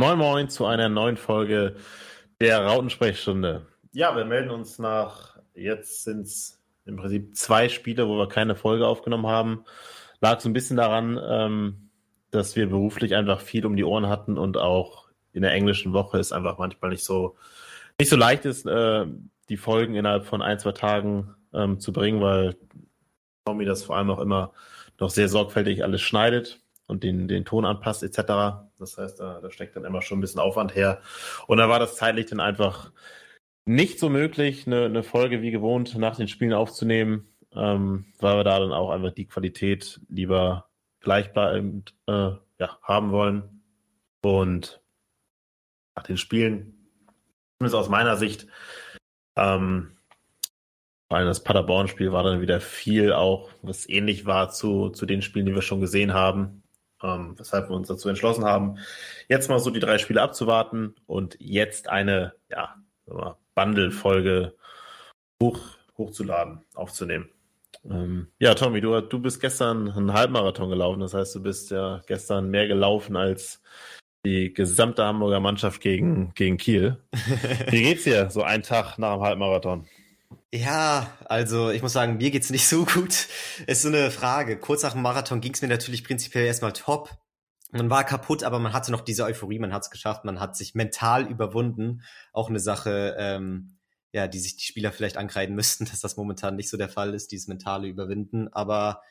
Moin 0.00 0.16
Moin 0.16 0.48
zu 0.48 0.64
einer 0.64 0.88
neuen 0.88 1.18
Folge 1.18 1.76
der 2.40 2.64
Rautensprechstunde. 2.64 3.66
Ja, 3.92 4.16
wir 4.16 4.24
melden 4.24 4.48
uns 4.48 4.78
nach, 4.78 5.36
jetzt 5.52 6.04
sind 6.04 6.22
es 6.22 6.58
im 6.86 6.96
Prinzip 6.96 7.36
zwei 7.36 7.68
Spiele, 7.68 8.08
wo 8.08 8.16
wir 8.16 8.26
keine 8.26 8.56
Folge 8.56 8.86
aufgenommen 8.86 9.26
haben. 9.26 9.66
Lag 10.22 10.40
so 10.40 10.48
ein 10.48 10.54
bisschen 10.54 10.78
daran, 10.78 11.20
ähm, 11.22 11.90
dass 12.30 12.56
wir 12.56 12.66
beruflich 12.70 13.14
einfach 13.14 13.42
viel 13.42 13.66
um 13.66 13.76
die 13.76 13.84
Ohren 13.84 14.08
hatten 14.08 14.38
und 14.38 14.56
auch 14.56 15.10
in 15.34 15.42
der 15.42 15.52
englischen 15.52 15.92
Woche 15.92 16.18
ist 16.18 16.32
einfach 16.32 16.56
manchmal 16.56 16.92
nicht 16.92 17.04
so, 17.04 17.36
nicht 17.98 18.08
so 18.08 18.16
leicht 18.16 18.46
ist, 18.46 18.64
äh, 18.64 19.04
die 19.50 19.58
Folgen 19.58 19.96
innerhalb 19.96 20.24
von 20.24 20.40
ein, 20.40 20.58
zwei 20.58 20.72
Tagen 20.72 21.34
ähm, 21.52 21.78
zu 21.78 21.92
bringen, 21.92 22.22
weil 22.22 22.56
Tommy 23.44 23.66
das 23.66 23.84
vor 23.84 23.98
allem 23.98 24.08
auch 24.08 24.20
immer 24.20 24.54
noch 24.98 25.10
sehr 25.10 25.28
sorgfältig 25.28 25.84
alles 25.84 26.00
schneidet 26.00 26.62
und 26.86 27.04
den, 27.04 27.28
den 27.28 27.44
Ton 27.44 27.66
anpasst 27.66 28.02
etc. 28.02 28.69
Das 28.80 28.98
heißt, 28.98 29.20
da, 29.20 29.40
da 29.40 29.50
steckt 29.50 29.76
dann 29.76 29.84
immer 29.84 30.02
schon 30.02 30.18
ein 30.18 30.20
bisschen 30.20 30.40
Aufwand 30.40 30.74
her. 30.74 31.00
Und 31.46 31.58
da 31.58 31.68
war 31.68 31.78
das 31.78 31.96
zeitlich 31.96 32.26
dann 32.26 32.40
einfach 32.40 32.92
nicht 33.64 33.98
so 33.98 34.08
möglich, 34.08 34.66
eine, 34.66 34.86
eine 34.86 35.02
Folge 35.02 35.42
wie 35.42 35.50
gewohnt 35.50 35.96
nach 35.96 36.16
den 36.16 36.28
Spielen 36.28 36.52
aufzunehmen, 36.52 37.28
ähm, 37.54 38.06
weil 38.18 38.36
wir 38.36 38.44
da 38.44 38.58
dann 38.58 38.72
auch 38.72 38.90
einfach 38.90 39.12
die 39.12 39.26
Qualität 39.26 40.00
lieber 40.08 40.68
gleichbleibend 41.00 41.94
äh, 42.06 42.32
ja, 42.58 42.78
haben 42.82 43.12
wollen. 43.12 43.62
Und 44.22 44.80
nach 45.96 46.02
den 46.02 46.16
Spielen, 46.16 46.88
zumindest 47.58 47.76
aus 47.76 47.88
meiner 47.88 48.16
Sicht, 48.16 48.46
ähm, 49.36 49.96
vor 51.08 51.18
allem 51.18 51.26
das 51.26 51.42
Paderborn-Spiel 51.42 52.12
war 52.12 52.22
dann 52.22 52.40
wieder 52.40 52.60
viel 52.60 53.12
auch, 53.12 53.50
was 53.62 53.88
ähnlich 53.88 54.26
war 54.26 54.50
zu, 54.50 54.90
zu 54.90 55.06
den 55.06 55.22
Spielen, 55.22 55.46
die 55.46 55.54
wir 55.54 55.62
schon 55.62 55.80
gesehen 55.80 56.14
haben. 56.14 56.62
Ähm, 57.02 57.34
weshalb 57.38 57.70
wir 57.70 57.76
uns 57.76 57.88
dazu 57.88 58.08
entschlossen 58.08 58.44
haben, 58.44 58.78
jetzt 59.28 59.48
mal 59.48 59.58
so 59.58 59.70
die 59.70 59.80
drei 59.80 59.98
Spiele 59.98 60.20
abzuwarten 60.22 60.94
und 61.06 61.36
jetzt 61.40 61.88
eine, 61.88 62.34
ja, 62.50 62.76
Bundle-Folge 63.54 64.54
hoch, 65.42 65.58
hochzuladen, 65.96 66.60
aufzunehmen. 66.74 67.30
Ähm, 67.88 68.28
ja, 68.38 68.54
Tommy, 68.54 68.80
du, 68.80 69.00
du 69.00 69.18
bist 69.20 69.40
gestern 69.40 69.90
einen 69.90 70.12
Halbmarathon 70.12 70.70
gelaufen. 70.70 71.00
Das 71.00 71.14
heißt, 71.14 71.34
du 71.34 71.42
bist 71.42 71.70
ja 71.70 72.02
gestern 72.06 72.50
mehr 72.50 72.68
gelaufen 72.68 73.16
als 73.16 73.62
die 74.24 74.52
gesamte 74.52 75.04
Hamburger 75.04 75.40
Mannschaft 75.40 75.80
gegen, 75.80 76.32
gegen 76.34 76.58
Kiel. 76.58 76.98
Wie 77.70 77.82
geht's 77.82 78.04
dir 78.04 78.30
so 78.30 78.42
einen 78.42 78.62
Tag 78.62 78.98
nach 78.98 79.14
dem 79.14 79.22
Halbmarathon? 79.22 79.86
Ja, 80.52 81.16
also 81.26 81.70
ich 81.70 81.80
muss 81.80 81.92
sagen, 81.92 82.16
mir 82.16 82.30
geht's 82.32 82.50
nicht 82.50 82.66
so 82.66 82.84
gut. 82.84 83.28
Ist 83.66 83.82
so 83.82 83.88
eine 83.88 84.10
Frage. 84.10 84.58
Kurz 84.58 84.82
nach 84.82 84.92
dem 84.92 85.02
Marathon 85.02 85.40
ging's 85.40 85.62
mir 85.62 85.68
natürlich 85.68 86.02
prinzipiell 86.02 86.44
erstmal 86.46 86.72
top. 86.72 87.10
Man 87.70 87.88
war 87.88 88.02
kaputt, 88.02 88.42
aber 88.42 88.58
man 88.58 88.72
hatte 88.72 88.90
noch 88.90 89.02
diese 89.02 89.24
Euphorie, 89.24 89.60
man 89.60 89.72
hat's 89.72 89.90
geschafft, 89.90 90.24
man 90.24 90.40
hat 90.40 90.56
sich 90.56 90.74
mental 90.74 91.28
überwunden. 91.28 92.02
Auch 92.32 92.48
eine 92.48 92.58
Sache, 92.58 93.14
ähm, 93.16 93.78
ja, 94.10 94.26
die 94.26 94.40
sich 94.40 94.56
die 94.56 94.64
Spieler 94.64 94.90
vielleicht 94.90 95.16
ankreiden 95.16 95.54
müssten, 95.54 95.84
dass 95.90 96.00
das 96.00 96.16
momentan 96.16 96.56
nicht 96.56 96.68
so 96.68 96.76
der 96.76 96.88
Fall 96.88 97.14
ist, 97.14 97.30
dieses 97.30 97.46
mentale 97.46 97.86
Überwinden. 97.86 98.48
Aber 98.52 99.02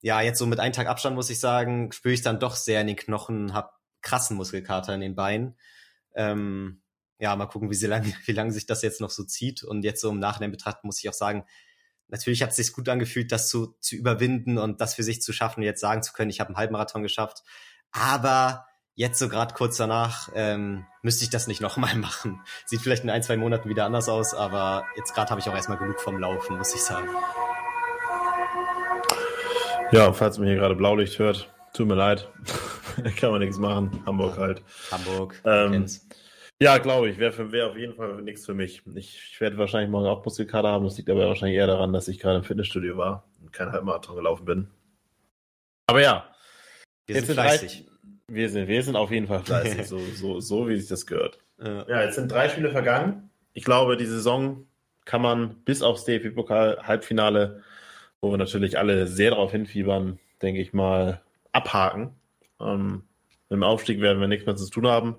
ja, 0.00 0.22
jetzt 0.22 0.38
so 0.38 0.46
mit 0.46 0.60
einem 0.60 0.72
Tag 0.72 0.86
Abstand 0.86 1.14
muss 1.14 1.28
ich 1.28 1.40
sagen, 1.40 1.92
spüre 1.92 2.14
ich 2.14 2.22
dann 2.22 2.40
doch 2.40 2.56
sehr 2.56 2.80
in 2.80 2.86
den 2.86 2.96
Knochen, 2.96 3.52
hab 3.52 3.78
krassen 4.00 4.36
Muskelkater 4.38 4.94
in 4.94 5.02
den 5.02 5.14
Beinen. 5.14 5.58
Ähm, 6.14 6.79
ja, 7.20 7.36
mal 7.36 7.46
gucken, 7.46 7.70
wie, 7.70 7.74
sie 7.74 7.86
lang, 7.86 8.12
wie 8.24 8.32
lange 8.32 8.52
sich 8.52 8.66
das 8.66 8.82
jetzt 8.82 9.00
noch 9.00 9.10
so 9.10 9.22
zieht. 9.24 9.62
Und 9.62 9.84
jetzt 9.84 10.00
so 10.00 10.10
im 10.10 10.18
Nachhinein 10.18 10.50
betrachten 10.50 10.86
muss 10.86 10.98
ich 10.98 11.08
auch 11.08 11.14
sagen, 11.14 11.44
natürlich 12.08 12.42
hat 12.42 12.50
es 12.50 12.56
sich 12.56 12.72
gut 12.72 12.88
angefühlt, 12.88 13.30
das 13.30 13.48
zu, 13.48 13.76
zu 13.80 13.94
überwinden 13.94 14.58
und 14.58 14.80
das 14.80 14.94
für 14.94 15.02
sich 15.02 15.22
zu 15.22 15.32
schaffen, 15.32 15.62
jetzt 15.62 15.80
sagen 15.80 16.02
zu 16.02 16.12
können, 16.12 16.30
ich 16.30 16.40
habe 16.40 16.48
einen 16.48 16.56
Halbmarathon 16.56 17.02
geschafft. 17.02 17.42
Aber 17.92 18.66
jetzt 18.94 19.18
so 19.18 19.28
gerade 19.28 19.54
kurz 19.54 19.76
danach 19.76 20.30
ähm, 20.34 20.86
müsste 21.02 21.24
ich 21.24 21.30
das 21.30 21.46
nicht 21.46 21.60
nochmal 21.60 21.94
machen. 21.94 22.40
Sieht 22.64 22.80
vielleicht 22.80 23.04
in 23.04 23.10
ein, 23.10 23.22
zwei 23.22 23.36
Monaten 23.36 23.68
wieder 23.68 23.84
anders 23.84 24.08
aus, 24.08 24.34
aber 24.34 24.86
jetzt 24.96 25.14
gerade 25.14 25.30
habe 25.30 25.40
ich 25.40 25.48
auch 25.48 25.54
erstmal 25.54 25.78
genug 25.78 26.00
vom 26.00 26.18
Laufen, 26.18 26.56
muss 26.56 26.74
ich 26.74 26.82
sagen. 26.82 27.08
Ja, 29.92 30.12
falls 30.12 30.38
man 30.38 30.46
hier 30.46 30.56
gerade 30.56 30.76
Blaulicht 30.76 31.18
hört, 31.18 31.52
tut 31.72 31.88
mir 31.88 31.96
leid. 31.96 32.28
Kann 33.16 33.32
man 33.32 33.40
nichts 33.40 33.58
machen. 33.58 34.02
Hamburg 34.06 34.38
halt. 34.38 34.62
Hamburg. 34.90 35.40
Ähm, 35.44 35.86
ja, 36.62 36.78
glaube 36.78 37.08
ich. 37.08 37.18
Wäre 37.18 37.52
wär 37.52 37.68
auf 37.68 37.76
jeden 37.76 37.94
Fall 37.94 38.22
nichts 38.22 38.44
für 38.44 38.54
mich. 38.54 38.82
Ich, 38.94 39.30
ich 39.32 39.40
werde 39.40 39.56
wahrscheinlich 39.58 39.90
morgen 39.90 40.06
auch 40.06 40.24
Muskelkater 40.24 40.68
haben. 40.68 40.84
Das 40.84 40.96
liegt 40.96 41.08
aber 41.08 41.26
wahrscheinlich 41.26 41.56
eher 41.56 41.66
daran, 41.66 41.92
dass 41.92 42.08
ich 42.08 42.18
gerade 42.18 42.38
im 42.38 42.44
Fitnessstudio 42.44 42.96
war 42.96 43.24
und 43.40 43.52
kein 43.52 43.72
Halbmarathon 43.72 44.16
gelaufen 44.16 44.44
bin. 44.44 44.68
Aber 45.86 46.02
ja. 46.02 46.34
Wir 47.06 47.22
sind 47.22 47.34
fleißig. 47.34 47.86
Drei, 47.86 48.34
wir, 48.34 48.48
sind, 48.48 48.68
wir 48.68 48.82
sind 48.82 48.96
auf 48.96 49.10
jeden 49.10 49.26
Fall 49.26 49.40
fleißig, 49.40 49.86
so, 49.86 49.98
so, 50.14 50.40
so 50.40 50.68
wie 50.68 50.76
sich 50.76 50.88
das 50.88 51.06
gehört. 51.06 51.38
Ja. 51.62 51.86
ja, 51.88 52.02
jetzt 52.02 52.14
sind 52.14 52.30
drei 52.30 52.48
Spiele 52.48 52.70
vergangen. 52.70 53.30
Ich 53.52 53.64
glaube, 53.64 53.96
die 53.96 54.06
Saison 54.06 54.66
kann 55.04 55.22
man 55.22 55.56
bis 55.64 55.82
aufs 55.82 56.04
DFB-Pokal-Halbfinale, 56.04 57.62
wo 58.20 58.30
wir 58.30 58.38
natürlich 58.38 58.78
alle 58.78 59.06
sehr 59.06 59.30
darauf 59.30 59.50
hinfiebern, 59.50 60.18
denke 60.42 60.60
ich 60.60 60.72
mal, 60.72 61.22
abhaken. 61.52 62.14
Ähm, 62.60 63.02
mit 63.48 63.56
dem 63.56 63.62
Aufstieg 63.64 64.00
werden 64.00 64.20
wir 64.20 64.28
nichts 64.28 64.46
mehr 64.46 64.56
zu 64.56 64.70
tun 64.70 64.86
haben. 64.86 65.16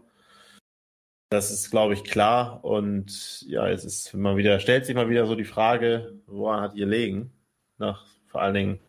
Das 1.31 1.50
ist, 1.50 1.72
glaube 1.72 1.94
ich, 1.94 2.03
klar. 2.03 2.64
Und 2.66 3.44
ja, 3.44 3.69
es 3.69 3.86
ist 3.86 4.14
mal 4.14 4.36
wieder, 4.36 4.59
stellt 4.59 4.86
sich 4.86 4.96
mal 4.96 5.09
wieder 5.09 5.25
so 5.25 5.36
die 5.36 5.46
Frage, 5.46 6.19
woran 6.28 6.59
hat 6.59 6.75
ihr 6.75 6.86
legen? 6.86 7.31
Nach 7.78 8.06
vor 8.28 8.42
allen 8.42 8.53
Dingen 8.53 8.80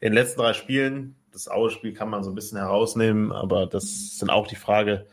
in 0.00 0.10
den 0.10 0.12
letzten 0.12 0.40
drei 0.40 0.52
Spielen. 0.52 1.16
Das 1.32 1.48
Aue-Spiel 1.48 1.94
kann 1.94 2.10
man 2.10 2.22
so 2.22 2.30
ein 2.30 2.34
bisschen 2.34 2.58
herausnehmen, 2.58 3.32
aber 3.32 3.66
das 3.66 4.18
sind 4.18 4.28
auch 4.28 4.46
die 4.46 4.56
Frage, 4.56 5.06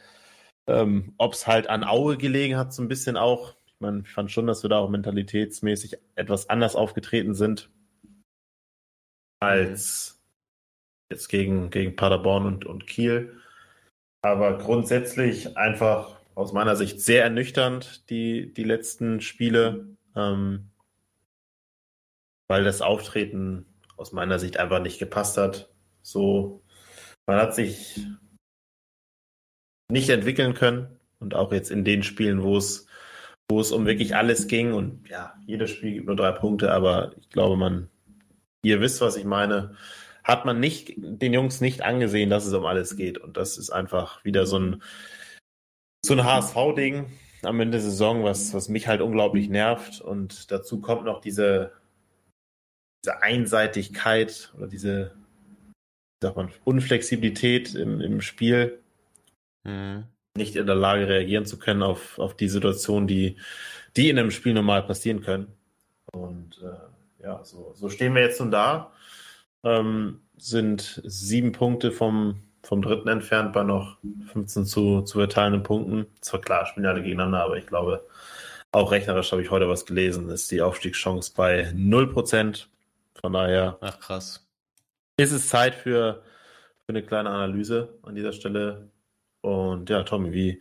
ähm, 0.68 1.14
ob 1.18 1.34
es 1.34 1.48
halt 1.48 1.68
an 1.68 1.86
Aue 1.86 2.18
gelegen 2.18 2.58
hat, 2.58 2.74
so 2.74 2.82
ein 2.82 2.90
bisschen 2.90 3.16
auch. 3.16 3.56
Ich 3.66 3.80
meine, 3.80 4.02
ich 4.02 4.12
fand 4.12 4.30
schon, 4.30 4.48
dass 4.48 4.64
wir 4.64 4.70
da 4.70 4.80
auch 4.80 4.90
mentalitätsmäßig 4.90 5.98
etwas 6.16 6.50
anders 6.50 6.76
aufgetreten 6.76 7.34
sind 7.34 7.70
als 9.40 10.22
jetzt 11.10 11.30
gegen, 11.30 11.70
gegen 11.70 11.96
Paderborn 11.96 12.46
und, 12.46 12.66
und 12.66 12.88
Kiel. 12.88 13.40
Aber 14.22 14.58
grundsätzlich 14.58 15.58
einfach 15.58 16.23
aus 16.36 16.54
meiner 16.54 16.76
Sicht 16.76 17.02
sehr 17.02 17.24
ernüchternd, 17.24 18.10
die, 18.10 18.54
die 18.54 18.64
letzten 18.64 19.22
Spiele, 19.22 19.88
ähm, 20.16 20.72
weil 22.48 22.64
das 22.64 22.82
Auftreten 22.82 23.66
aus 23.98 24.12
meiner 24.12 24.40
Sicht 24.40 24.58
einfach 24.58 24.82
nicht 24.82 25.00
gepasst 25.00 25.38
hat. 25.38 25.70
So, 26.02 26.64
man 27.26 27.38
hat 27.38 27.56
sich 27.56 28.02
nicht 29.90 30.10
entwickeln 30.10 30.54
können 30.54 31.00
und 31.20 31.36
auch 31.36 31.52
jetzt 31.52 31.72
in 31.72 31.86
den 31.86 32.04
Spielen, 32.04 32.44
wo 32.44 32.58
es, 32.58 32.88
wo 33.50 33.60
es 33.60 33.72
um 33.72 33.86
wirklich 33.86 34.16
alles 34.16 34.48
ging 34.48 34.74
und 34.74 35.08
ja, 35.10 35.36
jedes 35.46 35.72
Spiel 35.72 35.94
gibt 35.94 36.08
nur 36.08 36.16
drei 36.16 36.32
Punkte, 36.32 36.72
aber 36.72 37.14
ich 37.20 37.30
glaube, 37.30 37.58
man, 37.58 37.90
ihr 38.64 38.82
wisst, 38.82 39.02
was 39.02 39.16
ich 39.16 39.26
meine, 39.26 39.76
hat 40.24 40.46
man 40.46 40.60
nicht, 40.60 40.94
den 40.98 41.34
Jungs 41.34 41.62
nicht 41.62 41.84
angesehen, 41.84 42.30
dass 42.30 42.46
es 42.46 42.54
um 42.54 42.66
alles 42.66 42.96
geht 42.96 43.18
und 43.18 43.38
das 43.38 43.58
ist 43.58 43.70
einfach 43.70 44.24
wieder 44.26 44.46
so 44.46 44.58
ein, 44.58 44.84
so 46.06 46.14
ein 46.14 46.24
HSV-Ding 46.24 47.06
am 47.44 47.60
Ende 47.60 47.78
der 47.78 47.82
Saison, 47.82 48.24
was, 48.24 48.54
was 48.54 48.70
mich 48.70 48.88
halt 48.88 49.02
unglaublich 49.02 49.50
nervt. 49.50 50.02
Und 50.02 50.52
dazu 50.52 50.80
kommt 50.82 51.06
noch 51.06 51.22
diese, 51.22 51.72
diese 53.04 53.22
Einseitigkeit 53.22 54.54
oder 54.58 54.68
diese, 54.68 55.16
sagt 56.22 56.36
man, 56.36 56.52
Unflexibilität 56.64 57.76
im, 57.76 58.02
im 58.02 58.22
Spiel. 58.22 58.80
Mhm. 59.64 60.06
Nicht 60.36 60.56
in 60.56 60.66
der 60.66 60.76
Lage 60.76 61.08
reagieren 61.08 61.46
zu 61.46 61.60
können 61.60 61.84
auf, 61.84 62.18
auf 62.18 62.36
die 62.36 62.50
Situation, 62.50 63.08
die, 63.08 63.38
die 63.96 64.10
in 64.10 64.18
einem 64.18 64.32
Spiel 64.32 64.54
normal 64.54 64.84
passieren 64.84 65.22
können. 65.22 65.48
Und 66.12 66.62
äh, 66.64 67.24
ja, 67.24 67.44
so, 67.44 67.74
so 67.76 67.90
stehen 67.90 68.16
wir 68.16 68.24
jetzt 68.24 68.40
nun 68.40 68.52
da. 68.52 68.92
Ähm, 69.64 70.22
sind 70.38 71.02
sieben 71.06 71.52
Punkte 71.52 71.92
vom, 71.92 72.42
vom 72.64 72.82
dritten 72.82 73.10
entfernt 73.10 73.54
bei 73.54 73.64
noch 73.64 73.98
15 74.32 74.66
zu, 74.66 75.02
zu 75.02 75.20
verteilenden 75.20 75.64
Punkten. 75.64 76.08
Zwar 76.22 76.42
klar, 76.42 76.66
spielen 76.66 76.86
alle 76.86 77.04
gegeneinander, 77.04 77.44
aber 77.44 77.58
ich 77.58 77.68
glaube, 77.68 78.06
auch 78.72 78.92
rechnerisch 78.92 79.32
habe 79.32 79.42
ich 79.42 79.52
heute 79.52 79.70
was 79.70 79.86
gelesen, 79.86 80.30
ist 80.30 80.50
die 80.50 80.62
Aufstiegschance 80.62 81.34
bei 81.36 81.70
0%. 81.70 82.66
Von 83.22 83.34
daher. 83.34 83.78
Ach, 83.82 84.00
krass. 84.00 84.48
Ist 85.18 85.32
es 85.32 85.48
Zeit 85.48 85.76
für, 85.76 86.24
für 86.86 86.90
eine 86.90 87.04
kleine 87.04 87.30
Analyse 87.30 88.00
an 88.02 88.16
dieser 88.16 88.34
Stelle. 88.34 88.90
Und 89.42 89.90
ja, 89.90 90.04
Tommy, 90.04 90.34
wie, 90.34 90.60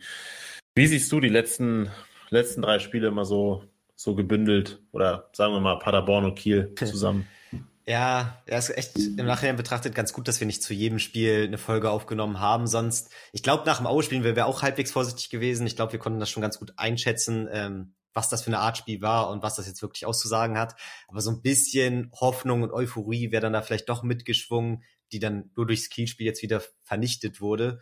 wie 0.75 0.87
siehst 0.87 1.11
du 1.11 1.19
die 1.19 1.29
letzten, 1.29 1.89
letzten 2.29 2.61
drei 2.61 2.79
Spiele 2.79 3.11
mal 3.11 3.25
so, 3.25 3.63
so 3.95 4.13
gebündelt? 4.13 4.81
Oder 4.91 5.29
sagen 5.33 5.53
wir 5.53 5.59
mal 5.59 5.79
Paderborn 5.79 6.25
und 6.25 6.35
Kiel 6.35 6.73
zusammen? 6.77 7.27
Ja, 7.85 8.41
er 8.45 8.59
ist 8.59 8.69
echt 8.69 8.97
im 8.97 9.25
Nachhinein 9.25 9.57
betrachtet 9.57 9.93
ganz 9.93 10.13
gut, 10.13 10.29
dass 10.29 10.39
wir 10.39 10.47
nicht 10.47 10.63
zu 10.63 10.73
jedem 10.73 10.99
Spiel 10.99 11.43
eine 11.43 11.57
Folge 11.57 11.89
aufgenommen 11.89 12.39
haben. 12.39 12.65
Sonst, 12.65 13.11
ich 13.33 13.43
glaube, 13.43 13.65
nach 13.65 13.77
dem 13.77 13.87
Aue-Spielen 13.87 14.23
wären 14.23 14.37
wir 14.37 14.45
auch 14.45 14.61
halbwegs 14.61 14.91
vorsichtig 14.91 15.29
gewesen. 15.29 15.67
Ich 15.67 15.75
glaube, 15.75 15.91
wir 15.91 15.99
konnten 15.99 16.19
das 16.19 16.29
schon 16.29 16.41
ganz 16.41 16.59
gut 16.59 16.71
einschätzen, 16.77 17.49
ähm, 17.51 17.95
was 18.13 18.29
das 18.29 18.41
für 18.41 18.47
eine 18.47 18.59
Art 18.59 18.77
Spiel 18.77 19.01
war 19.01 19.29
und 19.29 19.43
was 19.43 19.55
das 19.55 19.67
jetzt 19.67 19.81
wirklich 19.81 20.05
auszusagen 20.05 20.57
hat. 20.57 20.75
Aber 21.09 21.19
so 21.19 21.31
ein 21.31 21.41
bisschen 21.41 22.09
Hoffnung 22.13 22.63
und 22.63 22.71
Euphorie 22.71 23.31
wäre 23.31 23.41
dann 23.41 23.53
da 23.53 23.61
vielleicht 23.61 23.89
doch 23.89 24.01
mitgeschwungen, 24.01 24.83
die 25.11 25.19
dann 25.19 25.51
nur 25.57 25.67
durchs 25.67 25.89
Kielspiel 25.89 26.25
jetzt 26.25 26.41
wieder 26.41 26.63
vernichtet 26.83 27.41
wurde. 27.41 27.81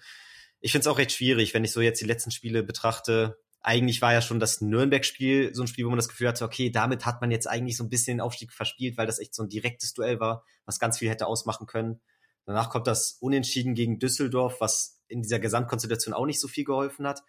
ich 0.62 0.72
finde 0.72 0.82
es 0.82 0.88
auch 0.88 0.98
recht 0.98 1.12
schwierig, 1.12 1.54
wenn 1.54 1.64
ich 1.64 1.72
so 1.72 1.82
jetzt 1.82 2.02
die 2.02 2.06
letzten 2.06 2.32
Spiele 2.32 2.64
betrachte. 2.64 3.38
Eigentlich 3.64 4.02
war 4.02 4.14
ja 4.14 4.22
schon 4.22 4.40
das 4.40 4.62
Nürnberg-Spiel 4.62 5.54
so 5.54 5.62
ein 5.62 5.68
Spiel, 5.68 5.86
wo 5.86 5.90
man 5.90 6.00
das 6.00 6.10
Gefühl 6.10 6.28
hatte, 6.28 6.46
okay, 6.46 6.72
damit 6.72 7.06
hat 7.06 7.22
man 7.22 7.30
jetzt 7.30 7.48
eigentlich 7.48 7.78
so 7.78 7.84
ein 7.84 7.90
bisschen 7.90 8.18
den 8.18 8.22
Aufstieg 8.22 8.52
verspielt, 8.52 8.98
weil 8.98 9.06
das 9.06 9.20
echt 9.20 9.36
so 9.36 9.44
ein 9.44 9.50
direktes 9.50 9.94
Duell 9.94 10.20
war, 10.20 10.44
was 10.66 10.80
ganz 10.80 10.98
viel 10.98 11.10
hätte 11.10 11.28
ausmachen 11.28 11.68
können. 11.68 12.02
Danach 12.46 12.70
kommt 12.70 12.88
das 12.88 13.18
Unentschieden 13.20 13.76
gegen 13.76 14.00
Düsseldorf, 14.00 14.60
was 14.60 15.00
in 15.08 15.22
dieser 15.22 15.40
Gesamtkonstellation 15.40 16.14
auch 16.14 16.26
nicht 16.26 16.40
so 16.40 16.48
viel 16.48 16.64
geholfen 16.64 17.06
hat. 17.06 17.22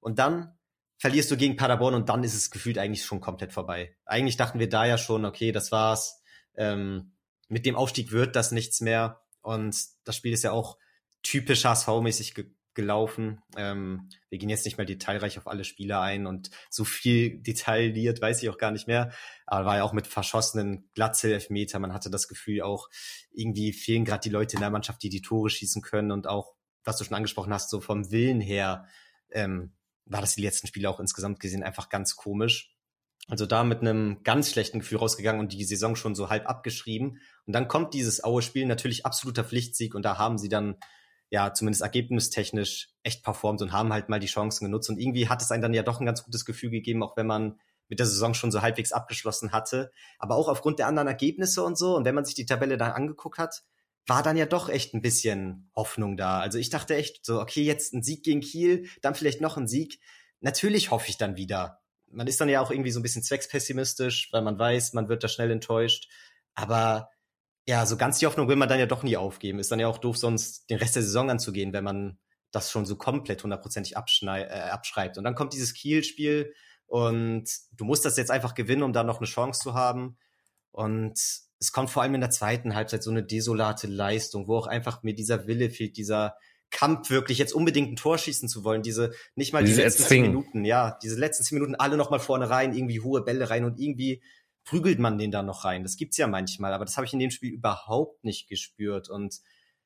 Und 0.00 0.18
dann 0.18 0.56
verlierst 0.98 1.30
du 1.30 1.36
gegen 1.36 1.56
Paderborn 1.56 1.94
und 1.94 2.08
dann 2.08 2.24
ist 2.24 2.34
es 2.34 2.50
gefühlt 2.50 2.78
eigentlich 2.78 3.04
schon 3.04 3.20
komplett 3.20 3.52
vorbei. 3.52 3.96
Eigentlich 4.04 4.36
dachten 4.36 4.58
wir 4.58 4.68
da 4.68 4.84
ja 4.84 4.98
schon, 4.98 5.24
okay, 5.24 5.52
das 5.52 5.70
war's. 5.70 6.20
Ähm, 6.56 7.12
mit 7.48 7.66
dem 7.66 7.76
Aufstieg 7.76 8.12
wird 8.12 8.34
das 8.34 8.50
nichts 8.50 8.80
mehr. 8.80 9.22
Und 9.42 9.76
das 10.04 10.16
Spiel 10.16 10.32
ist 10.32 10.42
ja 10.42 10.52
auch 10.52 10.78
typisch 11.22 11.64
HSV-mäßig 11.64 12.34
ge 12.34 12.46
gelaufen. 12.76 13.42
Ähm, 13.56 14.08
wir 14.28 14.38
gehen 14.38 14.48
jetzt 14.48 14.64
nicht 14.64 14.76
mehr 14.78 14.86
detailreich 14.86 15.38
auf 15.38 15.48
alle 15.48 15.64
Spieler 15.64 16.00
ein 16.00 16.26
und 16.26 16.50
so 16.70 16.84
viel 16.84 17.42
detailliert 17.42 18.20
weiß 18.20 18.40
ich 18.42 18.48
auch 18.48 18.58
gar 18.58 18.70
nicht 18.70 18.86
mehr. 18.86 19.10
Aber 19.46 19.66
war 19.66 19.76
ja 19.78 19.82
auch 19.82 19.92
mit 19.92 20.06
verschossenen 20.06 20.88
Glatze-Elfmeter. 20.94 21.80
Man 21.80 21.92
hatte 21.92 22.10
das 22.10 22.28
Gefühl 22.28 22.62
auch, 22.62 22.88
irgendwie 23.32 23.72
fehlen 23.72 24.04
gerade 24.04 24.20
die 24.20 24.30
Leute 24.30 24.54
in 24.54 24.60
der 24.60 24.70
Mannschaft, 24.70 25.02
die 25.02 25.08
die 25.08 25.22
Tore 25.22 25.50
schießen 25.50 25.82
können 25.82 26.12
und 26.12 26.28
auch, 26.28 26.54
was 26.84 26.98
du 26.98 27.04
schon 27.04 27.16
angesprochen 27.16 27.52
hast, 27.52 27.70
so 27.70 27.80
vom 27.80 28.12
Willen 28.12 28.40
her 28.40 28.86
ähm, 29.32 29.72
war 30.04 30.20
das 30.20 30.36
die 30.36 30.42
letzten 30.42 30.68
Spiele 30.68 30.88
auch 30.88 31.00
insgesamt 31.00 31.40
gesehen 31.40 31.64
einfach 31.64 31.88
ganz 31.88 32.14
komisch. 32.14 32.76
Also 33.28 33.44
da 33.44 33.64
mit 33.64 33.80
einem 33.80 34.22
ganz 34.22 34.52
schlechten 34.52 34.78
Gefühl 34.78 34.98
rausgegangen 34.98 35.40
und 35.40 35.52
die 35.52 35.64
Saison 35.64 35.96
schon 35.96 36.14
so 36.14 36.30
halb 36.30 36.48
abgeschrieben. 36.48 37.18
Und 37.44 37.52
dann 37.52 37.66
kommt 37.66 37.92
dieses 37.92 38.22
Aue-Spiel, 38.22 38.66
natürlich 38.66 39.04
absoluter 39.04 39.42
Pflichtsieg 39.42 39.96
und 39.96 40.04
da 40.04 40.16
haben 40.16 40.38
sie 40.38 40.48
dann 40.48 40.76
ja 41.30 41.52
zumindest 41.52 41.82
ergebnistechnisch 41.82 42.90
echt 43.02 43.22
performt 43.22 43.62
und 43.62 43.72
haben 43.72 43.92
halt 43.92 44.08
mal 44.08 44.20
die 44.20 44.26
Chancen 44.26 44.64
genutzt. 44.64 44.88
Und 44.88 44.98
irgendwie 44.98 45.28
hat 45.28 45.42
es 45.42 45.50
einen 45.50 45.62
dann 45.62 45.74
ja 45.74 45.82
doch 45.82 46.00
ein 46.00 46.06
ganz 46.06 46.24
gutes 46.24 46.44
Gefühl 46.44 46.70
gegeben, 46.70 47.02
auch 47.02 47.16
wenn 47.16 47.26
man 47.26 47.58
mit 47.88 47.98
der 47.98 48.06
Saison 48.06 48.34
schon 48.34 48.50
so 48.50 48.62
halbwegs 48.62 48.92
abgeschlossen 48.92 49.52
hatte. 49.52 49.92
Aber 50.18 50.36
auch 50.36 50.48
aufgrund 50.48 50.78
der 50.78 50.86
anderen 50.86 51.08
Ergebnisse 51.08 51.62
und 51.62 51.78
so. 51.78 51.96
Und 51.96 52.04
wenn 52.04 52.14
man 52.14 52.24
sich 52.24 52.34
die 52.34 52.46
Tabelle 52.46 52.76
dann 52.76 52.92
angeguckt 52.92 53.38
hat, 53.38 53.64
war 54.06 54.22
dann 54.22 54.36
ja 54.36 54.46
doch 54.46 54.68
echt 54.68 54.94
ein 54.94 55.02
bisschen 55.02 55.70
Hoffnung 55.74 56.16
da. 56.16 56.38
Also 56.40 56.58
ich 56.58 56.70
dachte 56.70 56.94
echt 56.94 57.24
so, 57.24 57.40
okay, 57.40 57.62
jetzt 57.62 57.92
ein 57.92 58.02
Sieg 58.02 58.22
gegen 58.22 58.40
Kiel, 58.40 58.88
dann 59.02 59.14
vielleicht 59.14 59.40
noch 59.40 59.56
ein 59.56 59.66
Sieg. 59.66 60.00
Natürlich 60.40 60.90
hoffe 60.90 61.08
ich 61.08 61.18
dann 61.18 61.36
wieder. 61.36 61.80
Man 62.08 62.28
ist 62.28 62.40
dann 62.40 62.48
ja 62.48 62.60
auch 62.60 62.70
irgendwie 62.70 62.92
so 62.92 63.00
ein 63.00 63.02
bisschen 63.02 63.24
zweckspessimistisch, 63.24 64.28
weil 64.32 64.42
man 64.42 64.58
weiß, 64.58 64.92
man 64.92 65.08
wird 65.08 65.24
da 65.24 65.28
schnell 65.28 65.50
enttäuscht. 65.50 66.08
Aber 66.54 67.10
ja, 67.66 67.84
so 67.84 67.96
ganz 67.96 68.18
die 68.18 68.26
Hoffnung 68.26 68.48
will 68.48 68.56
man 68.56 68.68
dann 68.68 68.78
ja 68.78 68.86
doch 68.86 69.02
nie 69.02 69.16
aufgeben. 69.16 69.58
Ist 69.58 69.72
dann 69.72 69.80
ja 69.80 69.88
auch 69.88 69.98
doof, 69.98 70.16
sonst 70.16 70.70
den 70.70 70.78
Rest 70.78 70.94
der 70.94 71.02
Saison 71.02 71.30
anzugehen, 71.30 71.72
wenn 71.72 71.84
man 71.84 72.18
das 72.52 72.70
schon 72.70 72.86
so 72.86 72.96
komplett 72.96 73.42
hundertprozentig 73.42 73.94
äh, 73.94 73.96
abschreibt. 73.96 75.18
Und 75.18 75.24
dann 75.24 75.34
kommt 75.34 75.52
dieses 75.52 75.74
Kiel-Spiel 75.74 76.54
und 76.86 77.50
du 77.72 77.84
musst 77.84 78.04
das 78.04 78.16
jetzt 78.16 78.30
einfach 78.30 78.54
gewinnen, 78.54 78.84
um 78.84 78.92
da 78.92 79.02
noch 79.02 79.18
eine 79.18 79.26
Chance 79.26 79.60
zu 79.60 79.74
haben. 79.74 80.16
Und 80.70 81.18
es 81.58 81.72
kommt 81.72 81.90
vor 81.90 82.02
allem 82.02 82.14
in 82.14 82.20
der 82.20 82.30
zweiten 82.30 82.74
Halbzeit 82.74 83.02
so 83.02 83.10
eine 83.10 83.24
desolate 83.24 83.88
Leistung, 83.88 84.46
wo 84.46 84.56
auch 84.56 84.68
einfach 84.68 85.02
mir 85.02 85.14
dieser 85.14 85.48
Wille 85.48 85.70
fehlt, 85.70 85.96
dieser 85.96 86.36
Kampf 86.70 87.10
wirklich 87.10 87.38
jetzt 87.38 87.52
unbedingt 87.52 87.90
ein 87.92 87.96
Tor 87.96 88.18
schießen 88.18 88.48
zu 88.48 88.62
wollen, 88.62 88.82
diese 88.82 89.12
nicht 89.34 89.52
mal 89.52 89.64
die 89.64 89.72
letzten 89.72 90.04
zehn 90.04 90.22
Minuten, 90.22 90.64
ja, 90.64 90.98
diese 91.02 91.18
letzten 91.18 91.44
zehn 91.44 91.58
Minuten 91.58 91.74
alle 91.74 91.96
noch 91.96 92.10
mal 92.10 92.18
vorne 92.18 92.50
rein, 92.50 92.74
irgendwie 92.74 93.00
hohe 93.00 93.22
Bälle 93.24 93.50
rein 93.50 93.64
und 93.64 93.78
irgendwie 93.78 94.22
prügelt 94.66 94.98
man 94.98 95.16
den 95.16 95.30
da 95.30 95.42
noch 95.42 95.64
rein. 95.64 95.82
Das 95.82 95.96
gibt's 95.96 96.18
ja 96.18 96.26
manchmal, 96.26 96.74
aber 96.74 96.84
das 96.84 96.98
habe 96.98 97.06
ich 97.06 97.14
in 97.14 97.18
dem 97.18 97.30
Spiel 97.30 97.54
überhaupt 97.54 98.22
nicht 98.22 98.48
gespürt 98.48 99.08
und 99.08 99.40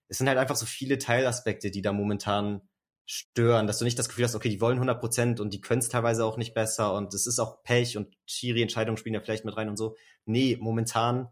es 0.08 0.18
sind 0.18 0.26
halt 0.26 0.38
einfach 0.38 0.56
so 0.56 0.66
viele 0.66 0.98
Teilaspekte, 0.98 1.70
die 1.70 1.82
da 1.82 1.92
momentan 1.92 2.62
stören, 3.06 3.68
dass 3.68 3.78
du 3.78 3.84
nicht 3.84 3.98
das 3.98 4.08
Gefühl 4.08 4.24
hast, 4.24 4.34
okay, 4.34 4.48
die 4.48 4.60
wollen 4.60 4.78
100 4.78 4.98
Prozent 4.98 5.40
und 5.40 5.54
die 5.54 5.60
können 5.60 5.80
es 5.80 5.88
teilweise 5.88 6.24
auch 6.24 6.36
nicht 6.36 6.54
besser 6.54 6.94
und 6.94 7.14
es 7.14 7.28
ist 7.28 7.38
auch 7.38 7.62
Pech 7.62 7.96
und 7.96 8.16
Schiri-Entscheidungen 8.26 8.96
spielen 8.96 9.14
ja 9.14 9.20
vielleicht 9.20 9.44
mit 9.44 9.56
rein 9.56 9.68
und 9.68 9.76
so. 9.76 9.96
Nee, 10.24 10.58
momentan 10.60 11.28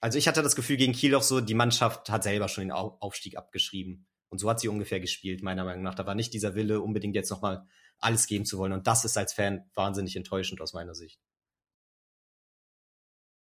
also 0.00 0.18
ich 0.18 0.28
hatte 0.28 0.42
das 0.42 0.56
Gefühl 0.56 0.76
gegen 0.76 0.92
Kiel 0.92 1.14
auch 1.14 1.22
so, 1.22 1.40
die 1.40 1.54
Mannschaft 1.54 2.08
hat 2.10 2.22
selber 2.22 2.48
schon 2.48 2.64
den 2.64 2.72
Aufstieg 2.72 3.36
abgeschrieben. 3.36 4.06
Und 4.28 4.38
so 4.38 4.48
hat 4.48 4.60
sie 4.60 4.68
ungefähr 4.68 5.00
gespielt, 5.00 5.42
meiner 5.42 5.64
Meinung 5.64 5.82
nach. 5.82 5.94
Da 5.94 6.06
war 6.06 6.14
nicht 6.14 6.34
dieser 6.34 6.54
Wille, 6.54 6.80
unbedingt 6.80 7.14
jetzt 7.14 7.30
nochmal 7.30 7.66
alles 7.98 8.26
geben 8.26 8.44
zu 8.44 8.58
wollen. 8.58 8.72
Und 8.72 8.86
das 8.86 9.04
ist 9.04 9.16
als 9.16 9.32
Fan 9.32 9.68
wahnsinnig 9.74 10.14
enttäuschend 10.14 10.60
aus 10.60 10.74
meiner 10.74 10.94
Sicht. 10.94 11.18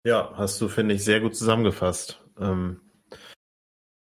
Ja, 0.05 0.33
hast 0.35 0.61
du, 0.61 0.69
finde 0.69 0.95
ich, 0.95 1.05
sehr 1.05 1.21
gut 1.21 1.37
zusammengefasst. 1.37 2.21
Ähm, 2.41 2.81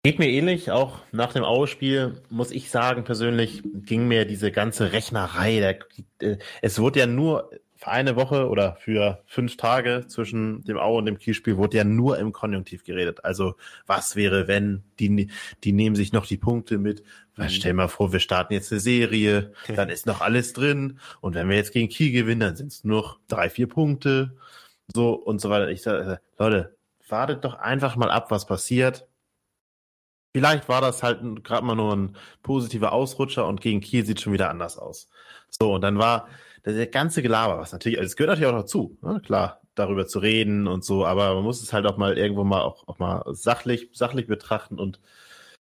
geht 0.03 0.19
mir 0.19 0.31
ähnlich, 0.31 0.71
auch 0.71 1.01
nach 1.13 1.33
dem 1.33 1.45
Aue-Spiel, 1.45 2.23
muss 2.31 2.51
ich 2.51 2.71
sagen, 2.71 3.05
persönlich 3.05 3.63
ging 3.65 4.09
mir 4.09 4.25
diese 4.25 4.53
ganze 4.53 4.93
Rechnerei, 4.93 5.59
der, 5.59 5.79
äh, 6.21 6.39
es 6.63 6.79
wurde 6.79 7.01
ja 7.01 7.07
nur 7.07 7.51
für 7.79 7.93
eine 7.93 8.17
Woche 8.17 8.49
oder 8.49 8.77
für 8.81 9.23
fünf 9.27 9.57
Tage 9.57 10.07
zwischen 10.09 10.65
dem 10.65 10.79
Aue 10.79 10.99
und 10.99 11.07
dem 11.07 11.17
Kielspiel 11.17 11.57
wurde 11.57 11.77
ja 11.77 11.85
nur 11.85 12.19
im 12.19 12.33
Konjunktiv 12.33 12.83
geredet. 12.83 13.25
Also 13.25 13.55
was 13.87 14.17
wäre, 14.17 14.49
wenn 14.49 14.83
die, 14.99 15.31
die 15.63 15.73
nehmen 15.73 15.95
sich 15.95 16.13
noch 16.13 16.27
die 16.27 16.39
Punkte 16.39 16.79
mit. 16.79 17.05
Mhm. 17.37 17.49
Stell 17.49 17.75
mal 17.75 17.87
vor, 17.87 18.13
wir 18.13 18.19
starten 18.19 18.53
jetzt 18.53 18.73
eine 18.73 18.81
Serie, 18.81 19.53
dann 19.77 19.91
ist 19.91 20.07
noch 20.07 20.21
alles 20.21 20.55
drin. 20.55 20.99
Und 21.21 21.37
wenn 21.37 21.49
wir 21.49 21.57
jetzt 21.57 21.73
gegen 21.73 21.89
Kiel 21.89 22.11
gewinnen, 22.11 22.41
dann 22.41 22.57
sind 22.57 22.73
es 22.73 22.83
nur 22.83 23.21
drei, 23.29 23.49
vier 23.49 23.69
Punkte. 23.69 24.37
So 24.95 25.13
und 25.15 25.41
so 25.41 25.51
weiter. 25.51 25.69
Ich 25.69 25.83
sage, 25.83 26.21
Leute, 26.39 26.77
wartet 27.09 27.45
doch 27.45 27.55
einfach 27.55 27.97
mal 27.97 28.11
ab, 28.11 28.31
was 28.31 28.47
passiert. 28.47 29.07
Vielleicht 30.35 30.69
war 30.69 30.81
das 30.81 31.03
halt 31.03 31.45
gerade 31.45 31.65
mal 31.65 31.75
nur 31.75 31.95
ein 31.97 32.17
positiver 32.43 32.93
Ausrutscher 32.93 33.47
und 33.47 33.61
gegen 33.61 33.81
Kiel 33.81 34.05
sieht 34.05 34.21
schon 34.21 34.33
wieder 34.33 34.51
anders 34.51 34.79
aus. 34.79 35.09
So, 35.51 35.75
und 35.75 35.81
dann 35.81 35.99
war 35.99 36.29
der 36.65 36.87
ganze 36.87 37.23
Gelaber, 37.23 37.59
was 37.59 37.73
natürlich, 37.73 37.99
also 37.99 38.07
es 38.07 38.17
gehört 38.17 38.31
natürlich 38.31 38.55
auch 38.55 38.61
dazu, 38.61 38.99
ne? 39.01 39.21
klar, 39.25 39.63
darüber 39.75 40.07
zu 40.07 40.19
reden 40.19 40.67
und 40.67 40.85
so, 40.85 41.07
aber 41.07 41.35
man 41.35 41.45
muss 41.45 41.63
es 41.63 41.73
halt 41.73 41.87
auch 41.87 41.97
mal 41.97 42.19
irgendwo 42.19 42.45
mal 42.45 42.61
auch, 42.61 42.87
auch 42.89 42.99
mal 42.99 43.25
sachlich, 43.33 43.89
sachlich 43.93 44.27
betrachten 44.27 44.79
und 44.79 45.01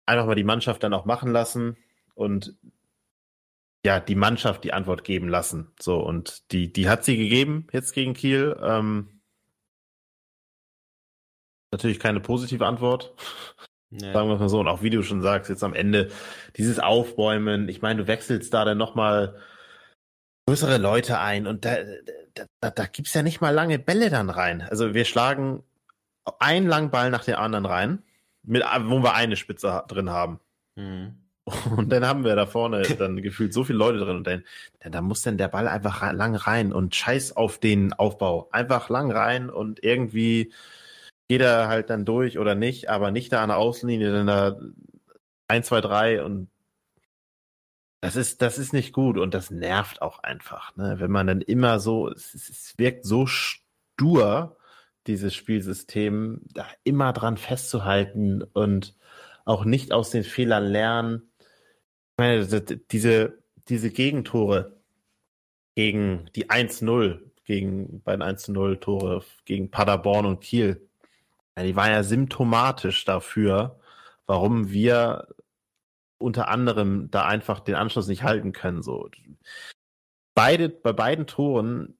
einfach 0.06 0.26
mal 0.26 0.34
die 0.34 0.44
Mannschaft 0.44 0.82
dann 0.82 0.94
auch 0.94 1.04
machen 1.04 1.32
lassen 1.32 1.76
und 2.14 2.56
ja, 3.84 4.00
die 4.00 4.14
Mannschaft 4.14 4.64
die 4.64 4.72
Antwort 4.72 5.04
geben 5.04 5.28
lassen. 5.28 5.72
So, 5.80 6.00
und 6.00 6.52
die, 6.52 6.72
die 6.72 6.88
hat 6.88 7.04
sie 7.04 7.16
gegeben 7.16 7.66
jetzt 7.72 7.92
gegen 7.92 8.14
Kiel. 8.14 8.56
Ähm, 8.62 9.20
natürlich 11.72 11.98
keine 11.98 12.20
positive 12.20 12.66
Antwort. 12.66 13.14
Nee. 13.90 14.12
Sagen 14.12 14.28
wir 14.28 14.34
es 14.34 14.40
mal 14.40 14.48
so. 14.48 14.60
Und 14.60 14.68
auch 14.68 14.82
wie 14.82 14.90
du 14.90 15.02
schon 15.02 15.22
sagst, 15.22 15.50
jetzt 15.50 15.64
am 15.64 15.74
Ende 15.74 16.10
dieses 16.56 16.78
Aufbäumen. 16.78 17.68
Ich 17.68 17.82
meine, 17.82 18.02
du 18.02 18.06
wechselst 18.06 18.54
da 18.54 18.64
dann 18.64 18.78
nochmal 18.78 19.40
größere 20.46 20.78
Leute 20.78 21.18
ein 21.18 21.46
und 21.46 21.64
da, 21.64 21.76
da, 22.34 22.44
da, 22.60 22.70
da 22.70 22.86
gibt's 22.86 23.14
ja 23.14 23.22
nicht 23.22 23.40
mal 23.40 23.50
lange 23.50 23.78
Bälle 23.78 24.10
dann 24.10 24.30
rein. 24.30 24.62
Also 24.62 24.94
wir 24.94 25.04
schlagen 25.04 25.62
einen 26.38 26.66
langen 26.66 26.90
Ball 26.90 27.10
nach 27.10 27.24
dem 27.24 27.36
anderen 27.36 27.66
rein, 27.66 28.02
mit, 28.42 28.62
wo 28.62 29.02
wir 29.02 29.14
eine 29.14 29.36
Spitze 29.36 29.84
drin 29.88 30.10
haben. 30.10 30.40
Mhm. 30.76 31.19
Und 31.76 31.90
dann 31.90 32.06
haben 32.06 32.24
wir 32.24 32.36
da 32.36 32.46
vorne 32.46 32.82
dann 32.82 33.20
gefühlt 33.22 33.52
so 33.52 33.64
viele 33.64 33.78
Leute 33.78 33.98
drin 33.98 34.16
und 34.16 34.26
dann, 34.26 34.44
dann, 34.80 34.92
dann 34.92 35.04
muss 35.04 35.22
dann 35.22 35.38
der 35.38 35.48
Ball 35.48 35.68
einfach 35.68 36.12
lang 36.12 36.34
rein 36.34 36.72
und 36.72 36.94
scheiß 36.94 37.36
auf 37.36 37.58
den 37.58 37.92
Aufbau. 37.92 38.48
Einfach 38.52 38.88
lang 38.88 39.10
rein 39.10 39.50
und 39.50 39.82
irgendwie 39.82 40.52
geht 41.28 41.42
er 41.42 41.68
halt 41.68 41.90
dann 41.90 42.04
durch 42.04 42.38
oder 42.38 42.54
nicht, 42.54 42.88
aber 42.90 43.10
nicht 43.10 43.32
da 43.32 43.42
an 43.42 43.50
der 43.50 43.58
Außenlinie, 43.58 44.12
dann 44.12 44.26
da 44.26 44.58
1, 45.48 45.66
2, 45.66 45.80
3 45.80 46.24
und 46.24 46.48
das 48.00 48.16
ist, 48.16 48.40
das 48.40 48.58
ist 48.58 48.72
nicht 48.72 48.92
gut 48.92 49.18
und 49.18 49.34
das 49.34 49.50
nervt 49.50 50.00
auch 50.00 50.20
einfach, 50.20 50.74
ne? 50.76 50.96
Wenn 50.98 51.10
man 51.10 51.26
dann 51.26 51.42
immer 51.42 51.80
so, 51.80 52.08
es, 52.08 52.34
es 52.34 52.74
wirkt 52.78 53.04
so 53.04 53.26
stur, 53.26 54.56
dieses 55.06 55.34
Spielsystem, 55.34 56.40
da 56.54 56.66
immer 56.84 57.12
dran 57.12 57.36
festzuhalten 57.36 58.42
und 58.42 58.96
auch 59.44 59.64
nicht 59.64 59.92
aus 59.92 60.10
den 60.10 60.24
Fehlern 60.24 60.64
lernen. 60.64 61.29
Meine, 62.20 62.44
diese, 62.44 63.38
diese 63.70 63.90
Gegentore 63.90 64.76
gegen 65.74 66.28
die 66.36 66.50
1-0, 66.50 67.18
gegen 67.46 68.02
bei 68.02 68.14
den 68.14 68.22
1-0 68.22 68.78
Tore 68.78 69.24
gegen 69.46 69.70
Paderborn 69.70 70.26
und 70.26 70.42
Kiel, 70.42 70.86
die 71.58 71.76
waren 71.76 71.92
ja 71.92 72.02
symptomatisch 72.02 73.06
dafür, 73.06 73.80
warum 74.26 74.70
wir 74.70 75.28
unter 76.18 76.48
anderem 76.48 77.10
da 77.10 77.24
einfach 77.24 77.60
den 77.60 77.74
Anschluss 77.74 78.06
nicht 78.06 78.22
halten 78.22 78.52
können. 78.52 78.82
So. 78.82 79.08
Beide, 80.34 80.68
bei 80.68 80.92
beiden 80.92 81.26
Toren 81.26 81.96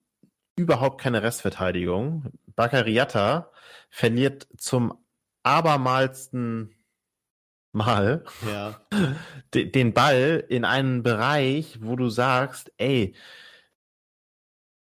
überhaupt 0.55 1.01
keine 1.01 1.23
Restverteidigung. 1.23 2.25
Bakariata 2.55 3.51
verliert 3.89 4.47
zum 4.55 4.93
abermalsten 5.41 6.75
Mal 7.73 8.25
ja. 8.49 8.81
den 9.53 9.93
Ball 9.93 10.43
in 10.49 10.65
einen 10.65 11.03
Bereich, 11.03 11.79
wo 11.81 11.95
du 11.95 12.09
sagst, 12.09 12.71
ey, 12.77 13.15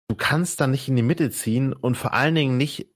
du 0.07 0.15
kannst 0.15 0.62
da 0.62 0.67
nicht 0.67 0.88
in 0.88 0.95
die 0.95 1.01
Mitte 1.01 1.29
ziehen 1.29 1.74
und 1.74 1.95
vor 1.95 2.13
allen 2.13 2.36
Dingen 2.36 2.57
nicht, 2.57 2.88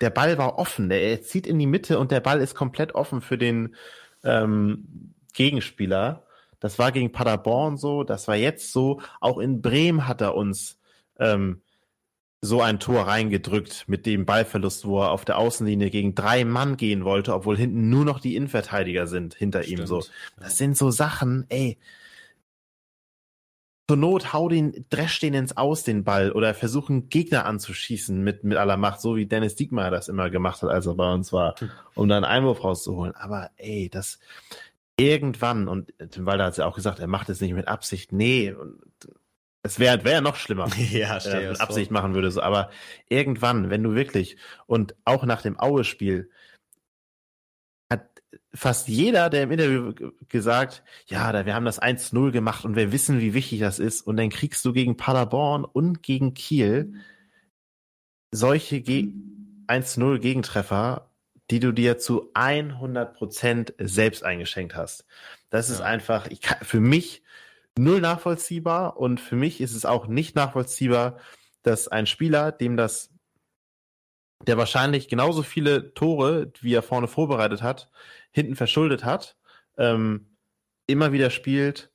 der 0.00 0.10
Ball 0.10 0.38
war 0.38 0.58
offen, 0.58 0.90
er 0.90 1.22
zieht 1.22 1.46
in 1.46 1.58
die 1.58 1.66
Mitte 1.66 1.98
und 1.98 2.10
der 2.12 2.20
Ball 2.20 2.40
ist 2.40 2.54
komplett 2.54 2.94
offen 2.94 3.20
für 3.20 3.38
den 3.38 3.74
ähm, 4.22 5.14
Gegenspieler, 5.32 6.26
das 6.60 6.78
war 6.78 6.92
gegen 6.92 7.12
Paderborn 7.12 7.76
so, 7.76 8.02
das 8.02 8.28
war 8.28 8.36
jetzt 8.36 8.72
so. 8.72 9.00
Auch 9.20 9.38
in 9.38 9.60
Bremen 9.60 10.08
hat 10.08 10.20
er 10.20 10.34
uns 10.34 10.78
ähm, 11.18 11.62
so 12.46 12.62
ein 12.62 12.80
Tor 12.80 13.06
reingedrückt 13.06 13.84
mit 13.86 14.06
dem 14.06 14.24
Ballverlust, 14.24 14.86
wo 14.86 15.02
er 15.02 15.10
auf 15.10 15.24
der 15.24 15.38
Außenlinie 15.38 15.90
gegen 15.90 16.14
drei 16.14 16.44
Mann 16.44 16.76
gehen 16.76 17.04
wollte, 17.04 17.34
obwohl 17.34 17.56
hinten 17.56 17.90
nur 17.90 18.04
noch 18.04 18.20
die 18.20 18.36
Innenverteidiger 18.36 19.06
sind 19.06 19.34
hinter 19.34 19.62
Stimmt. 19.62 19.80
ihm 19.80 19.86
so. 19.86 20.02
Das 20.38 20.56
sind 20.56 20.76
so 20.76 20.90
Sachen, 20.90 21.44
ey. 21.48 21.78
Zur 23.88 23.98
Not 23.98 24.32
hau 24.32 24.48
den, 24.48 24.84
dresch 24.90 25.20
den 25.20 25.34
ins 25.34 25.56
Aus, 25.56 25.84
den 25.84 26.02
Ball, 26.02 26.32
oder 26.32 26.54
versuchen 26.54 27.08
Gegner 27.08 27.46
anzuschießen 27.46 28.20
mit, 28.20 28.42
mit 28.42 28.58
aller 28.58 28.76
Macht, 28.76 29.00
so 29.00 29.14
wie 29.14 29.26
Dennis 29.26 29.54
Diekmeyer 29.54 29.92
das 29.92 30.08
immer 30.08 30.28
gemacht 30.28 30.62
hat, 30.62 30.70
als 30.70 30.86
er 30.86 30.94
bei 30.94 31.12
uns 31.12 31.32
war, 31.32 31.54
hm. 31.58 31.70
um 31.94 32.08
da 32.08 32.16
einen 32.16 32.24
Einwurf 32.24 32.64
rauszuholen. 32.64 33.14
Aber 33.14 33.50
ey, 33.56 33.88
das 33.88 34.18
irgendwann, 34.96 35.68
und 35.68 35.92
Tim 36.10 36.26
Walder 36.26 36.46
hat 36.46 36.52
es 36.52 36.56
ja 36.56 36.66
auch 36.66 36.74
gesagt, 36.74 36.98
er 36.98 37.06
macht 37.06 37.28
es 37.28 37.40
nicht 37.40 37.54
mit 37.54 37.68
Absicht. 37.68 38.12
Nee, 38.12 38.54
es 39.66 39.78
wäre 39.78 40.04
wär 40.04 40.20
noch 40.20 40.36
schlimmer, 40.36 40.68
ja, 40.76 41.18
wenn 41.24 41.32
er 41.32 41.50
mit 41.50 41.60
Absicht 41.60 41.90
vor. 41.90 42.00
machen 42.00 42.14
würde. 42.14 42.30
So. 42.30 42.40
Aber 42.40 42.70
irgendwann, 43.08 43.70
wenn 43.70 43.82
du 43.82 43.94
wirklich, 43.94 44.36
und 44.66 44.94
auch 45.04 45.24
nach 45.24 45.42
dem 45.42 45.58
Aue-Spiel, 45.58 46.30
hat 47.90 48.08
fast 48.54 48.88
jeder, 48.88 49.28
der 49.28 49.42
im 49.42 49.50
Interview 49.50 49.92
gesagt, 50.28 50.82
ja, 51.06 51.32
da, 51.32 51.46
wir 51.46 51.54
haben 51.54 51.64
das 51.64 51.82
1-0 51.82 52.30
gemacht 52.30 52.64
und 52.64 52.76
wir 52.76 52.92
wissen, 52.92 53.20
wie 53.20 53.34
wichtig 53.34 53.60
das 53.60 53.78
ist. 53.78 54.02
Und 54.02 54.16
dann 54.16 54.30
kriegst 54.30 54.64
du 54.64 54.72
gegen 54.72 54.96
Paderborn 54.96 55.64
und 55.64 56.02
gegen 56.02 56.34
Kiel 56.34 56.94
solche 58.30 58.80
Ge 58.80 59.12
1-0 59.66 60.18
Gegentreffer, 60.18 61.10
die 61.50 61.58
du 61.58 61.72
dir 61.72 61.98
zu 61.98 62.30
100 62.34 63.14
Prozent 63.14 63.74
selbst 63.78 64.22
eingeschenkt 64.22 64.76
hast. 64.76 65.04
Das 65.50 65.70
ist 65.70 65.80
einfach, 65.80 66.28
ich 66.28 66.40
für 66.62 66.80
mich 66.80 67.22
null 67.78 68.00
nachvollziehbar 68.00 68.96
und 68.96 69.20
für 69.20 69.36
mich 69.36 69.60
ist 69.60 69.74
es 69.74 69.84
auch 69.84 70.06
nicht 70.06 70.34
nachvollziehbar, 70.36 71.18
dass 71.62 71.88
ein 71.88 72.06
Spieler, 72.06 72.52
dem 72.52 72.76
das, 72.76 73.10
der 74.46 74.56
wahrscheinlich 74.56 75.08
genauso 75.08 75.42
viele 75.42 75.94
Tore, 75.94 76.52
wie 76.60 76.74
er 76.74 76.82
vorne 76.82 77.08
vorbereitet 77.08 77.62
hat, 77.62 77.90
hinten 78.30 78.56
verschuldet 78.56 79.04
hat, 79.04 79.36
ähm, 79.76 80.36
immer 80.86 81.12
wieder 81.12 81.30
spielt. 81.30 81.90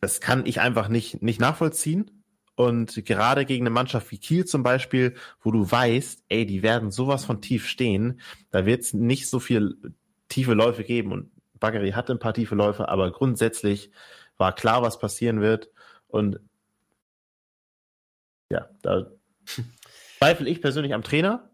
Das 0.00 0.20
kann 0.20 0.46
ich 0.46 0.60
einfach 0.60 0.88
nicht, 0.88 1.22
nicht 1.22 1.40
nachvollziehen. 1.40 2.22
Und 2.54 3.06
gerade 3.06 3.46
gegen 3.46 3.64
eine 3.64 3.70
Mannschaft 3.70 4.10
wie 4.10 4.18
Kiel 4.18 4.44
zum 4.44 4.62
Beispiel, 4.62 5.14
wo 5.40 5.50
du 5.50 5.70
weißt, 5.70 6.24
ey, 6.28 6.44
die 6.44 6.62
werden 6.62 6.90
sowas 6.90 7.24
von 7.24 7.40
tief 7.40 7.66
stehen, 7.66 8.20
da 8.50 8.66
wird 8.66 8.82
es 8.82 8.92
nicht 8.92 9.28
so 9.28 9.40
viel 9.40 9.94
tiefe 10.28 10.52
Läufe 10.52 10.84
geben. 10.84 11.12
Und 11.12 11.30
Baggeri 11.58 11.92
hatte 11.92 12.12
ein 12.12 12.18
paar 12.18 12.34
tiefe 12.34 12.54
Läufe, 12.54 12.88
aber 12.88 13.10
grundsätzlich 13.12 13.90
war 14.40 14.54
klar, 14.54 14.82
was 14.82 14.98
passieren 14.98 15.40
wird. 15.40 15.70
Und 16.08 16.40
ja, 18.50 18.68
da 18.82 19.06
zweifle 20.18 20.48
ich 20.48 20.60
persönlich 20.60 20.94
am 20.94 21.02
Trainer, 21.02 21.50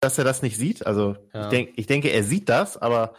dass 0.00 0.18
er 0.18 0.24
das 0.24 0.42
nicht 0.42 0.56
sieht. 0.56 0.86
Also 0.86 1.16
ja. 1.32 1.42
ich, 1.42 1.48
denk, 1.48 1.72
ich 1.76 1.86
denke, 1.86 2.08
er 2.08 2.24
sieht 2.24 2.48
das, 2.48 2.76
aber 2.76 3.14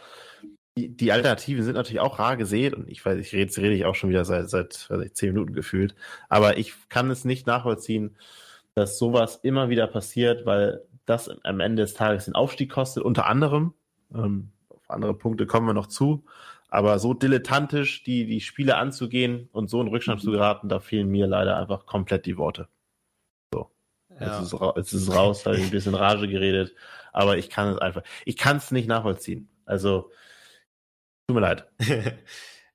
die, 0.76 0.94
die 0.94 1.12
Alternativen 1.12 1.64
sind 1.64 1.74
natürlich 1.74 2.00
auch 2.00 2.18
rar 2.18 2.36
gesät 2.36 2.74
und 2.74 2.90
ich 2.90 3.02
weiß, 3.04 3.18
ich 3.18 3.32
rede, 3.32 3.56
rede 3.56 3.74
ich 3.74 3.86
auch 3.86 3.94
schon 3.94 4.10
wieder 4.10 4.24
seit, 4.24 4.50
seit 4.50 4.90
weiß 4.90 5.06
ich, 5.06 5.14
zehn 5.14 5.32
Minuten 5.32 5.54
gefühlt. 5.54 5.94
Aber 6.28 6.58
ich 6.58 6.74
kann 6.88 7.10
es 7.10 7.24
nicht 7.24 7.46
nachvollziehen, 7.46 8.16
dass 8.74 8.98
sowas 8.98 9.40
immer 9.42 9.70
wieder 9.70 9.86
passiert, 9.86 10.44
weil 10.44 10.82
das 11.06 11.30
am 11.44 11.60
Ende 11.60 11.82
des 11.82 11.94
Tages 11.94 12.26
den 12.26 12.34
Aufstieg 12.34 12.70
kostet, 12.70 13.04
unter 13.04 13.26
anderem. 13.26 13.72
Ähm, 14.12 14.50
auf 14.68 14.90
andere 14.90 15.14
Punkte 15.14 15.46
kommen 15.46 15.66
wir 15.66 15.72
noch 15.72 15.86
zu. 15.86 16.24
Aber 16.68 16.98
so 16.98 17.14
dilettantisch 17.14 18.02
die, 18.02 18.26
die 18.26 18.40
Spiele 18.40 18.76
anzugehen 18.76 19.48
und 19.52 19.70
so 19.70 19.80
in 19.80 19.88
Rückstand 19.88 20.20
zu 20.20 20.30
geraten, 20.30 20.68
da 20.68 20.80
fehlen 20.80 21.08
mir 21.08 21.26
leider 21.26 21.56
einfach 21.56 21.86
komplett 21.86 22.26
die 22.26 22.36
Worte. 22.36 22.68
So. 23.52 23.70
Ja. 24.20 24.40
Jetzt, 24.40 24.52
ist, 24.52 24.60
jetzt 24.76 24.92
ist 24.92 25.02
es 25.08 25.14
raus, 25.14 25.42
da 25.42 25.50
habe 25.50 25.60
ich 25.60 25.66
ein 25.66 25.70
bisschen 25.70 25.94
Rage 25.94 26.28
geredet. 26.28 26.74
Aber 27.12 27.38
ich 27.38 27.50
kann 27.50 27.68
es 27.68 27.78
einfach, 27.78 28.02
ich 28.24 28.36
kann 28.36 28.56
es 28.56 28.70
nicht 28.70 28.88
nachvollziehen. 28.88 29.48
Also, 29.64 30.10
tut 31.26 31.34
mir 31.34 31.40
leid. 31.40 31.66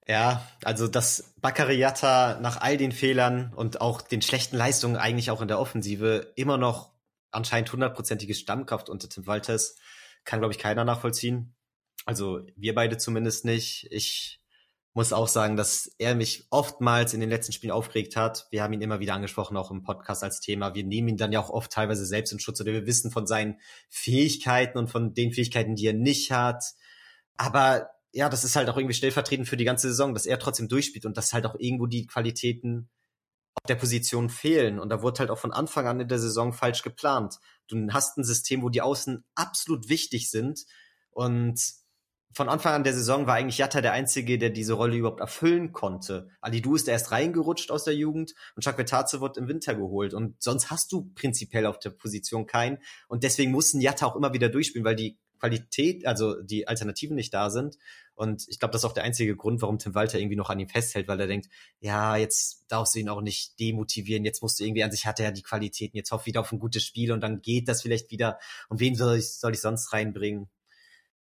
Ja, 0.08 0.46
also 0.66 0.88
dass 0.88 1.36
Baccariata 1.40 2.40
nach 2.42 2.60
all 2.60 2.76
den 2.76 2.92
Fehlern 2.92 3.54
und 3.56 3.82
auch 3.82 4.02
den 4.02 4.22
schlechten 4.22 4.58
Leistungen 4.58 4.98
eigentlich 4.98 5.32
auch 5.32 5.42
in 5.42 5.48
der 5.48 5.60
Offensive 5.60 6.34
immer 6.36 6.58
noch 6.58 6.92
anscheinend 7.32 7.72
hundertprozentige 7.72 8.34
Stammkraft 8.34 8.90
unter 8.90 9.08
Tim 9.08 9.26
Walters, 9.26 9.78
kann, 10.26 10.40
glaube 10.40 10.54
ich, 10.54 10.60
keiner 10.60 10.84
nachvollziehen. 10.84 11.56
Also 12.06 12.42
wir 12.56 12.76
beide 12.76 12.98
zumindest 12.98 13.46
nicht. 13.46 13.88
Ich 13.92 14.42
muss 14.94 15.14
auch 15.14 15.28
sagen, 15.28 15.56
dass 15.56 15.96
er 16.00 16.16
mich 16.16 16.48
oftmals 16.50 17.14
in 17.14 17.22
den 17.22 17.30
letzten 17.30 17.54
Spielen 17.54 17.72
aufgeregt 17.72 18.18
hat. 18.18 18.48
Wir 18.52 18.62
haben 18.62 18.74
ihn 18.74 18.82
immer 18.82 19.00
wieder 19.00 19.14
angesprochen, 19.14 19.56
auch 19.56 19.72
im 19.72 19.84
Podcast 19.84 20.24
als 20.24 20.42
Thema. 20.42 20.76
Wir 20.76 20.84
nehmen 20.84 21.10
ihn 21.10 21.18
dann 21.18 21.32
ja 21.32 21.40
auch 21.40 21.50
oft 21.50 21.72
teilweise 21.72 22.06
selbst 22.06 22.34
in 22.34 22.40
Schutz 22.40 22.60
oder 22.60 22.74
wir 22.74 22.86
wissen 22.86 23.12
von 23.12 23.26
seinen 23.26 23.60
Fähigkeiten 23.90 24.78
und 24.78 24.90
von 24.90 25.14
den 25.14 25.32
Fähigkeiten, 25.32 25.76
die 25.76 25.88
er 25.88 25.94
nicht 25.94 26.32
hat. 26.32 26.64
Aber 27.38 27.90
ja, 28.12 28.28
das 28.28 28.44
ist 28.44 28.58
halt 28.58 28.70
auch 28.70 28.76
irgendwie 28.76 28.94
stellvertretend 28.94 29.48
für 29.48 29.56
die 29.56 29.64
ganze 29.64 29.88
Saison, 29.88 30.14
dass 30.14 30.26
er 30.26 30.40
trotzdem 30.40 30.68
durchspielt 30.68 31.06
und 31.06 31.16
dass 31.16 31.32
halt 31.32 31.46
auch 31.46 31.56
irgendwo 31.58 31.86
die 31.86 32.06
Qualitäten 32.06 32.90
auf 33.54 33.68
der 33.70 33.76
Position 33.76 34.30
fehlen. 34.30 34.78
Und 34.78 34.90
da 34.90 35.02
wurde 35.02 35.20
halt 35.20 35.30
auch 35.30 35.38
von 35.38 35.54
Anfang 35.54 35.88
an 35.88 36.02
in 36.02 36.10
der 36.10 36.20
Saison 36.20 36.52
falsch 36.52 36.82
geplant. 36.82 37.36
Du 37.70 37.78
hast 37.92 38.18
ein 38.18 38.26
System, 38.26 38.62
wo 38.62 38.70
die 38.70 38.82
Außen 38.82 39.24
absolut 39.36 39.88
wichtig 39.88 40.30
sind 40.30 40.66
und 41.12 41.62
von 42.34 42.50
Anfang 42.50 42.74
an 42.74 42.84
der 42.84 42.94
Saison 42.94 43.28
war 43.28 43.36
eigentlich 43.36 43.58
Jatta 43.58 43.82
der 43.82 43.94
Einzige, 43.94 44.38
der 44.38 44.50
diese 44.50 44.74
Rolle 44.74 44.96
überhaupt 44.96 45.20
erfüllen 45.20 45.72
konnte. 45.72 46.30
Ali 46.40 46.62
Du 46.62 46.76
ist 46.76 46.88
erst 46.88 47.12
reingerutscht 47.12 47.72
aus 47.72 47.84
der 47.84 47.96
Jugend 47.96 48.34
und 48.56 48.64
Chakvetadze 48.64 49.22
wird 49.22 49.38
im 49.38 49.48
Winter 49.48 49.76
geholt. 49.76 50.14
Und 50.14 50.42
sonst 50.42 50.70
hast 50.72 50.92
du 50.92 51.12
prinzipiell 51.14 51.66
auf 51.66 51.80
der 51.80 51.90
Position 51.90 52.46
keinen. 52.46 52.78
Und 53.08 53.24
deswegen 53.24 53.52
mussten 53.52 53.82
Jatta 53.82 54.06
auch 54.06 54.16
immer 54.16 54.34
wieder 54.34 54.50
durchspielen, 54.50 54.86
weil 54.86 54.96
die 54.96 55.18
Qualität, 55.42 56.06
also 56.06 56.42
die 56.42 56.68
Alternativen 56.68 57.16
nicht 57.16 57.34
da 57.34 57.50
sind. 57.50 57.78
Und 58.14 58.46
ich 58.48 58.60
glaube, 58.60 58.74
das 58.74 58.82
ist 58.82 58.86
auch 58.86 58.94
der 58.94 59.04
einzige 59.04 59.36
Grund, 59.36 59.62
warum 59.62 59.80
Tim 59.80 59.96
Walter 59.96 60.20
irgendwie 60.20 60.36
noch 60.36 60.52
an 60.52 60.60
ihm 60.60 60.70
festhält, 60.70 61.08
weil 61.08 61.20
er 61.20 61.28
denkt, 61.28 61.50
ja, 61.80 62.16
jetzt 62.16 62.66
darfst 62.68 62.94
du 62.94 63.00
ihn 63.00 63.10
auch 63.10 63.22
nicht 63.22 63.60
demotivieren, 63.60 64.24
jetzt 64.24 64.44
musst 64.44 64.60
du 64.60 64.64
irgendwie 64.64 64.84
an 64.84 64.92
sich, 64.92 65.08
hat 65.08 65.20
er 65.20 65.26
ja 65.26 65.32
die 65.32 65.42
Qualitäten, 65.42 65.98
jetzt 65.98 66.12
hoff 66.12 66.28
wieder 66.28 66.42
auf 66.42 66.52
ein 66.52 66.60
gutes 66.60 66.84
Spiel 66.84 67.12
und 67.12 67.22
dann 67.22 67.42
geht 67.42 67.68
das 67.68 67.82
vielleicht 67.82 68.12
wieder. 68.12 68.38
Und 68.70 68.80
wen 68.80 68.96
soll 68.96 69.18
ich, 69.18 69.34
soll 69.34 69.54
ich 69.54 69.62
sonst 69.62 69.92
reinbringen? 69.92 70.48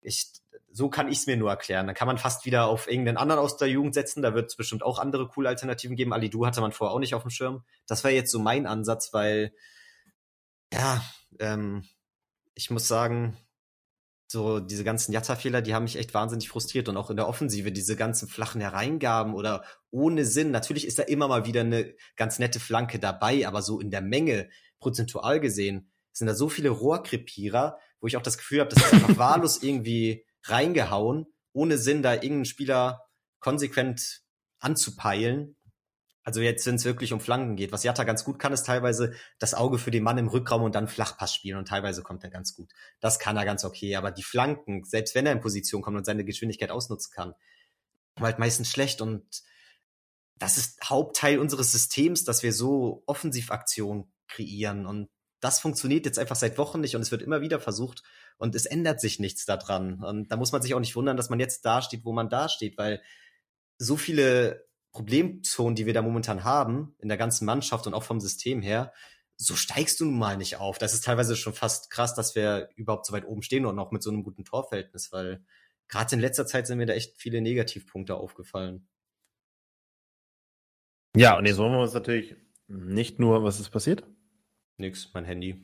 Ich, 0.02 0.32
so 0.72 0.88
kann 0.88 1.08
ich 1.08 1.18
es 1.18 1.26
mir 1.26 1.36
nur 1.36 1.50
erklären. 1.50 1.86
Dann 1.86 1.96
kann 1.96 2.06
man 2.06 2.18
fast 2.18 2.44
wieder 2.46 2.66
auf 2.66 2.88
irgendeinen 2.88 3.16
anderen 3.16 3.40
aus 3.40 3.56
der 3.56 3.68
Jugend 3.68 3.94
setzen. 3.94 4.22
Da 4.22 4.34
wird 4.34 4.50
es 4.50 4.56
bestimmt 4.56 4.82
auch 4.82 4.98
andere 4.98 5.26
coole 5.28 5.48
Alternativen 5.48 5.96
geben. 5.96 6.12
Ali 6.12 6.30
Du 6.30 6.46
hatte 6.46 6.60
man 6.60 6.72
vorher 6.72 6.94
auch 6.94 7.00
nicht 7.00 7.14
auf 7.14 7.22
dem 7.22 7.30
Schirm. 7.30 7.64
Das 7.86 8.04
war 8.04 8.10
jetzt 8.10 8.30
so 8.30 8.38
mein 8.38 8.66
Ansatz, 8.66 9.12
weil 9.12 9.52
ja, 10.72 11.02
ähm, 11.40 11.84
ich 12.54 12.70
muss 12.70 12.86
sagen, 12.86 13.36
so 14.28 14.60
diese 14.60 14.84
ganzen 14.84 15.12
Jatta-Fehler, 15.12 15.60
die 15.60 15.74
haben 15.74 15.82
mich 15.82 15.96
echt 15.96 16.14
wahnsinnig 16.14 16.48
frustriert 16.48 16.88
und 16.88 16.96
auch 16.96 17.10
in 17.10 17.16
der 17.16 17.26
Offensive 17.26 17.72
diese 17.72 17.96
ganzen 17.96 18.28
flachen 18.28 18.60
Hereingaben 18.60 19.34
oder 19.34 19.64
ohne 19.90 20.24
Sinn. 20.24 20.52
Natürlich 20.52 20.86
ist 20.86 21.00
da 21.00 21.02
immer 21.02 21.26
mal 21.26 21.46
wieder 21.46 21.62
eine 21.62 21.94
ganz 22.16 22.38
nette 22.38 22.60
Flanke 22.60 23.00
dabei, 23.00 23.48
aber 23.48 23.60
so 23.60 23.80
in 23.80 23.90
der 23.90 24.02
Menge 24.02 24.48
prozentual 24.78 25.40
gesehen 25.40 25.90
sind 26.12 26.28
da 26.28 26.34
so 26.34 26.48
viele 26.48 26.70
Rohrkrepierer, 26.70 27.78
wo 28.00 28.06
ich 28.06 28.16
auch 28.16 28.22
das 28.22 28.38
Gefühl 28.38 28.60
habe, 28.60 28.70
das 28.70 28.84
ist 28.84 28.92
einfach 28.92 29.16
wahllos 29.18 29.64
irgendwie 29.64 30.24
reingehauen, 30.44 31.26
ohne 31.52 31.78
Sinn, 31.78 32.02
da 32.02 32.14
irgendeinen 32.14 32.44
Spieler 32.44 33.06
konsequent 33.40 34.22
anzupeilen. 34.58 35.56
Also 36.22 36.40
jetzt, 36.40 36.66
wenn 36.66 36.74
es 36.74 36.84
wirklich 36.84 37.12
um 37.12 37.20
Flanken 37.20 37.56
geht. 37.56 37.72
Was 37.72 37.82
Jatta 37.82 38.04
ganz 38.04 38.24
gut 38.24 38.38
kann, 38.38 38.52
ist 38.52 38.66
teilweise 38.66 39.14
das 39.38 39.54
Auge 39.54 39.78
für 39.78 39.90
den 39.90 40.02
Mann 40.02 40.18
im 40.18 40.28
Rückraum 40.28 40.62
und 40.62 40.74
dann 40.74 40.86
Flachpass 40.86 41.34
spielen 41.34 41.56
und 41.56 41.66
teilweise 41.66 42.02
kommt 42.02 42.22
er 42.22 42.30
ganz 42.30 42.54
gut. 42.54 42.70
Das 43.00 43.18
kann 43.18 43.36
er 43.36 43.46
ganz 43.46 43.64
okay, 43.64 43.96
aber 43.96 44.10
die 44.10 44.22
Flanken, 44.22 44.84
selbst 44.84 45.14
wenn 45.14 45.26
er 45.26 45.32
in 45.32 45.40
Position 45.40 45.82
kommt 45.82 45.96
und 45.96 46.04
seine 46.04 46.24
Geschwindigkeit 46.24 46.70
ausnutzen 46.70 47.10
kann, 47.14 47.34
war 48.16 48.26
halt 48.26 48.38
meistens 48.38 48.70
schlecht 48.70 49.00
und 49.00 49.24
das 50.36 50.56
ist 50.56 50.88
Hauptteil 50.88 51.38
unseres 51.38 51.72
Systems, 51.72 52.24
dass 52.24 52.42
wir 52.42 52.52
so 52.52 53.02
Offensivaktionen 53.06 54.12
kreieren 54.28 54.86
und 54.86 55.08
das 55.40 55.58
funktioniert 55.58 56.04
jetzt 56.04 56.18
einfach 56.18 56.36
seit 56.36 56.58
Wochen 56.58 56.80
nicht 56.80 56.96
und 56.96 57.02
es 57.02 57.10
wird 57.10 57.22
immer 57.22 57.40
wieder 57.40 57.60
versucht 57.60 58.02
und 58.40 58.54
es 58.54 58.64
ändert 58.64 59.00
sich 59.00 59.20
nichts 59.20 59.44
daran. 59.44 60.02
Und 60.02 60.32
da 60.32 60.36
muss 60.36 60.50
man 60.50 60.62
sich 60.62 60.74
auch 60.74 60.80
nicht 60.80 60.96
wundern, 60.96 61.18
dass 61.18 61.28
man 61.28 61.38
jetzt 61.38 61.64
da 61.66 61.82
steht, 61.82 62.06
wo 62.06 62.12
man 62.12 62.30
da 62.30 62.48
steht, 62.48 62.78
weil 62.78 63.02
so 63.76 63.98
viele 63.98 64.66
Problemzonen, 64.92 65.76
die 65.76 65.84
wir 65.84 65.92
da 65.92 66.00
momentan 66.00 66.42
haben, 66.42 66.94
in 66.98 67.08
der 67.08 67.18
ganzen 67.18 67.44
Mannschaft 67.44 67.86
und 67.86 67.92
auch 67.92 68.02
vom 68.02 68.18
System 68.18 68.62
her, 68.62 68.94
so 69.36 69.56
steigst 69.56 70.00
du 70.00 70.06
nun 70.06 70.18
mal 70.18 70.38
nicht 70.38 70.56
auf. 70.56 70.78
Das 70.78 70.94
ist 70.94 71.04
teilweise 71.04 71.36
schon 71.36 71.52
fast 71.52 71.90
krass, 71.90 72.14
dass 72.14 72.34
wir 72.34 72.70
überhaupt 72.76 73.04
so 73.04 73.12
weit 73.12 73.26
oben 73.26 73.42
stehen 73.42 73.66
und 73.66 73.78
auch 73.78 73.92
mit 73.92 74.02
so 74.02 74.10
einem 74.10 74.22
guten 74.22 74.44
Torverhältnis, 74.46 75.12
weil 75.12 75.44
gerade 75.88 76.14
in 76.14 76.20
letzter 76.20 76.46
Zeit 76.46 76.66
sind 76.66 76.78
mir 76.78 76.86
da 76.86 76.94
echt 76.94 77.18
viele 77.18 77.42
Negativpunkte 77.42 78.14
aufgefallen. 78.16 78.88
Ja, 81.14 81.36
und 81.36 81.44
jetzt 81.44 81.58
wollen 81.58 81.72
wir 81.72 81.80
uns 81.80 81.92
natürlich 81.92 82.36
nicht 82.68 83.18
nur, 83.18 83.44
was 83.44 83.60
ist 83.60 83.68
passiert? 83.68 84.04
Nix, 84.78 85.10
mein 85.12 85.26
Handy. 85.26 85.62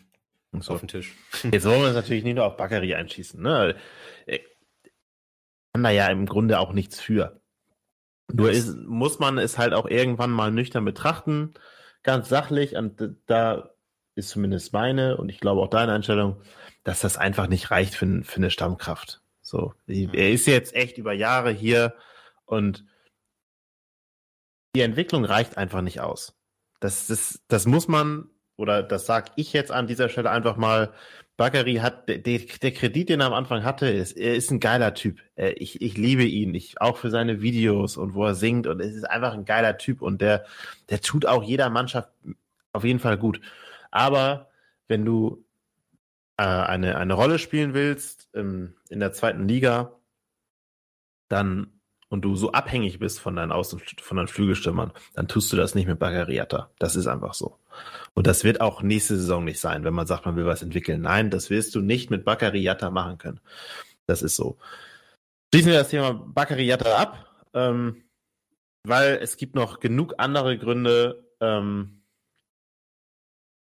So. 0.53 0.75
Auf 0.75 0.81
den 0.81 0.89
Tisch. 0.89 1.15
Jetzt 1.51 1.65
wollen 1.67 1.81
wir 1.81 1.89
uns 1.89 1.97
natürlich 1.97 2.25
nicht 2.25 2.37
nur 2.37 2.47
auf 2.47 2.57
Bakary 2.57 2.95
einschießen. 2.95 3.43
Ne? 3.43 3.77
Ich 4.27 4.41
kann 5.73 5.83
da 5.83 5.91
ja 5.91 6.07
im 6.09 6.27
Grunde 6.27 6.59
auch 6.61 6.73
nichts 6.73 7.01
für. 7.01 7.41
Nur 8.33 8.51
ist, 8.51 8.75
muss 8.77 9.19
man 9.19 9.39
es 9.39 9.59
halt 9.59 9.73
auch 9.73 9.87
irgendwann 9.87 10.31
mal 10.31 10.51
nüchtern 10.51 10.85
betrachten, 10.85 11.55
ganz 12.03 12.29
sachlich, 12.29 12.75
und 12.75 13.17
da 13.27 13.71
ist 14.15 14.31
zumindest 14.31 14.73
meine 14.73 15.17
und 15.17 15.29
ich 15.29 15.41
glaube 15.41 15.61
auch 15.61 15.69
deine 15.69 15.93
Einstellung, 15.93 16.43
dass 16.83 17.01
das 17.01 17.19
einfach 17.19 17.47
nicht 17.47 17.71
reicht 17.71 17.95
für, 17.95 18.25
für 18.25 18.37
eine 18.37 18.51
Stammkraft. 18.51 19.23
So, 19.43 19.75
mhm. 19.87 20.11
er 20.13 20.31
ist 20.31 20.47
jetzt 20.47 20.75
echt 20.75 20.99
über 20.99 21.13
Jahre 21.13 21.51
hier 21.51 21.95
und 22.47 22.85
die 24.75 24.81
Entwicklung 24.81 25.25
reicht 25.25 25.57
einfach 25.57 25.83
nicht 25.83 26.01
aus. 26.01 26.37
Das, 26.81 27.07
das, 27.07 27.43
das 27.49 27.67
muss 27.67 27.89
man, 27.89 28.29
oder 28.57 28.83
das 28.83 29.07
sage 29.07 29.31
ich 29.37 29.53
jetzt 29.53 29.71
an 29.73 29.87
dieser 29.87 30.09
Stelle 30.09 30.31
einfach 30.31 30.57
mal, 30.57 30.93
Bakary 31.37 31.77
hat, 31.77 32.09
der, 32.09 32.19
der 32.19 32.73
Kredit, 32.73 33.11
den 33.11 33.21
er 33.21 33.27
am 33.27 33.35
Anfang 33.35 33.63
hatte, 33.63 33.89
ist, 33.89 34.13
er 34.13 34.35
ist 34.37 34.51
ein 34.51 34.61
geiler 34.61 34.95
Typ. 34.95 35.21
Ich, 35.37 35.83
ich 35.83 35.99
liebe 35.99 36.25
ihn, 36.25 36.55
ich, 36.55 36.81
auch 36.81 36.97
für 36.97 37.11
seine 37.11 37.43
Videos 37.43 37.99
und 37.99 38.15
wo 38.15 38.25
er 38.25 38.35
singt 38.35 38.67
und 38.67 38.81
es 38.81 38.95
ist 38.95 39.05
einfach 39.05 39.35
ein 39.35 39.45
geiler 39.45 39.77
Typ 39.77 40.01
und 40.01 40.23
der, 40.23 40.47
der 40.89 41.03
tut 41.03 41.27
auch 41.27 41.43
jeder 41.43 41.69
Mannschaft 41.69 42.09
auf 42.73 42.85
jeden 42.85 43.01
Fall 43.01 43.19
gut. 43.19 43.41
Aber 43.91 44.51
wenn 44.89 45.05
du 45.05 45.45
äh, 46.39 46.43
eine, 46.43 46.97
eine 46.97 47.15
Rolle 47.15 47.39
spielen 47.39 47.75
willst 47.75 48.29
ähm, 48.35 48.75
in 48.89 49.01
der 49.01 49.13
zweiten 49.13 49.47
Liga, 49.49 49.93
dann 51.29 51.76
und 52.09 52.23
du 52.23 52.37
so 52.37 52.53
abhängig 52.53 52.99
bist 52.99 53.21
von 53.21 53.37
deinen 53.37 53.53
Außen, 53.53 53.81
von 54.01 54.17
deinen 54.17 54.29
Flügelstürmern, 54.29 54.93
dann 55.15 55.29
tust 55.29 55.53
du 55.53 55.57
das 55.57 55.75
nicht 55.75 55.89
mit 55.89 55.99
Bagariata. 55.99 56.71
Das 56.79 56.97
ist 56.97 57.07
einfach 57.07 57.35
so. 57.35 57.59
Und 58.15 58.27
das 58.27 58.45
wird 58.45 58.61
auch 58.61 58.83
nächste 58.83 59.17
Saison 59.17 59.45
nicht 59.45 59.61
sein, 59.61 59.85
wenn 59.85 59.95
man 59.95 60.07
sagt, 60.07 60.25
man 60.25 60.37
will 60.37 60.47
was 60.47 60.63
entwickeln. 60.63 61.03
Nein, 61.03 61.31
das 61.31 61.51
wirst 61.51 61.75
du 61.75 61.81
nicht 61.81 62.11
mit 62.11 62.25
Bagariata 62.25 62.91
machen 62.91 63.19
können. 63.19 63.41
Das 64.07 64.23
ist 64.23 64.37
so. 64.37 64.57
Schließen 65.53 65.73
wir 65.73 65.79
das 65.79 65.89
Thema 65.89 66.13
Bagariata 66.13 66.97
ab, 66.97 67.27
ähm, 67.55 68.05
weil 68.85 69.19
es 69.21 69.37
gibt 69.37 69.55
noch 69.55 69.81
genug 69.81 70.15
andere 70.19 70.59
Gründe. 70.59 71.25
Ähm, 71.41 72.03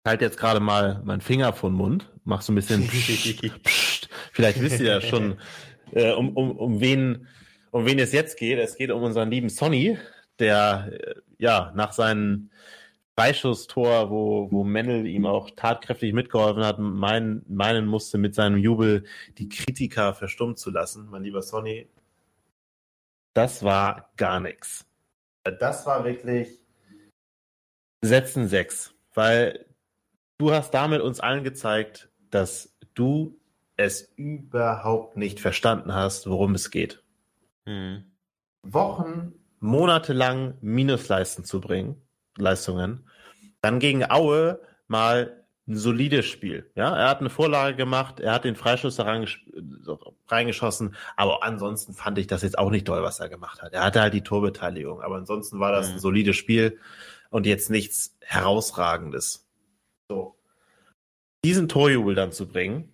halt 0.06 0.22
jetzt 0.22 0.38
gerade 0.38 0.60
mal 0.60 1.01
meinen 1.04 1.22
Finger 1.22 1.54
vom 1.54 1.74
Mund, 1.74 2.12
mach 2.25 2.42
so 2.42 2.51
ein 2.51 2.56
bisschen 2.56 2.88
pssst, 2.88 3.63
pssst. 3.63 4.10
Vielleicht 4.34 4.62
wisst 4.62 4.80
ihr 4.80 4.88
ja 4.88 5.01
schon, 5.01 5.39
äh, 5.92 6.12
um, 6.12 6.36
um, 6.36 6.51
um 6.58 6.80
wen 6.80 7.27
um 7.75 7.86
wen 7.86 8.00
es 8.00 8.13
jetzt 8.13 8.38
geht. 8.38 8.58
Es 8.58 8.77
geht 8.77 8.89
um 8.89 9.03
unseren 9.03 9.29
lieben 9.29 9.50
Sonny, 9.50 9.98
der 10.39 10.91
äh, 10.94 11.15
ja 11.38 11.74
nach 11.75 11.91
seinem 11.91 12.50
Freischusstor, 13.17 14.10
wo, 14.10 14.50
wo 14.50 14.63
Mendel 14.63 15.05
ihm 15.05 15.25
auch 15.25 15.50
tatkräftig 15.50 16.13
mitgeholfen 16.13 16.63
hat, 16.63 16.79
mein, 16.79 17.44
meinen 17.50 17.86
musste 17.86 18.17
mit 18.17 18.34
seinem 18.34 18.58
Jubel 18.58 19.03
die 19.38 19.50
Kritiker 19.50 20.13
verstummt 20.13 20.58
zu 20.58 20.72
lassen. 20.72 21.10
Mein 21.10 21.24
lieber 21.24 21.41
Sonny, 21.41 21.89
das 23.34 23.62
war 23.62 24.10
gar 24.15 24.39
nichts. 24.39 24.86
Das 25.44 25.86
war 25.86 26.05
wirklich 26.05 26.62
Setzen 28.01 28.48
sechs, 28.48 28.94
weil 29.13 29.65
du 30.38 30.51
hast 30.53 30.72
damit 30.72 31.01
uns 31.01 31.20
allen 31.20 31.44
gezeigt, 31.44 32.10
dass 32.29 32.74
du 32.94 33.38
es 33.75 34.13
überhaupt 34.15 35.17
nicht 35.17 35.41
verstanden 35.41 35.94
hast, 35.94 36.29
worum 36.29 36.55
es 36.55 36.72
geht 36.72 37.04
mhm. 37.65 38.12
Wochen, 38.63 39.34
Monate 39.60 40.13
lang 40.13 40.57
Minusleisten 40.62 41.45
zu 41.45 41.62
bringen, 41.62 42.01
Leistungen, 42.38 43.10
dann 43.62 43.79
gegen 43.79 44.10
Aue 44.10 44.60
mal 44.88 45.45
ein 45.67 45.77
solides 45.77 46.25
Spiel. 46.25 46.69
Ja, 46.75 46.95
er 46.95 47.10
hat 47.10 47.19
eine 47.22 47.29
Vorlage 47.29 47.75
gemacht, 47.75 48.19
er 48.19 48.34
hat 48.34 48.43
den 48.43 48.55
Freischuss 48.55 49.00
reingeschossen, 50.27 50.95
aber 51.15 51.43
ansonsten 51.43 51.93
fand 51.93 52.19
ich 52.19 52.27
das 52.27 52.43
jetzt 52.43 52.57
auch 52.57 52.69
nicht 52.69 52.86
toll, 52.86 53.01
was 53.01 53.19
er 53.19 53.29
gemacht 53.29 53.62
hat. 53.62 53.74
Er 53.74 53.84
hatte 53.84 54.01
halt 54.01 54.13
die 54.13 54.24
Torbeteiligung, 54.24 55.01
aber 55.01 55.15
ansonsten 55.15 55.60
war 55.60 55.72
das 55.72 55.89
mhm. 55.89 55.93
ein 55.95 56.00
solides 56.00 56.36
Spiel 56.36 56.79
und 57.31 57.48
jetzt 57.48 57.69
nichts 57.72 58.15
herausragendes. 58.22 59.48
So. 60.07 60.36
Diesen 61.43 61.67
Torjubel 61.67 62.13
dann 62.13 62.32
zu 62.32 62.47
bringen, 62.47 62.93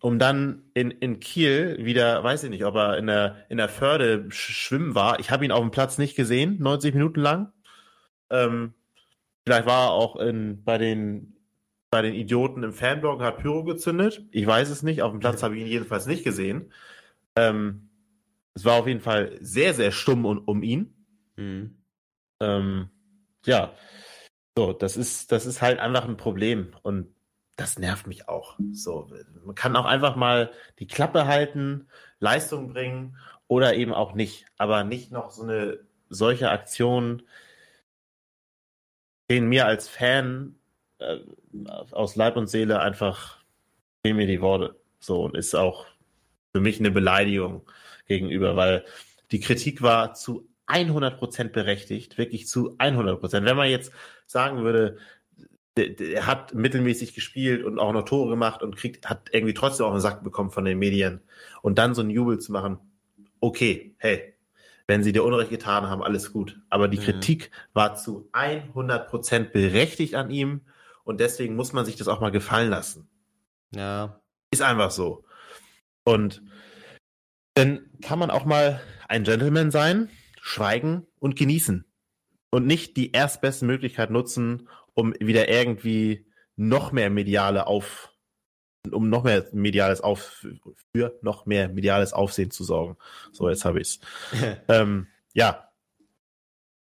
um 0.00 0.18
dann 0.18 0.62
in, 0.74 0.90
in 0.90 1.20
Kiel 1.20 1.78
wieder, 1.80 2.22
weiß 2.22 2.44
ich 2.44 2.50
nicht, 2.50 2.64
ob 2.64 2.74
er 2.74 2.98
in 2.98 3.06
der, 3.06 3.46
in 3.48 3.58
der 3.58 3.68
Förde 3.68 4.26
schwimmen 4.30 4.94
war. 4.94 5.20
Ich 5.20 5.30
habe 5.30 5.44
ihn 5.44 5.52
auf 5.52 5.60
dem 5.60 5.70
Platz 5.70 5.98
nicht 5.98 6.16
gesehen, 6.16 6.56
90 6.60 6.94
Minuten 6.94 7.20
lang. 7.20 7.52
Ähm, 8.30 8.74
vielleicht 9.44 9.66
war 9.66 9.88
er 9.88 9.92
auch 9.92 10.16
in, 10.16 10.62
bei, 10.64 10.78
den, 10.78 11.36
bei 11.90 12.02
den 12.02 12.14
Idioten 12.14 12.62
im 12.62 12.72
Fanblog 12.72 13.18
und 13.18 13.24
hat 13.24 13.38
Pyro 13.38 13.64
gezündet. 13.64 14.22
Ich 14.30 14.46
weiß 14.46 14.70
es 14.70 14.82
nicht. 14.82 15.02
Auf 15.02 15.12
dem 15.12 15.20
Platz 15.20 15.42
habe 15.42 15.56
ich 15.56 15.62
ihn 15.62 15.66
jedenfalls 15.66 16.06
nicht 16.06 16.24
gesehen. 16.24 16.72
Ähm, 17.36 17.90
es 18.54 18.64
war 18.64 18.80
auf 18.80 18.86
jeden 18.86 19.00
Fall 19.00 19.38
sehr, 19.40 19.74
sehr 19.74 19.92
stumm 19.92 20.24
um, 20.24 20.38
um 20.38 20.62
ihn. 20.62 20.94
Mhm. 21.36 21.76
Ähm, 22.40 22.88
ja, 23.44 23.74
so, 24.56 24.72
das 24.72 24.96
ist, 24.96 25.32
das 25.32 25.46
ist 25.46 25.62
halt 25.62 25.78
einfach 25.78 26.06
ein 26.06 26.16
Problem. 26.16 26.74
Und 26.82 27.14
das 27.60 27.78
nervt 27.78 28.06
mich 28.06 28.26
auch. 28.26 28.56
So, 28.72 29.10
man 29.44 29.54
kann 29.54 29.76
auch 29.76 29.84
einfach 29.84 30.16
mal 30.16 30.50
die 30.78 30.86
Klappe 30.86 31.26
halten, 31.26 31.88
Leistung 32.18 32.72
bringen 32.72 33.18
oder 33.48 33.74
eben 33.74 33.92
auch 33.92 34.14
nicht. 34.14 34.46
Aber 34.56 34.82
nicht 34.82 35.12
noch 35.12 35.30
so 35.30 35.42
eine 35.42 35.80
solche 36.08 36.50
Aktion, 36.50 37.22
den 39.28 39.46
mir 39.46 39.66
als 39.66 39.88
Fan 39.88 40.54
äh, 40.98 41.18
aus 41.92 42.16
Leib 42.16 42.36
und 42.36 42.48
Seele 42.48 42.80
einfach 42.80 43.44
fehlen 44.02 44.16
mir 44.16 44.26
die 44.26 44.40
Worte. 44.40 44.80
So 44.98 45.22
und 45.22 45.36
ist 45.36 45.54
auch 45.54 45.86
für 46.52 46.60
mich 46.60 46.80
eine 46.80 46.90
Beleidigung 46.90 47.68
gegenüber, 48.06 48.56
weil 48.56 48.86
die 49.32 49.40
Kritik 49.40 49.82
war 49.82 50.14
zu 50.14 50.48
100% 50.66 51.48
berechtigt, 51.50 52.16
wirklich 52.16 52.48
zu 52.48 52.76
100%. 52.78 53.44
Wenn 53.44 53.56
man 53.56 53.68
jetzt 53.68 53.92
sagen 54.26 54.64
würde, 54.64 54.96
er 55.82 56.26
hat 56.26 56.54
mittelmäßig 56.54 57.14
gespielt 57.14 57.64
und 57.64 57.78
auch 57.78 57.92
noch 57.92 58.04
Tore 58.04 58.30
gemacht 58.30 58.62
und 58.62 58.76
kriegt, 58.76 59.08
hat 59.08 59.28
irgendwie 59.32 59.54
trotzdem 59.54 59.86
auch 59.86 59.92
einen 59.92 60.00
Sack 60.00 60.22
bekommen 60.22 60.50
von 60.50 60.64
den 60.64 60.78
Medien. 60.78 61.20
Und 61.62 61.78
dann 61.78 61.94
so 61.94 62.00
einen 62.02 62.10
Jubel 62.10 62.38
zu 62.38 62.52
machen, 62.52 62.78
okay, 63.40 63.94
hey, 63.98 64.34
wenn 64.86 65.04
sie 65.04 65.12
dir 65.12 65.24
Unrecht 65.24 65.50
getan 65.50 65.88
haben, 65.88 66.02
alles 66.02 66.32
gut. 66.32 66.60
Aber 66.68 66.88
die 66.88 66.98
mhm. 66.98 67.02
Kritik 67.02 67.50
war 67.72 67.94
zu 67.94 68.28
100 68.32 69.08
Prozent 69.08 69.52
berechtigt 69.52 70.14
an 70.14 70.30
ihm 70.30 70.62
und 71.04 71.20
deswegen 71.20 71.56
muss 71.56 71.72
man 71.72 71.84
sich 71.84 71.96
das 71.96 72.08
auch 72.08 72.20
mal 72.20 72.30
gefallen 72.30 72.70
lassen. 72.70 73.08
Ja. 73.74 74.20
Ist 74.50 74.62
einfach 74.62 74.90
so. 74.90 75.24
Und 76.04 76.42
dann 77.54 77.88
kann 78.02 78.18
man 78.18 78.30
auch 78.30 78.44
mal 78.44 78.80
ein 79.08 79.24
Gentleman 79.24 79.70
sein, 79.70 80.10
schweigen 80.40 81.06
und 81.18 81.36
genießen. 81.36 81.84
Und 82.50 82.66
nicht 82.66 82.96
die 82.96 83.12
erstbeste 83.12 83.64
Möglichkeit 83.64 84.10
nutzen, 84.10 84.68
um 84.94 85.14
wieder 85.18 85.48
irgendwie 85.48 86.26
noch 86.56 86.92
mehr 86.92 87.10
mediale 87.10 87.66
auf, 87.66 88.12
um 88.90 89.08
noch 89.08 89.24
mehr 89.24 89.46
mediales 89.52 90.00
auf, 90.00 90.46
für 90.92 91.18
noch 91.22 91.46
mehr 91.46 91.68
mediales 91.68 92.12
Aufsehen 92.12 92.50
zu 92.50 92.64
sorgen. 92.64 92.96
So, 93.32 93.48
jetzt 93.48 93.64
habe 93.64 93.80
ich's. 93.80 94.00
ähm, 94.68 95.06
ja. 95.32 95.70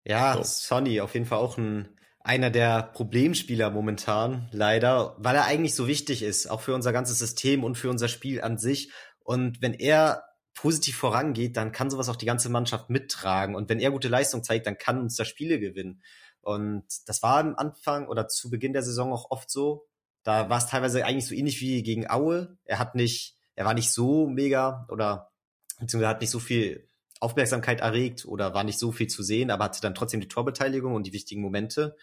Ja, 0.05 0.35
so. 0.35 0.43
Sonny, 0.43 1.01
auf 1.01 1.13
jeden 1.13 1.25
Fall 1.25 1.39
auch 1.39 1.57
ein, 1.57 1.89
einer 2.23 2.49
der 2.49 2.83
Problemspieler 2.83 3.69
momentan, 3.69 4.49
leider, 4.51 5.15
weil 5.19 5.35
er 5.35 5.45
eigentlich 5.45 5.75
so 5.75 5.87
wichtig 5.87 6.23
ist, 6.23 6.47
auch 6.47 6.61
für 6.61 6.73
unser 6.73 6.91
ganzes 6.91 7.19
System 7.19 7.63
und 7.63 7.75
für 7.75 7.89
unser 7.89 8.07
Spiel 8.07 8.41
an 8.41 8.57
sich. 8.57 8.91
Und 9.23 9.61
wenn 9.61 9.73
er 9.73 10.23
positiv 10.53 10.97
vorangeht, 10.97 11.57
dann 11.57 11.71
kann 11.71 11.89
sowas 11.89 12.09
auch 12.09 12.15
die 12.15 12.25
ganze 12.25 12.49
Mannschaft 12.49 12.89
mittragen. 12.89 13.55
Und 13.55 13.69
wenn 13.69 13.79
er 13.79 13.91
gute 13.91 14.09
Leistung 14.09 14.43
zeigt, 14.43 14.67
dann 14.67 14.77
kann 14.77 14.99
uns 14.99 15.15
da 15.15 15.25
Spiele 15.25 15.59
gewinnen. 15.59 16.01
Und 16.41 16.85
das 17.05 17.21
war 17.23 17.39
am 17.39 17.55
Anfang 17.55 18.07
oder 18.07 18.27
zu 18.27 18.49
Beginn 18.49 18.73
der 18.73 18.83
Saison 18.83 19.13
auch 19.13 19.31
oft 19.31 19.49
so. 19.49 19.87
Da 20.23 20.49
war 20.49 20.57
es 20.57 20.67
teilweise 20.67 21.05
eigentlich 21.05 21.27
so 21.27 21.35
ähnlich 21.35 21.61
wie 21.61 21.83
gegen 21.83 22.09
Aue. 22.09 22.57
Er 22.65 22.79
hat 22.79 22.95
nicht, 22.95 23.37
er 23.55 23.65
war 23.65 23.73
nicht 23.73 23.91
so 23.91 24.27
mega 24.27 24.85
oder 24.89 25.31
beziehungsweise 25.79 26.09
hat 26.09 26.21
nicht 26.21 26.29
so 26.29 26.39
viel 26.39 26.89
Aufmerksamkeit 27.19 27.81
erregt 27.81 28.25
oder 28.25 28.53
war 28.53 28.63
nicht 28.63 28.79
so 28.79 28.91
viel 28.91 29.07
zu 29.07 29.23
sehen, 29.23 29.51
aber 29.51 29.65
hatte 29.65 29.81
dann 29.81 29.95
trotzdem 29.95 30.21
die 30.21 30.27
Torbeteiligung 30.27 30.95
und 30.95 31.05
die 31.05 31.13
wichtigen 31.13 31.41
Momente. 31.41 31.95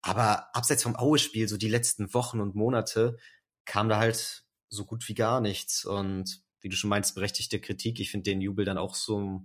Aber 0.00 0.54
abseits 0.54 0.82
vom 0.82 0.96
Aue-Spiel, 0.96 1.48
so 1.48 1.56
die 1.56 1.68
letzten 1.68 2.12
Wochen 2.12 2.40
und 2.40 2.54
Monate, 2.54 3.16
kam 3.64 3.88
da 3.88 3.98
halt 3.98 4.44
so 4.68 4.84
gut 4.84 5.08
wie 5.08 5.14
gar 5.14 5.40
nichts. 5.40 5.84
Und 5.84 6.42
wie 6.60 6.68
du 6.68 6.76
schon 6.76 6.90
meinst, 6.90 7.14
berechtigte 7.14 7.60
Kritik. 7.60 8.00
Ich 8.00 8.10
finde 8.10 8.30
den 8.30 8.40
Jubel 8.40 8.64
dann 8.64 8.78
auch 8.78 8.94
so 8.94 9.42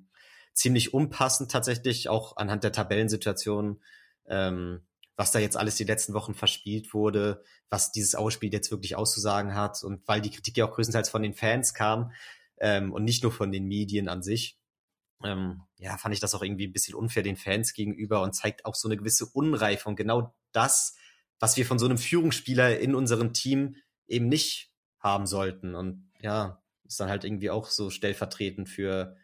ziemlich 0.53 0.93
unpassend 0.93 1.51
tatsächlich, 1.51 2.09
auch 2.09 2.37
anhand 2.37 2.63
der 2.63 2.71
Tabellensituation 2.71 3.81
ähm, 4.29 4.85
was 5.15 5.31
da 5.31 5.39
jetzt 5.39 5.57
alles 5.57 5.75
die 5.75 5.83
letzten 5.83 6.13
Wochen 6.13 6.33
verspielt 6.33 6.93
wurde, 6.93 7.43
was 7.69 7.91
dieses 7.91 8.15
Ausspiel 8.15 8.53
jetzt 8.53 8.71
wirklich 8.71 8.95
auszusagen 8.95 9.53
hat 9.53 9.83
und 9.83 10.07
weil 10.07 10.21
die 10.21 10.31
Kritik 10.31 10.55
ja 10.55 10.65
auch 10.65 10.73
größtenteils 10.75 11.09
von 11.09 11.21
den 11.21 11.33
Fans 11.33 11.73
kam 11.73 12.13
ähm, 12.57 12.93
und 12.93 13.03
nicht 13.03 13.23
nur 13.23 13.31
von 13.31 13.51
den 13.51 13.65
Medien 13.65 14.07
an 14.07 14.23
sich. 14.23 14.57
Ähm, 15.23 15.63
ja, 15.77 15.97
fand 15.97 16.13
ich 16.13 16.21
das 16.21 16.33
auch 16.33 16.41
irgendwie 16.41 16.67
ein 16.67 16.71
bisschen 16.71 16.95
unfair 16.95 17.23
den 17.23 17.35
Fans 17.35 17.73
gegenüber 17.73 18.21
und 18.21 18.33
zeigt 18.33 18.65
auch 18.65 18.75
so 18.75 18.87
eine 18.87 18.95
gewisse 18.95 19.25
Unreife 19.25 19.89
und 19.89 19.97
genau 19.97 20.33
das, 20.53 20.95
was 21.39 21.57
wir 21.57 21.65
von 21.65 21.79
so 21.79 21.85
einem 21.85 21.97
Führungsspieler 21.97 22.79
in 22.79 22.95
unserem 22.95 23.33
Team 23.33 23.75
eben 24.07 24.29
nicht 24.29 24.71
haben 24.99 25.25
sollten. 25.25 25.75
Und 25.75 26.09
ja, 26.21 26.63
ist 26.85 26.99
dann 26.99 27.09
halt 27.09 27.23
irgendwie 27.23 27.49
auch 27.49 27.67
so 27.67 27.89
stellvertretend 27.89 28.69
für 28.69 29.17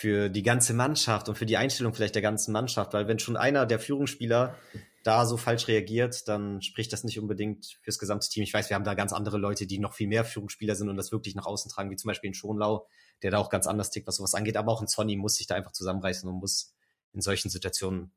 für 0.00 0.30
die 0.30 0.42
ganze 0.42 0.72
Mannschaft 0.72 1.28
und 1.28 1.36
für 1.36 1.44
die 1.44 1.58
Einstellung 1.58 1.92
vielleicht 1.92 2.14
der 2.14 2.22
ganzen 2.22 2.52
Mannschaft, 2.52 2.94
weil 2.94 3.06
wenn 3.06 3.18
schon 3.18 3.36
einer 3.36 3.66
der 3.66 3.78
Führungsspieler 3.78 4.56
da 5.02 5.26
so 5.26 5.36
falsch 5.36 5.68
reagiert, 5.68 6.26
dann 6.26 6.62
spricht 6.62 6.94
das 6.94 7.04
nicht 7.04 7.18
unbedingt 7.18 7.78
fürs 7.82 7.98
gesamte 7.98 8.26
Team. 8.30 8.42
Ich 8.42 8.54
weiß, 8.54 8.70
wir 8.70 8.76
haben 8.76 8.84
da 8.84 8.94
ganz 8.94 9.12
andere 9.12 9.36
Leute, 9.36 9.66
die 9.66 9.78
noch 9.78 9.92
viel 9.92 10.08
mehr 10.08 10.24
Führungsspieler 10.24 10.74
sind 10.74 10.88
und 10.88 10.96
das 10.96 11.12
wirklich 11.12 11.34
nach 11.34 11.44
außen 11.44 11.70
tragen, 11.70 11.90
wie 11.90 11.96
zum 11.96 12.08
Beispiel 12.08 12.28
in 12.28 12.34
Schonlau, 12.34 12.86
der 13.22 13.30
da 13.30 13.36
auch 13.36 13.50
ganz 13.50 13.66
anders 13.66 13.90
tickt, 13.90 14.06
was 14.06 14.16
sowas 14.16 14.34
angeht. 14.34 14.56
Aber 14.56 14.72
auch 14.72 14.80
ein 14.80 14.88
Sonny 14.88 15.16
muss 15.16 15.34
sich 15.34 15.46
da 15.46 15.54
einfach 15.54 15.72
zusammenreißen 15.72 16.26
und 16.26 16.36
muss 16.36 16.74
in 17.12 17.20
solchen 17.20 17.50
Situationen 17.50 18.10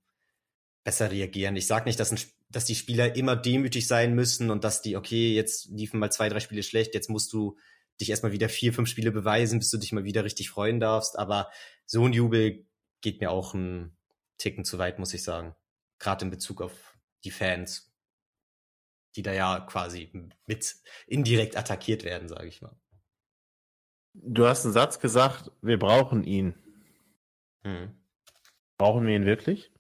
besser 0.86 1.12
reagieren. 1.12 1.58
Ich 1.58 1.68
sage 1.68 1.84
nicht, 1.84 2.00
dass, 2.00 2.14
ein, 2.14 2.20
dass 2.50 2.64
die 2.64 2.76
Spieler 2.76 3.18
immer 3.18 3.36
demütig 3.36 3.88
sein 3.88 4.16
müssen 4.16 4.52
und 4.52 4.64
dass 4.64 4.82
die, 4.82 4.96
okay, 4.96 5.34
jetzt 5.34 5.68
liefen 5.70 6.00
mal 6.00 6.14
zwei, 6.14 6.30
drei 6.30 6.40
Spiele 6.40 6.64
schlecht, 6.64 6.94
jetzt 6.94 7.10
musst 7.10 7.34
du 7.34 7.58
dich 8.02 8.10
erstmal 8.10 8.32
wieder 8.32 8.50
vier, 8.50 8.74
fünf 8.74 8.90
Spiele 8.90 9.12
beweisen, 9.12 9.60
bis 9.60 9.70
du 9.70 9.78
dich 9.78 9.92
mal 9.92 10.04
wieder 10.04 10.24
richtig 10.24 10.50
freuen 10.50 10.80
darfst. 10.80 11.18
Aber 11.18 11.50
so 11.86 12.06
ein 12.06 12.14
Jubel 12.14 12.66
geht 13.02 13.22
mir 13.22 13.32
auch 13.32 13.54
ein 13.54 13.98
Ticken 14.38 14.66
zu 14.66 14.78
weit, 14.78 15.00
muss 15.00 15.14
ich 15.14 15.24
sagen 15.24 15.56
gerade 16.04 16.26
in 16.26 16.32
Bezug 16.32 16.62
auf 16.62 16.98
die 17.24 17.32
Fans, 17.32 17.92
die 19.16 19.24
da 19.24 19.32
ja 19.32 19.62
quasi 19.62 20.12
mit 20.46 20.76
indirekt 21.08 21.58
attackiert 21.58 22.04
werden, 22.04 22.28
sage 22.28 22.48
ich 22.48 22.62
mal. 22.62 22.76
Du 24.14 24.46
hast 24.46 24.66
einen 24.66 24.74
Satz 24.74 25.00
gesagt, 25.00 25.52
wir 25.62 25.80
brauchen 25.80 26.24
ihn. 26.24 26.54
Hm. 27.64 27.98
Brauchen 28.78 29.08
wir 29.08 29.16
ihn 29.16 29.26
wirklich? 29.26 29.72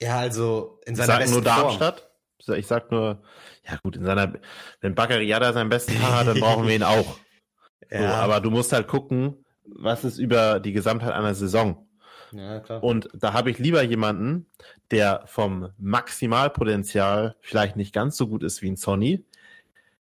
Ja, 0.00 0.18
also 0.18 0.80
in 0.84 0.96
seiner 0.96 1.20
ich 1.20 1.26
sag 1.26 1.34
nur 1.34 1.42
Darmstadt. 1.42 2.00
Form. 2.00 2.10
Ich 2.56 2.66
sag 2.66 2.90
nur, 2.90 3.22
ja 3.66 3.78
gut, 3.82 3.96
in 3.96 4.04
seiner, 4.04 4.34
wenn 4.80 4.94
Baccariada 4.94 5.52
seinen 5.52 5.70
besten 5.70 5.98
Tag 6.00 6.12
hat, 6.12 6.26
dann 6.26 6.40
brauchen 6.40 6.66
wir 6.66 6.74
ihn 6.74 6.82
auch. 6.82 7.18
ja. 7.90 8.00
So, 8.00 8.06
aber 8.06 8.40
du 8.40 8.50
musst 8.50 8.72
halt 8.72 8.88
gucken, 8.88 9.44
was 9.64 10.04
ist 10.04 10.18
über 10.18 10.60
die 10.60 10.72
Gesamtheit 10.72 11.12
einer 11.12 11.34
Saison. 11.34 11.88
Ja, 12.32 12.60
klar. 12.60 12.82
Und 12.82 13.08
da 13.14 13.32
habe 13.32 13.50
ich 13.50 13.58
lieber 13.58 13.82
jemanden, 13.82 14.46
der 14.90 15.22
vom 15.26 15.72
Maximalpotenzial 15.78 17.36
vielleicht 17.40 17.76
nicht 17.76 17.94
ganz 17.94 18.16
so 18.16 18.28
gut 18.28 18.42
ist 18.42 18.62
wie 18.62 18.70
ein 18.70 18.76
Sony, 18.76 19.24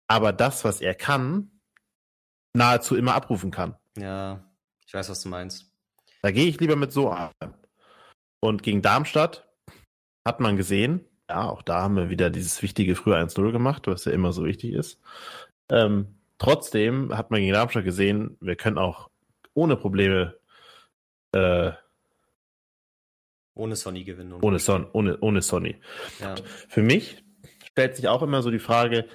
aber 0.07 0.33
das, 0.33 0.65
was 0.65 0.81
er 0.81 0.95
kann, 0.95 1.51
nahezu 2.55 2.97
immer 2.97 3.15
abrufen 3.15 3.51
kann. 3.51 3.77
Ja, 3.97 4.45
ich 4.87 4.95
weiß, 4.95 5.09
was 5.11 5.23
du 5.23 5.29
meinst. 5.29 5.71
Da 6.23 6.31
gehe 6.31 6.47
ich 6.47 6.59
lieber 6.61 6.77
mit 6.77 6.93
so 6.93 7.11
an. 7.11 7.31
Und 8.41 8.63
gegen 8.63 8.83
Darmstadt 8.83 9.49
hat 10.27 10.41
man 10.41 10.57
gesehen, 10.57 11.08
ja, 11.29 11.49
auch 11.49 11.63
da 11.63 11.83
haben 11.83 11.97
wir 11.97 12.11
wieder 12.11 12.31
dieses 12.31 12.63
wichtige 12.63 12.95
frühe 12.95 13.17
1-0 13.17 13.53
gemacht, 13.53 13.87
was 13.87 14.05
ja 14.05 14.13
immer 14.13 14.33
so 14.33 14.45
wichtig 14.45 14.73
ist. 14.73 15.01
Ähm, 15.71 16.19
trotzdem 16.39 17.17
hat 17.17 17.31
man 17.31 17.41
gegen 17.41 17.53
Darmstadt 17.53 17.85
gesehen, 17.85 18.37
wir 18.41 18.57
können 18.57 18.79
auch 18.79 19.11
ohne 19.55 19.77
Probleme 19.77 20.35
äh, 21.33 21.73
ohne 23.55 23.75
Sony 23.75 24.05
gewinnen. 24.05 24.35
Ohne, 24.41 24.61
Son, 24.61 24.87
ohne, 24.93 25.19
ohne 25.19 25.43
Sony. 25.43 25.77
Ja. 26.21 26.37
Für 26.69 26.83
mich 26.83 27.25
stellt 27.71 27.97
sich 27.97 28.07
auch 28.07 28.23
immer 28.23 28.41
so 28.41 28.51
die 28.53 28.61
Frage, 28.61 29.07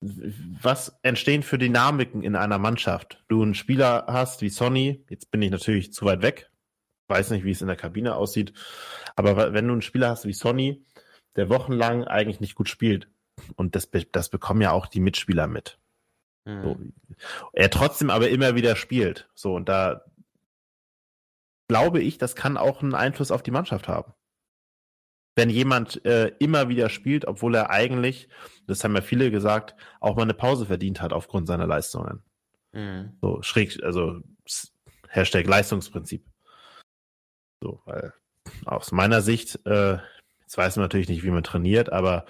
was 0.00 0.98
entstehen 1.02 1.42
für 1.42 1.56
Dynamiken 1.56 2.22
in 2.22 2.36
einer 2.36 2.58
Mannschaft? 2.58 3.24
Du 3.28 3.42
einen 3.42 3.54
Spieler 3.54 4.06
hast 4.08 4.42
wie 4.42 4.50
Sony, 4.50 5.04
jetzt 5.08 5.30
bin 5.30 5.42
ich 5.42 5.50
natürlich 5.50 5.92
zu 5.92 6.04
weit 6.04 6.22
weg, 6.22 6.50
weiß 7.08 7.30
nicht, 7.30 7.44
wie 7.44 7.52
es 7.52 7.62
in 7.62 7.68
der 7.68 7.76
Kabine 7.76 8.16
aussieht, 8.16 8.52
aber 9.14 9.54
wenn 9.54 9.68
du 9.68 9.72
einen 9.72 9.82
Spieler 9.82 10.10
hast 10.10 10.26
wie 10.26 10.32
Sony, 10.32 10.84
der 11.36 11.48
wochenlang 11.48 12.04
eigentlich 12.04 12.40
nicht 12.40 12.54
gut 12.54 12.68
spielt, 12.68 13.08
und 13.56 13.74
das, 13.74 13.90
das 14.12 14.28
bekommen 14.28 14.62
ja 14.62 14.72
auch 14.72 14.86
die 14.86 15.00
Mitspieler 15.00 15.46
mit. 15.46 15.78
Mhm. 16.44 16.62
So. 16.62 16.78
Er 17.52 17.70
trotzdem 17.70 18.10
aber 18.10 18.28
immer 18.28 18.54
wieder 18.54 18.76
spielt. 18.76 19.28
So, 19.34 19.54
und 19.54 19.68
da 19.68 20.04
glaube 21.68 22.00
ich, 22.00 22.18
das 22.18 22.36
kann 22.36 22.56
auch 22.56 22.82
einen 22.82 22.94
Einfluss 22.94 23.30
auf 23.30 23.42
die 23.42 23.50
Mannschaft 23.50 23.88
haben. 23.88 24.12
Wenn 25.34 25.50
jemand 25.50 26.04
äh, 26.06 26.28
immer 26.38 26.68
wieder 26.68 26.88
spielt, 26.88 27.26
obwohl 27.26 27.54
er 27.54 27.70
eigentlich, 27.70 28.28
das 28.66 28.82
haben 28.82 28.94
ja 28.94 29.02
viele 29.02 29.30
gesagt, 29.30 29.74
auch 30.00 30.16
mal 30.16 30.22
eine 30.22 30.34
Pause 30.34 30.64
verdient 30.64 31.02
hat 31.02 31.12
aufgrund 31.12 31.46
seiner 31.46 31.66
Leistungen. 31.66 32.22
Mhm. 32.72 33.18
So 33.20 33.42
schräg, 33.42 33.82
also 33.82 34.20
Hashtag 35.08 35.46
Leistungsprinzip. 35.46 36.24
So, 37.62 37.82
weil 37.84 38.14
aus 38.64 38.92
meiner 38.92 39.20
Sicht, 39.20 39.66
äh, 39.66 39.98
jetzt 40.46 40.56
weiß 40.56 40.76
man 40.76 40.84
natürlich 40.84 41.08
nicht, 41.08 41.24
wie 41.24 41.30
man 41.30 41.42
trainiert, 41.42 41.92
aber 41.92 42.24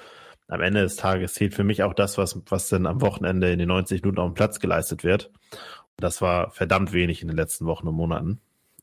am 0.49 0.61
Ende 0.61 0.83
des 0.83 0.97
Tages 0.97 1.35
zählt 1.35 1.55
für 1.55 1.65
mich 1.65 1.83
auch 1.83 1.93
das, 1.93 2.19
was, 2.19 2.41
was 2.47 2.69
dann 2.69 2.87
am 2.87 3.03
Wochenende 3.03 3.53
in 3.53 3.59
den 3.59 3.69
90 3.69 4.03
Minuten 4.03 4.21
auf 4.21 4.31
dem 4.31 4.35
Platz 4.35 4.59
geleistet 4.59 5.05
wird. 5.05 5.27
Und 5.27 6.03
das 6.03 6.23
war 6.23 6.51
verdammt 6.51 6.93
wenig 6.93 7.21
in 7.21 7.29
den 7.29 7.37
letzten 7.37 7.67
Wochen 7.67 7.89
und 7.89 7.95
Monaten. 7.95 8.41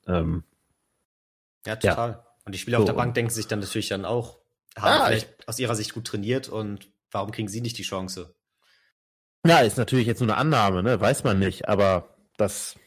Ähm, 0.08 0.44
ja, 1.66 1.76
total. 1.76 2.10
Ja. 2.10 2.28
Und 2.46 2.54
die 2.54 2.60
Spieler 2.60 2.78
so, 2.78 2.84
auf 2.84 2.90
der 2.90 2.94
Bank 2.94 3.16
denken 3.16 3.32
sich 3.32 3.48
dann 3.48 3.60
natürlich 3.60 3.90
dann 3.90 4.06
auch, 4.06 4.40
haben 4.78 5.02
ah, 5.02 5.06
vielleicht 5.08 5.36
ich, 5.40 5.48
aus 5.48 5.60
ihrer 5.60 5.76
Sicht 5.76 5.94
gut 5.94 6.06
trainiert 6.06 6.50
und 6.50 6.90
warum 7.12 7.32
kriegen 7.32 7.48
sie 7.48 7.62
nicht 7.62 7.78
die 7.78 7.84
Chance? 7.84 8.36
Ja, 9.46 9.60
ist 9.60 9.78
natürlich 9.78 10.08
jetzt 10.08 10.20
nur 10.20 10.30
eine 10.30 10.38
Annahme, 10.38 10.84
ne? 10.84 11.00
Weiß 11.00 11.24
man 11.24 11.40
nicht, 11.40 11.68
aber 11.68 12.16
das, 12.38 12.78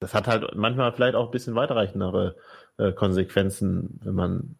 das 0.00 0.14
hat 0.14 0.26
halt 0.26 0.54
manchmal 0.56 0.92
vielleicht 0.92 1.14
auch 1.14 1.26
ein 1.26 1.30
bisschen 1.30 1.54
weitreichendere 1.54 2.36
äh, 2.78 2.92
Konsequenzen, 2.92 4.00
wenn 4.02 4.14
man 4.14 4.56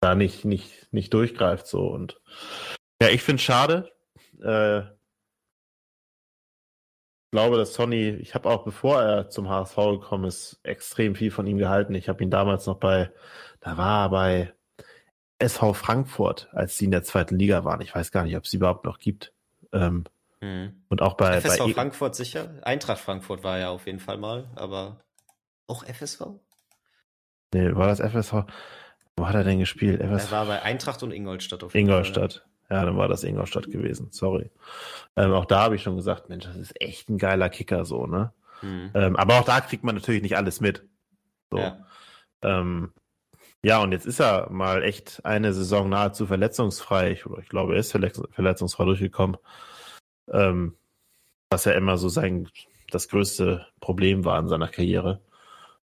da 0.00 0.14
nicht, 0.14 0.44
nicht, 0.44 0.92
nicht 0.92 1.12
durchgreift 1.12 1.66
so 1.66 1.88
und 1.88 2.20
ja, 3.00 3.08
ich 3.08 3.22
finde 3.22 3.40
es 3.40 3.42
schade. 3.42 3.92
Äh, 4.42 4.82
glaube, 7.36 7.58
dass 7.58 7.74
Sonny, 7.74 8.08
ich 8.08 8.34
habe 8.34 8.48
auch 8.48 8.64
bevor 8.64 9.02
er 9.02 9.28
zum 9.28 9.50
HSV 9.50 9.76
gekommen 9.76 10.24
ist, 10.24 10.58
extrem 10.62 11.14
viel 11.14 11.30
von 11.30 11.46
ihm 11.46 11.58
gehalten. 11.58 11.94
Ich 11.94 12.08
habe 12.08 12.24
ihn 12.24 12.30
damals 12.30 12.64
noch 12.64 12.78
bei, 12.78 13.12
da 13.60 13.76
war 13.76 14.06
er 14.06 14.08
bei 14.08 14.54
SV 15.38 15.74
Frankfurt, 15.74 16.48
als 16.52 16.78
sie 16.78 16.86
in 16.86 16.92
der 16.92 17.02
zweiten 17.02 17.38
Liga 17.38 17.62
waren. 17.62 17.82
Ich 17.82 17.94
weiß 17.94 18.10
gar 18.10 18.24
nicht, 18.24 18.36
ob 18.38 18.44
es 18.44 18.50
sie 18.50 18.56
überhaupt 18.56 18.86
noch 18.86 18.98
gibt. 18.98 19.34
Ähm, 19.72 20.04
mhm. 20.40 20.82
Und 20.88 21.02
auch 21.02 21.14
bei 21.14 21.38
FSV 21.40 21.58
bei 21.58 21.66
e- 21.66 21.74
Frankfurt 21.74 22.14
sicher. 22.14 22.54
Eintracht 22.62 23.00
Frankfurt 23.00 23.44
war 23.44 23.58
ja 23.58 23.68
auf 23.68 23.84
jeden 23.84 24.00
Fall 24.00 24.16
mal, 24.16 24.48
aber 24.54 25.00
auch 25.66 25.84
FSV? 25.84 26.40
Nee, 27.56 27.74
war 27.74 27.86
das 27.86 28.00
FSV? 28.00 28.44
Wo 29.16 29.26
hat 29.26 29.34
er 29.34 29.44
denn 29.44 29.58
gespielt? 29.58 30.02
FSV? 30.02 30.30
Er 30.30 30.38
war 30.38 30.46
bei 30.46 30.62
Eintracht 30.62 31.02
und 31.02 31.10
Ingolstadt 31.10 31.64
auf 31.64 31.74
jeden 31.74 31.88
Ingolstadt. 31.88 32.44
Fall. 32.68 32.78
Ja, 32.78 32.84
dann 32.84 32.98
war 32.98 33.08
das 33.08 33.24
Ingolstadt 33.24 33.70
gewesen. 33.70 34.08
Sorry. 34.10 34.50
Ähm, 35.16 35.32
auch 35.32 35.46
da 35.46 35.60
habe 35.60 35.76
ich 35.76 35.82
schon 35.82 35.96
gesagt, 35.96 36.28
Mensch, 36.28 36.44
das 36.44 36.56
ist 36.56 36.78
echt 36.80 37.08
ein 37.08 37.16
geiler 37.16 37.48
Kicker 37.48 37.86
so, 37.86 38.06
ne? 38.06 38.32
Mhm. 38.60 38.90
Ähm, 38.92 39.16
aber 39.16 39.38
auch 39.38 39.44
da 39.44 39.60
kriegt 39.60 39.84
man 39.84 39.94
natürlich 39.94 40.20
nicht 40.20 40.36
alles 40.36 40.60
mit. 40.60 40.84
So. 41.50 41.58
Ja. 41.58 41.86
Ähm, 42.42 42.92
ja, 43.64 43.78
und 43.78 43.92
jetzt 43.92 44.06
ist 44.06 44.20
er 44.20 44.50
mal 44.50 44.82
echt 44.82 45.24
eine 45.24 45.54
Saison 45.54 45.88
nahezu 45.88 46.26
verletzungsfrei. 46.26 47.12
Ich, 47.12 47.24
ich 47.40 47.48
glaube, 47.48 47.74
er 47.74 47.80
ist 47.80 47.92
verletzungsfrei 47.92 48.84
durchgekommen. 48.84 49.38
Ähm, 50.30 50.76
was 51.50 51.64
ja 51.64 51.72
immer 51.72 51.96
so 51.96 52.08
sein, 52.10 52.48
das 52.90 53.08
größte 53.08 53.66
Problem 53.80 54.24
war 54.26 54.38
in 54.40 54.48
seiner 54.48 54.68
Karriere. 54.68 55.20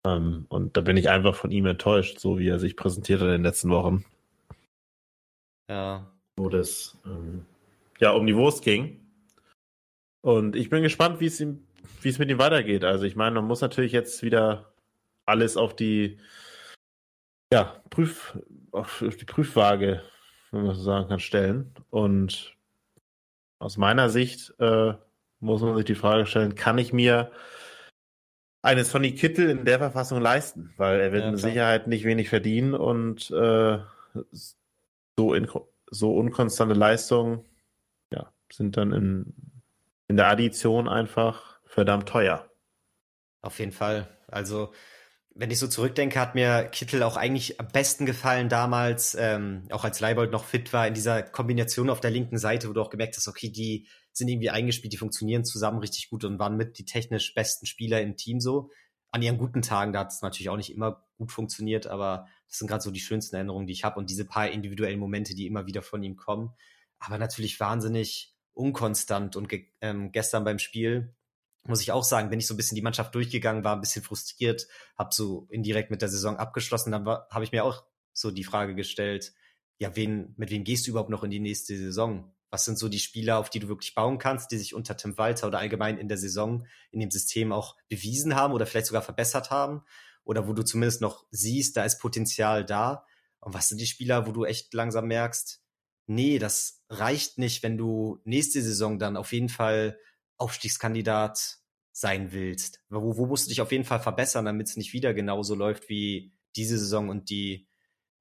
Ähm, 0.07 0.45
und 0.49 0.77
da 0.77 0.81
bin 0.81 0.97
ich 0.97 1.09
einfach 1.09 1.35
von 1.35 1.51
ihm 1.51 1.65
enttäuscht, 1.65 2.19
so 2.19 2.39
wie 2.39 2.47
er 2.47 2.59
sich 2.59 2.75
präsentiert 2.75 3.19
hat 3.19 3.27
in 3.27 3.33
den 3.33 3.43
letzten 3.43 3.69
Wochen. 3.69 4.05
Ja, 5.69 6.09
wo 6.37 6.49
das 6.49 6.97
ähm, 7.05 7.45
ja 7.99 8.11
um 8.11 8.25
die 8.25 8.35
Wurst 8.35 8.63
ging. 8.63 9.01
Und 10.21 10.55
ich 10.55 10.69
bin 10.69 10.83
gespannt, 10.83 11.19
wie 11.19 11.25
es 11.25 11.39
ihm, 11.41 11.65
wie 12.01 12.09
es 12.09 12.19
mit 12.19 12.29
ihm 12.29 12.39
weitergeht. 12.39 12.83
Also 12.83 13.05
ich 13.05 13.15
meine, 13.15 13.35
man 13.35 13.45
muss 13.45 13.61
natürlich 13.61 13.91
jetzt 13.91 14.23
wieder 14.23 14.71
alles 15.25 15.57
auf 15.57 15.75
die 15.75 16.17
ja, 17.51 17.81
Prüf, 17.89 18.37
auf 18.71 18.99
die 18.99 19.25
Prüfwaage, 19.25 20.03
wenn 20.51 20.65
man 20.65 20.75
so 20.75 20.81
sagen 20.81 21.07
kann, 21.07 21.19
stellen. 21.19 21.73
Und 21.89 22.55
aus 23.59 23.77
meiner 23.77 24.09
Sicht 24.09 24.53
äh, 24.59 24.93
muss 25.39 25.61
man 25.61 25.75
sich 25.75 25.85
die 25.85 25.95
Frage 25.95 26.25
stellen, 26.25 26.55
kann 26.55 26.77
ich 26.77 26.93
mir 26.93 27.31
eine 28.61 28.83
Sonny 28.83 29.13
Kittel 29.13 29.49
in 29.49 29.65
der 29.65 29.79
Verfassung 29.79 30.21
leisten? 30.21 30.73
Weil 30.77 30.99
er 30.99 31.11
wird 31.11 31.23
ja, 31.23 31.31
mit 31.31 31.39
Sicherheit 31.39 31.87
nicht 31.87 32.05
wenig 32.05 32.29
verdienen 32.29 32.73
und 32.73 33.31
äh, 33.31 33.79
so 35.17 35.33
in 35.33 35.47
so 35.89 36.15
unkonstante 36.15 36.73
Leistungen 36.73 37.45
ja, 38.11 38.31
sind 38.51 38.77
dann 38.77 38.91
in, 38.91 39.33
in 40.07 40.17
der 40.17 40.27
Addition 40.27 40.87
einfach 40.87 41.59
verdammt 41.65 42.09
teuer. 42.09 42.49
Auf 43.41 43.59
jeden 43.59 43.71
Fall. 43.71 44.07
Also, 44.27 44.73
wenn 45.33 45.51
ich 45.51 45.59
so 45.59 45.67
zurückdenke, 45.67 46.19
hat 46.19 46.35
mir 46.35 46.65
Kittel 46.65 47.03
auch 47.03 47.15
eigentlich 47.15 47.59
am 47.59 47.67
besten 47.67 48.05
gefallen 48.05 48.49
damals, 48.49 49.15
ähm, 49.19 49.67
auch 49.69 49.83
als 49.83 49.99
Leibold 49.99 50.31
noch 50.31 50.45
fit 50.45 50.73
war, 50.73 50.87
in 50.87 50.93
dieser 50.93 51.21
Kombination 51.21 51.89
auf 51.89 52.01
der 52.01 52.11
linken 52.11 52.37
Seite, 52.37 52.67
wo 52.67 52.73
du 52.73 52.81
auch 52.81 52.89
gemerkt 52.89 53.15
hast, 53.15 53.27
okay, 53.27 53.49
die 53.49 53.87
sind 54.17 54.27
irgendwie 54.27 54.49
eingespielt, 54.49 54.93
die 54.93 54.97
funktionieren 54.97 55.45
zusammen 55.45 55.79
richtig 55.79 56.09
gut 56.09 56.23
und 56.23 56.39
waren 56.39 56.57
mit 56.57 56.77
die 56.77 56.85
technisch 56.85 57.33
besten 57.33 57.65
Spieler 57.65 58.01
im 58.01 58.17
Team 58.17 58.39
so. 58.39 58.69
An 59.11 59.21
ihren 59.21 59.37
guten 59.37 59.61
Tagen, 59.61 59.93
da 59.93 59.99
hat 59.99 60.11
es 60.11 60.21
natürlich 60.21 60.49
auch 60.49 60.57
nicht 60.57 60.73
immer 60.73 61.05
gut 61.17 61.31
funktioniert, 61.31 61.87
aber 61.87 62.27
das 62.49 62.59
sind 62.59 62.67
gerade 62.67 62.83
so 62.83 62.91
die 62.91 62.99
schönsten 62.99 63.35
Erinnerungen, 63.35 63.67
die 63.67 63.73
ich 63.73 63.83
habe 63.83 63.99
und 63.99 64.09
diese 64.09 64.25
paar 64.25 64.49
individuellen 64.49 64.99
Momente, 64.99 65.33
die 65.33 65.47
immer 65.47 65.65
wieder 65.65 65.81
von 65.81 66.03
ihm 66.03 66.17
kommen. 66.17 66.51
Aber 66.99 67.17
natürlich 67.17 67.59
wahnsinnig 67.59 68.35
unkonstant 68.53 69.35
und 69.35 69.47
ge 69.47 69.67
ähm, 69.81 70.11
gestern 70.11 70.43
beim 70.43 70.59
Spiel 70.59 71.15
muss 71.67 71.81
ich 71.81 71.91
auch 71.91 72.03
sagen, 72.03 72.29
bin 72.29 72.39
ich 72.39 72.47
so 72.47 72.53
ein 72.53 72.57
bisschen 72.57 72.75
die 72.75 72.81
Mannschaft 72.81 73.13
durchgegangen, 73.13 73.63
war 73.63 73.75
ein 73.75 73.81
bisschen 73.81 74.03
frustriert, 74.03 74.67
habe 74.97 75.13
so 75.13 75.47
indirekt 75.49 75.91
mit 75.91 76.01
der 76.01 76.09
Saison 76.09 76.37
abgeschlossen, 76.37 76.91
dann 76.91 77.05
habe 77.05 77.43
ich 77.43 77.51
mir 77.51 77.63
auch 77.63 77.83
so 78.13 78.31
die 78.31 78.45
Frage 78.45 78.73
gestellt, 78.73 79.33
ja, 79.77 79.95
wen, 79.95 80.33
mit 80.37 80.49
wem 80.49 80.63
gehst 80.63 80.87
du 80.87 80.91
überhaupt 80.91 81.09
noch 81.09 81.23
in 81.23 81.29
die 81.29 81.39
nächste 81.39 81.77
Saison? 81.77 82.33
Was 82.49 82.65
sind 82.65 82.79
so 82.79 82.87
die 82.89 82.99
Spieler, 82.99 83.37
auf 83.37 83.49
die 83.49 83.59
du 83.59 83.67
wirklich 83.67 83.93
bauen 83.93 84.17
kannst, 84.17 84.51
die 84.51 84.57
sich 84.57 84.73
unter 84.73 84.95
Tim 84.95 85.17
Walter 85.17 85.47
oder 85.47 85.59
allgemein 85.59 85.97
in 85.97 86.07
der 86.07 86.17
Saison 86.17 86.65
in 86.91 86.99
dem 86.99 87.11
System 87.11 87.51
auch 87.51 87.75
bewiesen 87.89 88.35
haben 88.35 88.53
oder 88.53 88.65
vielleicht 88.65 88.87
sogar 88.87 89.01
verbessert 89.01 89.51
haben? 89.51 89.83
Oder 90.23 90.47
wo 90.47 90.53
du 90.53 90.63
zumindest 90.63 91.01
noch 91.01 91.25
siehst, 91.31 91.77
da 91.77 91.85
ist 91.85 91.99
Potenzial 91.99 92.65
da. 92.65 93.05
Und 93.39 93.53
was 93.53 93.69
sind 93.69 93.79
die 93.79 93.87
Spieler, 93.87 94.27
wo 94.27 94.31
du 94.31 94.45
echt 94.45 94.73
langsam 94.73 95.07
merkst, 95.07 95.61
nee, 96.07 96.39
das 96.39 96.83
reicht 96.89 97.37
nicht, 97.37 97.63
wenn 97.63 97.77
du 97.77 98.19
nächste 98.23 98.61
Saison 98.61 98.99
dann 98.99 99.17
auf 99.17 99.31
jeden 99.31 99.49
Fall 99.49 99.99
Aufstiegskandidat 100.37 101.59
sein 101.91 102.31
willst? 102.31 102.81
Wo, 102.89 103.17
wo 103.17 103.25
musst 103.25 103.45
du 103.45 103.49
dich 103.49 103.61
auf 103.61 103.71
jeden 103.71 103.85
Fall 103.85 103.99
verbessern, 103.99 104.45
damit 104.45 104.67
es 104.67 104.77
nicht 104.77 104.93
wieder 104.93 105.13
genauso 105.13 105.55
läuft 105.55 105.89
wie 105.89 106.33
diese 106.55 106.77
Saison 106.77 107.09
und 107.09 107.29
die 107.29 107.67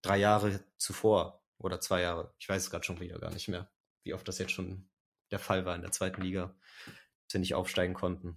drei 0.02 0.18
Jahre 0.18 0.64
zuvor 0.78 1.44
oder 1.58 1.80
zwei 1.80 2.02
Jahre? 2.02 2.34
Ich 2.38 2.48
weiß 2.48 2.62
es 2.62 2.70
gerade 2.70 2.84
schon 2.84 3.00
wieder 3.00 3.18
gar 3.18 3.32
nicht 3.32 3.48
mehr, 3.48 3.70
wie 4.06 4.14
oft 4.14 4.26
das 4.26 4.38
jetzt 4.38 4.52
schon 4.52 4.84
der 5.30 5.38
Fall 5.38 5.66
war 5.66 5.74
in 5.74 5.82
der 5.82 5.90
zweiten 5.90 6.22
Liga, 6.22 6.54
dass 7.24 7.34
wir 7.34 7.40
nicht 7.40 7.54
aufsteigen 7.54 7.94
konnten. 7.94 8.36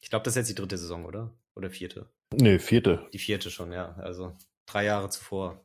Ich 0.00 0.10
glaube, 0.10 0.24
das 0.24 0.32
ist 0.32 0.36
jetzt 0.36 0.50
die 0.50 0.60
dritte 0.60 0.76
Saison, 0.76 1.04
oder? 1.04 1.30
Oder 1.54 1.70
vierte? 1.70 2.06
Nee, 2.32 2.58
vierte. 2.58 3.06
Die 3.12 3.18
vierte 3.18 3.50
schon, 3.50 3.72
ja. 3.72 3.94
Also 3.94 4.36
drei 4.66 4.84
Jahre 4.84 5.08
zuvor. 5.08 5.64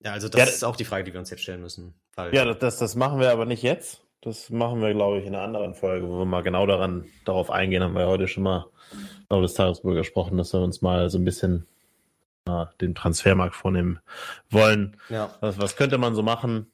Ja, 0.00 0.12
also 0.12 0.28
das 0.28 0.40
ja, 0.40 0.46
ist 0.46 0.64
auch 0.64 0.76
die 0.76 0.84
Frage, 0.84 1.04
die 1.04 1.12
wir 1.12 1.20
uns 1.20 1.30
jetzt 1.30 1.42
stellen 1.42 1.60
müssen. 1.60 1.94
ja, 2.32 2.52
das, 2.54 2.78
das 2.78 2.94
machen 2.94 3.20
wir 3.20 3.30
aber 3.30 3.44
nicht 3.44 3.62
jetzt. 3.62 4.02
Das 4.22 4.48
machen 4.48 4.80
wir, 4.80 4.94
glaube 4.94 5.18
ich, 5.18 5.26
in 5.26 5.34
einer 5.34 5.44
anderen 5.44 5.74
Folge, 5.74 6.08
wo 6.08 6.18
wir 6.18 6.24
mal 6.24 6.42
genau 6.42 6.66
daran, 6.66 7.04
darauf 7.26 7.50
eingehen. 7.50 7.82
Haben 7.82 7.94
wir 7.94 8.06
heute 8.06 8.26
schon 8.26 8.42
mal 8.42 8.66
im 9.28 9.42
des 9.42 9.54
Tages 9.54 9.78
darüber 9.78 9.96
gesprochen, 9.96 10.38
dass 10.38 10.52
wir 10.54 10.60
uns 10.60 10.80
mal 10.80 11.10
so 11.10 11.18
ein 11.18 11.24
bisschen 11.24 11.66
äh, 12.46 12.64
den 12.80 12.94
Transfermarkt 12.94 13.54
vornehmen 13.54 14.00
wollen. 14.50 14.96
Ja. 15.10 15.34
Was, 15.40 15.58
was 15.58 15.76
könnte 15.76 15.98
man 15.98 16.14
so 16.14 16.22
machen? 16.22 16.72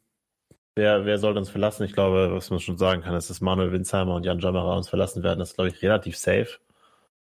Wer, 0.80 1.04
wer 1.04 1.18
soll 1.18 1.36
uns 1.36 1.50
verlassen? 1.50 1.84
Ich 1.84 1.92
glaube, 1.92 2.30
was 2.32 2.48
man 2.48 2.58
schon 2.58 2.78
sagen 2.78 3.02
kann, 3.02 3.14
ist, 3.14 3.28
dass 3.28 3.42
Manuel 3.42 3.70
Winsheimer 3.70 4.14
und 4.14 4.24
Jan 4.24 4.38
Jammerer 4.38 4.78
uns 4.78 4.88
verlassen 4.88 5.22
werden. 5.22 5.38
Das 5.38 5.50
ist, 5.50 5.56
glaube 5.56 5.68
ich, 5.68 5.82
relativ 5.82 6.16
safe. 6.16 6.58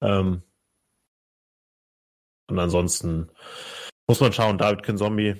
Ähm, 0.01 0.41
und 2.49 2.57
ansonsten 2.57 3.29
muss 4.07 4.19
man 4.19 4.33
schauen, 4.33 4.57
David 4.57 4.81
Kinzombie 4.81 5.35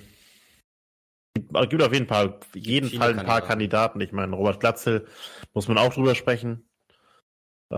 es 1.34 1.68
gibt 1.68 1.82
auf 1.82 1.92
jeden 1.92 2.06
Fall, 2.06 2.38
jeden 2.54 2.90
Fall 2.90 3.18
ein 3.18 3.26
paar 3.26 3.42
Kandidaten. 3.42 4.00
Ich 4.00 4.12
meine, 4.12 4.36
Robert 4.36 4.60
Glatzel 4.60 5.08
muss 5.52 5.66
man 5.66 5.76
auch 5.76 5.92
drüber 5.92 6.14
sprechen. 6.14 6.64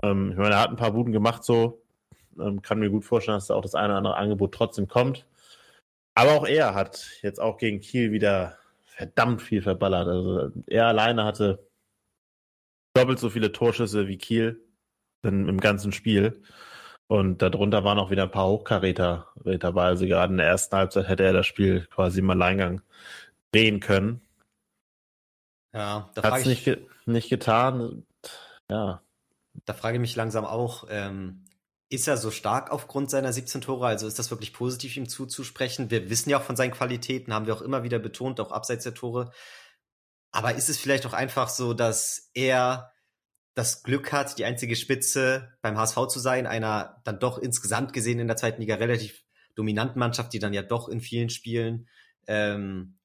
Ähm, 0.03 0.29
ich 0.33 0.37
meine, 0.37 0.53
er 0.53 0.61
hat 0.61 0.69
ein 0.69 0.75
paar 0.75 0.91
Buden 0.91 1.11
gemacht, 1.11 1.43
so. 1.43 1.81
Ähm, 2.39 2.61
kann 2.61 2.77
mir 2.77 2.91
gut 2.91 3.03
vorstellen, 3.03 3.37
dass 3.37 3.47
da 3.47 3.55
auch 3.55 3.63
das 3.63 3.73
eine 3.73 3.93
oder 3.93 3.97
andere 3.97 4.15
Angebot 4.15 4.53
trotzdem 4.53 4.87
kommt. 4.87 5.25
Aber 6.13 6.33
auch 6.33 6.45
er 6.45 6.75
hat 6.75 7.17
jetzt 7.23 7.41
auch 7.41 7.57
gegen 7.57 7.79
Kiel 7.79 8.11
wieder 8.11 8.58
verdammt 8.99 9.41
viel 9.41 9.61
verballert. 9.61 10.09
Also 10.09 10.51
er 10.67 10.87
alleine 10.87 11.23
hatte 11.23 11.65
doppelt 12.93 13.17
so 13.17 13.29
viele 13.29 13.53
Torschüsse 13.53 14.09
wie 14.09 14.17
Kiel 14.17 14.61
in, 15.23 15.47
im 15.47 15.61
ganzen 15.61 15.93
Spiel. 15.93 16.43
Und 17.07 17.41
darunter 17.41 17.85
waren 17.85 17.97
auch 17.97 18.11
wieder 18.11 18.23
ein 18.23 18.31
paar 18.31 18.47
Hochkaräter 18.47 19.29
dabei. 19.59 19.85
Also 19.85 20.05
gerade 20.05 20.33
in 20.33 20.37
der 20.37 20.47
ersten 20.47 20.75
Halbzeit 20.75 21.07
hätte 21.07 21.23
er 21.23 21.31
das 21.31 21.47
Spiel 21.47 21.87
quasi 21.87 22.19
im 22.19 22.29
Alleingang 22.29 22.81
drehen 23.53 23.79
können. 23.79 24.21
Ja, 25.73 26.11
da 26.13 26.23
Hat's 26.23 26.45
nicht, 26.45 26.65
ge 26.65 26.85
nicht 27.05 27.29
getan. 27.29 28.05
Ja. 28.69 29.01
Da 29.63 29.73
frage 29.73 29.95
ich 29.95 30.01
mich 30.01 30.15
langsam 30.17 30.43
auch, 30.43 30.85
ähm, 30.89 31.45
ist 31.89 32.07
er 32.07 32.17
so 32.17 32.31
stark 32.31 32.71
aufgrund 32.71 33.09
seiner 33.09 33.33
17 33.33 33.61
Tore? 33.61 33.87
Also 33.87 34.07
ist 34.07 34.19
das 34.19 34.29
wirklich 34.29 34.53
positiv 34.53 34.95
ihm 34.95 35.09
zuzusprechen? 35.09 35.89
Wir 35.89 36.09
wissen 36.09 36.29
ja 36.29 36.37
auch 36.37 36.43
von 36.43 36.55
seinen 36.55 36.71
Qualitäten, 36.71 37.33
haben 37.33 37.47
wir 37.47 37.55
auch 37.55 37.61
immer 37.61 37.83
wieder 37.83 37.99
betont, 37.99 38.39
auch 38.39 38.51
abseits 38.51 38.83
der 38.83 38.93
Tore. 38.93 39.31
Aber 40.31 40.53
ist 40.53 40.69
es 40.69 40.77
vielleicht 40.77 41.07
auch 41.07 41.13
einfach 41.13 41.49
so, 41.49 41.73
dass 41.73 42.29
er 42.35 42.91
das 43.55 43.81
Glück 43.81 44.11
hat, 44.11 44.37
die 44.37 44.45
einzige 44.45 44.75
Spitze 44.75 45.51
beim 45.61 45.77
HSV 45.77 46.07
zu 46.07 46.19
sein, 46.19 46.45
einer 46.45 47.01
dann 47.03 47.19
doch 47.19 47.39
insgesamt 47.39 47.91
gesehen 47.93 48.19
in 48.19 48.27
der 48.27 48.37
zweiten 48.37 48.61
Liga 48.61 48.75
relativ 48.75 49.23
dominanten 49.55 49.99
Mannschaft, 49.99 50.31
die 50.31 50.39
dann 50.39 50.53
ja 50.53 50.61
doch 50.61 50.87
in 50.87 51.01
vielen 51.01 51.29
Spielen 51.29 51.89
ähm, 52.27 52.99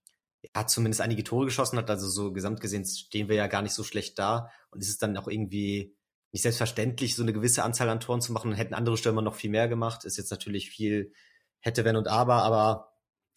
hat 0.55 0.71
zumindest 0.71 1.01
einige 1.01 1.25
Tore 1.25 1.47
geschossen 1.47 1.79
hat, 1.79 1.89
also 1.89 2.09
so 2.09 2.33
gesamt 2.33 2.61
gesehen 2.61 2.85
stehen 2.85 3.29
wir 3.29 3.37
ja 3.37 3.47
gar 3.47 3.63
nicht 3.63 3.73
so 3.73 3.83
schlecht 3.83 4.19
da 4.19 4.51
und 4.71 4.81
ist 4.83 4.91
es 4.91 4.99
dann 4.99 5.17
auch 5.17 5.29
irgendwie 5.29 5.97
nicht 6.35 6.43
selbstverständlich, 6.43 7.15
so 7.15 7.23
eine 7.23 7.33
gewisse 7.33 7.63
Anzahl 7.63 7.89
an 7.89 8.01
Toren 8.01 8.21
zu 8.21 8.33
machen, 8.33 8.51
dann 8.51 8.59
hätten 8.59 8.75
andere 8.75 8.97
Stürmer 8.97 9.23
noch 9.23 9.37
viel 9.37 9.51
mehr 9.51 9.69
gemacht, 9.69 10.05
ist 10.05 10.19
jetzt 10.19 10.33
natürlich 10.33 10.69
viel 10.69 11.13
hätte, 11.61 11.85
wenn 11.85 11.97
und 11.97 12.09
aber, 12.09 12.43
aber 12.43 12.93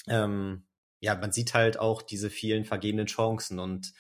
ähm, 0.08 0.66
ja, 1.00 1.16
man 1.16 1.32
sieht 1.32 1.54
halt 1.54 1.80
auch 1.80 2.02
diese 2.02 2.32
vielen 2.32 2.66
vergebenen 2.66 3.06
Chancen 3.06 3.60
und 3.60 3.94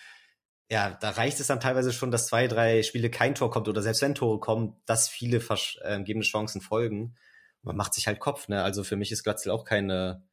ja, 0.69 0.97
da 0.99 1.12
reicht 1.12 1.39
es 1.39 1.47
dann 1.47 1.60
teilweise 1.60 1.93
schon, 1.93 2.10
dass 2.10 2.25
zwei, 2.25 2.47
drei 2.47 2.81
Spiele 2.81 3.12
kein 3.12 3.36
Tor 3.36 3.51
kommt 3.51 3.67
oder 3.69 3.83
selbst 3.83 4.01
wenn 4.01 4.15
Tore 4.15 4.39
kommen, 4.39 4.81
dass 4.88 5.07
viele 5.07 5.39
vergebene 5.39 6.19
äh, 6.21 6.25
Chancen 6.25 6.60
folgen. 6.60 7.15
Man 7.62 7.77
macht 7.77 7.93
sich 7.93 8.07
halt 8.07 8.19
Kopf, 8.19 8.47
ne? 8.49 8.63
Also 8.63 8.83
für 8.83 8.97
mich 8.97 9.12
ist 9.12 9.23
Glatzel 9.23 9.51
auch 9.51 9.63
keine 9.63 10.27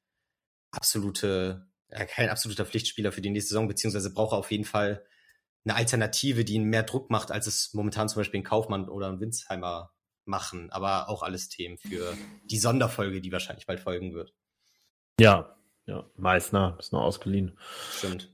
absolute 0.73 1.69
ja, 1.91 2.05
kein 2.07 2.31
absoluter 2.31 2.67
Pflichtspieler 2.67 3.13
für 3.13 3.21
die 3.21 3.31
nächste 3.31 3.51
Saison, 3.51 3.69
beziehungsweise 3.69 4.13
braucht 4.13 4.33
er 4.33 4.39
auf 4.39 4.51
jeden 4.51 4.65
Fall 4.65 5.05
eine 5.65 5.77
Alternative, 5.77 6.45
die 6.45 6.55
ihn 6.55 6.65
mehr 6.65 6.83
Druck 6.83 7.11
macht, 7.11 7.31
als 7.31 7.47
es 7.47 7.73
momentan 7.75 8.09
zum 8.09 8.21
Beispiel 8.21 8.41
ein 8.41 8.45
Kaufmann 8.45 8.89
oder 8.89 9.09
ein 9.09 9.21
Winsheimer 9.21 9.93
machen. 10.27 10.71
Aber 10.71 11.09
auch 11.09 11.23
alles 11.23 11.49
Themen 11.49 11.79
für 11.79 12.15
die 12.45 12.59
Sonderfolge, 12.59 13.21
die 13.21 13.33
wahrscheinlich 13.33 13.67
bald 13.67 13.81
folgen 13.81 14.15
wird. 14.15 14.35
Ja, 15.19 15.57
ja, 15.87 16.05
Meißner 16.17 16.77
ist 16.79 16.93
noch 16.93 17.03
ausgeliehen. 17.03 17.59
Stimmt. 17.97 18.33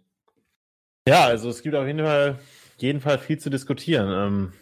Ja, 1.07 1.25
also 1.25 1.49
es 1.51 1.63
gibt 1.63 1.75
auf 1.75 1.87
jeden 1.87 2.05
Fall, 2.05 2.39
jeden 2.79 3.01
Fall 3.01 3.19
viel 3.19 3.39
zu 3.39 3.51
diskutieren. 3.51 4.11
Ähm, 4.13 4.53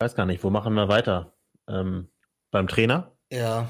weiß 0.00 0.14
gar 0.14 0.26
nicht, 0.26 0.42
wo 0.42 0.50
machen 0.50 0.74
wir 0.74 0.88
weiter? 0.88 1.36
Ähm, 1.68 2.08
beim 2.50 2.68
Trainer? 2.68 3.16
Ja, 3.30 3.68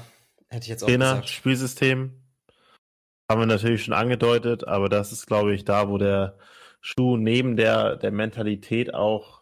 hätte 0.49 0.63
ich 0.63 0.69
jetzt 0.69 0.83
auch 0.83 0.87
Trainer, 0.87 1.15
gesagt. 1.15 1.29
Spielsystem, 1.29 2.23
haben 3.29 3.41
wir 3.41 3.45
natürlich 3.45 3.83
schon 3.83 3.93
angedeutet, 3.93 4.67
aber 4.67 4.89
das 4.89 5.11
ist, 5.11 5.25
glaube 5.25 5.53
ich, 5.53 5.65
da, 5.65 5.89
wo 5.89 5.97
der 5.97 6.37
Schuh 6.85 7.17
neben 7.17 7.57
der, 7.57 7.95
der 7.95 8.11
Mentalität 8.11 8.93
auch 8.93 9.41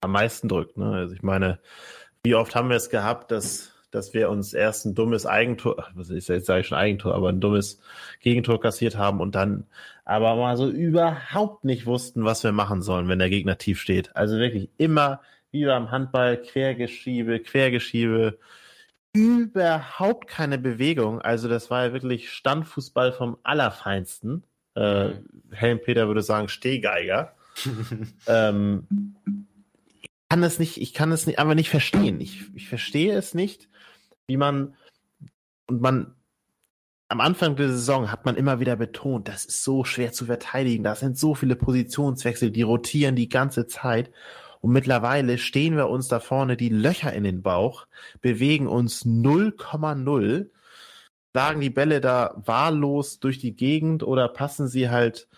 am 0.00 0.12
meisten 0.12 0.48
drückt. 0.48 0.78
Ne? 0.78 0.90
Also 0.90 1.14
ich 1.14 1.22
meine, 1.22 1.60
wie 2.22 2.34
oft 2.34 2.54
haben 2.54 2.70
wir 2.70 2.76
es 2.76 2.88
gehabt, 2.88 3.30
dass, 3.30 3.74
dass 3.90 4.14
wir 4.14 4.30
uns 4.30 4.54
erst 4.54 4.86
ein 4.86 4.94
dummes 4.94 5.26
Eigentor, 5.26 5.86
was 5.94 6.08
ist 6.08 6.28
jetzt 6.28 6.46
sage 6.46 6.62
ich 6.62 6.68
schon 6.68 6.78
Eigentor, 6.78 7.14
aber 7.14 7.28
ein 7.28 7.40
dummes 7.40 7.82
Gegentor 8.20 8.58
kassiert 8.58 8.96
haben 8.96 9.20
und 9.20 9.34
dann 9.34 9.66
aber 10.06 10.34
mal 10.36 10.56
so 10.56 10.70
überhaupt 10.70 11.64
nicht 11.64 11.84
wussten, 11.84 12.24
was 12.24 12.42
wir 12.42 12.52
machen 12.52 12.80
sollen, 12.80 13.08
wenn 13.08 13.18
der 13.18 13.28
Gegner 13.28 13.58
tief 13.58 13.78
steht. 13.78 14.16
Also 14.16 14.38
wirklich 14.38 14.70
immer 14.78 15.20
wie 15.50 15.66
beim 15.66 15.90
Handball, 15.90 16.40
Quergeschiebe, 16.40 17.40
Quergeschiebe, 17.40 18.38
überhaupt 19.12 20.26
keine 20.26 20.56
Bewegung. 20.56 21.20
Also 21.20 21.48
das 21.48 21.70
war 21.70 21.84
ja 21.84 21.92
wirklich 21.92 22.30
Standfußball 22.30 23.12
vom 23.12 23.36
Allerfeinsten. 23.42 24.42
Äh. 24.76 25.14
Helm 25.52 25.80
Peter 25.80 26.06
würde 26.08 26.22
sagen 26.22 26.48
Stehgeiger. 26.48 27.34
ähm, 28.26 28.86
ich 30.00 30.10
kann 30.28 30.42
es 30.42 30.58
nicht, 30.58 30.80
ich 30.80 30.92
kann 30.92 31.12
es 31.12 31.26
nicht, 31.26 31.38
einfach 31.38 31.54
nicht 31.54 31.70
verstehen. 31.70 32.20
Ich, 32.20 32.42
ich 32.54 32.68
verstehe 32.68 33.16
es 33.16 33.34
nicht, 33.34 33.68
wie 34.26 34.36
man 34.36 34.74
und 35.66 35.80
man 35.80 36.14
am 37.08 37.20
Anfang 37.20 37.54
der 37.54 37.68
Saison 37.68 38.10
hat 38.10 38.24
man 38.24 38.36
immer 38.36 38.58
wieder 38.58 38.76
betont, 38.76 39.28
das 39.28 39.44
ist 39.44 39.62
so 39.62 39.84
schwer 39.84 40.12
zu 40.12 40.26
verteidigen. 40.26 40.82
Da 40.82 40.96
sind 40.96 41.16
so 41.16 41.34
viele 41.34 41.54
Positionswechsel, 41.54 42.50
die 42.50 42.62
rotieren 42.62 43.14
die 43.14 43.28
ganze 43.28 43.66
Zeit. 43.66 44.10
Und 44.60 44.72
mittlerweile 44.72 45.38
stehen 45.38 45.76
wir 45.76 45.88
uns 45.88 46.08
da 46.08 46.18
vorne 46.18 46.56
die 46.56 46.68
Löcher 46.68 47.12
in 47.12 47.22
den 47.22 47.42
Bauch, 47.42 47.86
bewegen 48.20 48.66
uns 48.66 49.04
0,0, 49.04 50.48
schlagen 51.36 51.60
die 51.60 51.68
Bälle 51.68 52.00
da 52.00 52.32
wahllos 52.46 53.20
durch 53.20 53.38
die 53.38 53.54
Gegend 53.54 54.02
oder 54.02 54.26
passen 54.26 54.68
sie 54.68 54.88
halt 54.88 55.28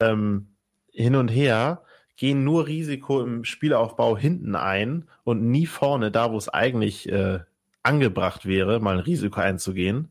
ähm, 0.00 0.48
hin 0.90 1.14
und 1.14 1.28
her, 1.28 1.84
gehen 2.16 2.42
nur 2.42 2.66
Risiko 2.66 3.22
im 3.22 3.44
Spielaufbau 3.44 4.18
hinten 4.18 4.56
ein 4.56 5.08
und 5.22 5.48
nie 5.48 5.66
vorne, 5.66 6.10
da 6.10 6.32
wo 6.32 6.38
es 6.38 6.48
eigentlich 6.48 7.08
äh, 7.08 7.38
angebracht 7.84 8.46
wäre, 8.46 8.80
mal 8.80 8.98
ein 8.98 9.04
Risiko 9.04 9.38
einzugehen. 9.38 10.10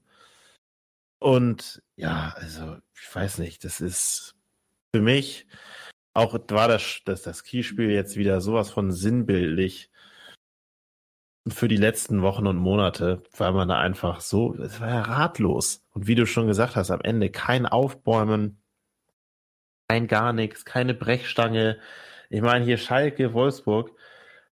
Und 1.20 1.84
ja, 1.98 2.34
also 2.38 2.78
ich 2.96 3.14
weiß 3.14 3.40
nicht, 3.40 3.66
das 3.66 3.82
ist 3.82 4.36
für 4.96 5.02
mich 5.02 5.46
auch 6.14 6.40
war 6.52 6.70
das, 6.70 7.02
das, 7.04 7.22
das 7.24 7.44
Keyspiel 7.44 7.90
jetzt 7.90 8.16
wieder 8.16 8.40
sowas 8.40 8.72
von 8.72 8.94
sinnbildlich 8.94 9.90
für 11.48 11.68
die 11.68 11.78
letzten 11.78 12.22
Wochen 12.22 12.48
und 12.48 12.58
Monate, 12.58 13.22
weil 13.38 13.52
man 13.52 13.68
da 13.68 13.80
einfach 13.80 14.22
so, 14.22 14.56
es 14.56 14.80
war 14.80 14.90
ja 14.90 15.02
ratlos. 15.02 15.84
Und 15.92 16.08
wie 16.08 16.16
du 16.16 16.26
schon 16.26 16.48
gesagt 16.48 16.76
hast, 16.76 16.92
am 16.92 17.02
Ende 17.02 17.30
kein 17.30 17.66
Aufbäumen, 17.66 18.62
kein 19.90 20.08
gar 20.08 20.32
nichts, 20.32 20.64
keine 20.64 20.94
Brechstange. 20.94 21.78
Ich 22.30 22.42
meine, 22.42 22.64
hier 22.64 22.78
Schalke, 22.78 23.34
Wolfsburg, 23.34 23.92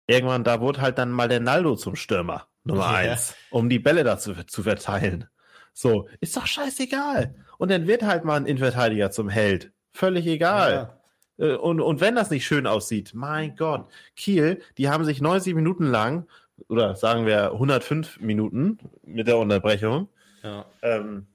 irgendwann, 0.06 0.44
da 0.44 0.60
wurde 0.60 0.80
halt 0.80 0.98
dann 0.98 1.12
mal 1.12 1.28
der 1.28 1.40
Naldo 1.40 1.76
zum 1.76 1.94
Stürmer, 1.94 2.48
Nummer 2.64 3.02
ja. 3.02 3.12
eins, 3.12 3.36
um 3.50 3.68
die 3.68 3.78
Bälle 3.78 4.02
dazu 4.02 4.34
zu 4.44 4.64
verteilen. 4.64 5.28
So, 5.72 6.08
ist 6.20 6.36
doch 6.36 6.46
scheißegal. 6.46 7.36
Und 7.58 7.70
dann 7.70 7.86
wird 7.86 8.02
halt 8.02 8.24
mal 8.24 8.36
ein 8.36 8.46
Innenverteidiger 8.46 9.12
zum 9.12 9.28
Held. 9.28 9.72
Völlig 9.92 10.26
egal. 10.26 10.90
Ja. 11.38 11.46
Äh, 11.46 11.54
und, 11.56 11.80
und 11.80 12.00
wenn 12.00 12.16
das 12.16 12.30
nicht 12.30 12.46
schön 12.46 12.66
aussieht, 12.66 13.12
mein 13.14 13.56
Gott, 13.56 13.88
Kiel, 14.16 14.60
die 14.78 14.88
haben 14.88 15.04
sich 15.04 15.20
90 15.20 15.54
Minuten 15.54 15.84
lang, 15.84 16.26
oder 16.68 16.96
sagen 16.96 17.26
wir 17.26 17.52
105 17.52 18.20
Minuten 18.20 18.78
mit 19.02 19.26
der 19.26 19.38
Unterbrechung, 19.38 20.08
ja. 20.42 20.66
ähm, 20.82 21.26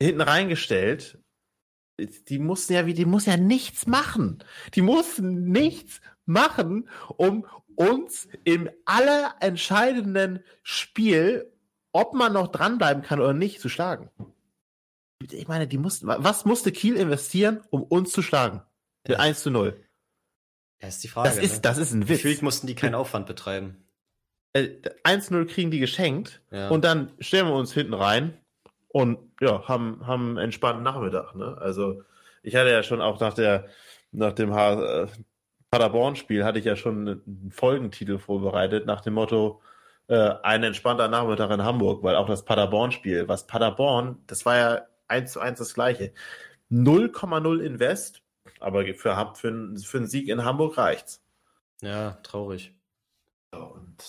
hinten 0.00 0.20
reingestellt. 0.20 1.18
Die 2.28 2.38
mussten 2.38 2.74
ja 2.74 2.86
wie, 2.86 2.94
die 2.94 3.04
muss 3.04 3.26
ja 3.26 3.36
nichts 3.36 3.86
machen. 3.86 4.44
Die 4.74 4.82
mussten 4.82 5.50
nichts 5.50 6.00
machen, 6.26 6.88
um 7.16 7.44
uns 7.74 8.28
im 8.44 8.70
allerentscheidenden 8.84 10.44
Spiel, 10.62 11.52
ob 11.92 12.14
man 12.14 12.32
noch 12.32 12.48
dranbleiben 12.48 13.02
kann 13.02 13.20
oder 13.20 13.32
nicht, 13.32 13.60
zu 13.60 13.68
schlagen. 13.68 14.10
Ich 15.30 15.48
meine, 15.48 15.66
die 15.66 15.78
mussten, 15.78 16.06
was 16.06 16.44
musste 16.44 16.70
Kiel 16.70 16.96
investieren, 16.96 17.62
um 17.70 17.82
uns 17.82 18.12
zu 18.12 18.22
schlagen? 18.22 18.62
Mit 19.06 19.16
ja. 19.16 19.24
1 19.24 19.42
zu 19.42 19.50
0. 19.50 19.84
Ja, 20.80 20.88
ist 20.88 21.02
die 21.02 21.08
Frage. 21.08 21.28
Das 21.28 21.38
ist, 21.38 21.54
ne? 21.56 21.60
das 21.62 21.78
ist 21.78 21.92
ein 21.92 22.08
Witz. 22.08 22.18
Gefühlt 22.18 22.42
mussten 22.42 22.66
die 22.66 22.74
keinen 22.74 22.94
Aufwand 22.94 23.26
betreiben. 23.26 23.87
1-0 24.58 25.42
äh, 25.42 25.44
kriegen 25.46 25.70
die 25.70 25.80
geschenkt 25.80 26.40
ja. 26.50 26.68
und 26.68 26.84
dann 26.84 27.12
stellen 27.20 27.46
wir 27.46 27.54
uns 27.54 27.72
hinten 27.72 27.94
rein 27.94 28.36
und 28.88 29.18
ja, 29.40 29.66
haben, 29.68 30.06
haben 30.06 30.30
einen 30.30 30.38
entspannten 30.38 30.82
Nachmittag. 30.82 31.34
Ne? 31.34 31.56
Also 31.60 32.02
ich 32.42 32.56
hatte 32.56 32.70
ja 32.70 32.82
schon 32.82 33.00
auch 33.00 33.20
nach 33.20 33.34
der 33.34 33.68
nach 34.10 34.32
dem 34.32 34.52
äh, 34.52 35.06
Paderborn-Spiel 35.70 36.44
hatte 36.44 36.58
ich 36.58 36.64
ja 36.64 36.76
schon 36.76 37.08
einen 37.08 37.50
Folgentitel 37.50 38.18
vorbereitet 38.18 38.86
nach 38.86 39.02
dem 39.02 39.14
Motto 39.14 39.60
äh, 40.08 40.34
ein 40.42 40.62
entspannter 40.62 41.08
Nachmittag 41.08 41.50
in 41.50 41.62
Hamburg, 41.62 42.02
weil 42.02 42.16
auch 42.16 42.26
das 42.26 42.44
Paderborn-Spiel, 42.44 43.28
was 43.28 43.46
Paderborn, 43.46 44.16
das 44.26 44.46
war 44.46 44.56
ja 44.56 44.82
eins 45.08 45.32
zu 45.32 45.40
eins 45.40 45.58
das 45.58 45.74
gleiche. 45.74 46.12
0,0 46.70 47.60
Invest, 47.60 48.22
aber 48.60 48.84
für, 48.94 48.94
für, 49.34 49.34
für 49.34 49.48
einen 49.98 50.06
Sieg 50.06 50.28
in 50.28 50.44
Hamburg 50.44 50.78
reicht's. 50.78 51.22
Ja, 51.82 52.12
traurig. 52.22 52.74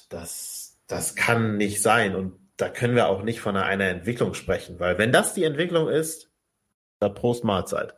Das, 0.10 0.78
das 0.88 1.16
kann 1.16 1.58
nicht 1.58 1.82
sein. 1.82 2.16
Und 2.16 2.40
da 2.58 2.70
können 2.70 2.96
wir 2.96 3.08
auch 3.08 3.24
nicht 3.24 3.42
von 3.42 3.56
einer 3.56 3.86
Entwicklung 3.86 4.34
sprechen, 4.34 4.80
weil 4.80 4.98
wenn 4.98 5.12
das 5.12 5.34
die 5.34 5.44
Entwicklung 5.44 5.88
ist, 5.88 6.30
da 7.00 7.08
Prost 7.10 7.44
Mahlzeit. 7.44 7.96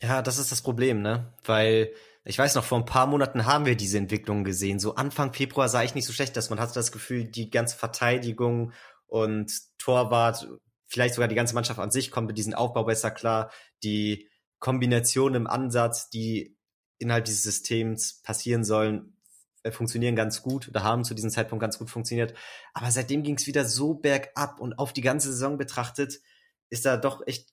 Ja, 0.00 0.22
das 0.22 0.38
ist 0.38 0.52
das 0.52 0.62
Problem, 0.62 1.02
ne? 1.02 1.32
Weil 1.44 1.92
ich 2.24 2.38
weiß 2.38 2.54
noch, 2.54 2.64
vor 2.64 2.78
ein 2.78 2.84
paar 2.84 3.06
Monaten 3.06 3.46
haben 3.46 3.66
wir 3.66 3.76
diese 3.76 3.98
Entwicklung 3.98 4.44
gesehen. 4.44 4.78
So 4.78 4.94
Anfang 4.94 5.32
Februar 5.32 5.68
sah 5.68 5.82
ich 5.82 5.94
nicht 5.94 6.06
so 6.06 6.12
schlecht, 6.12 6.36
dass 6.36 6.50
man 6.50 6.60
hatte 6.60 6.74
das 6.74 6.92
Gefühl, 6.92 7.24
die 7.24 7.50
ganze 7.50 7.76
Verteidigung 7.76 8.72
und 9.06 9.52
Torwart, 9.78 10.48
vielleicht 10.86 11.14
sogar 11.14 11.28
die 11.28 11.34
ganze 11.34 11.54
Mannschaft 11.54 11.78
an 11.78 11.90
sich 11.90 12.10
kommt 12.10 12.26
mit 12.26 12.38
diesem 12.38 12.54
Aufbau 12.54 12.84
besser 12.84 13.10
klar. 13.10 13.50
Die 13.82 14.28
Kombination 14.58 15.34
im 15.34 15.46
Ansatz, 15.46 16.10
die 16.10 16.56
innerhalb 16.98 17.24
dieses 17.24 17.42
Systems 17.42 18.22
passieren 18.22 18.64
sollen, 18.64 19.15
funktionieren 19.72 20.16
ganz 20.16 20.42
gut 20.42 20.68
oder 20.68 20.82
haben 20.82 21.04
zu 21.04 21.14
diesem 21.14 21.30
Zeitpunkt 21.30 21.60
ganz 21.60 21.78
gut 21.78 21.90
funktioniert. 21.90 22.34
Aber 22.74 22.90
seitdem 22.90 23.22
ging 23.22 23.36
es 23.36 23.46
wieder 23.46 23.64
so 23.64 23.94
bergab 23.94 24.60
und 24.60 24.78
auf 24.78 24.92
die 24.92 25.02
ganze 25.02 25.32
Saison 25.32 25.58
betrachtet 25.58 26.20
ist 26.70 26.84
da 26.84 26.96
doch 26.96 27.26
echt 27.26 27.52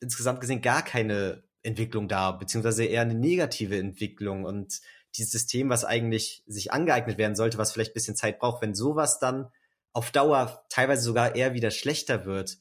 insgesamt 0.00 0.40
gesehen 0.40 0.62
gar 0.62 0.82
keine 0.82 1.44
Entwicklung 1.62 2.08
da, 2.08 2.32
beziehungsweise 2.32 2.84
eher 2.84 3.02
eine 3.02 3.14
negative 3.14 3.78
Entwicklung 3.78 4.44
und 4.44 4.80
dieses 5.16 5.32
System, 5.32 5.70
was 5.70 5.84
eigentlich 5.84 6.42
sich 6.46 6.72
angeeignet 6.72 7.18
werden 7.18 7.36
sollte, 7.36 7.58
was 7.58 7.72
vielleicht 7.72 7.92
ein 7.92 7.94
bisschen 7.94 8.16
Zeit 8.16 8.38
braucht, 8.38 8.62
wenn 8.62 8.74
sowas 8.74 9.18
dann 9.18 9.50
auf 9.92 10.10
Dauer 10.10 10.64
teilweise 10.68 11.02
sogar 11.02 11.36
eher 11.36 11.54
wieder 11.54 11.70
schlechter 11.70 12.24
wird, 12.24 12.58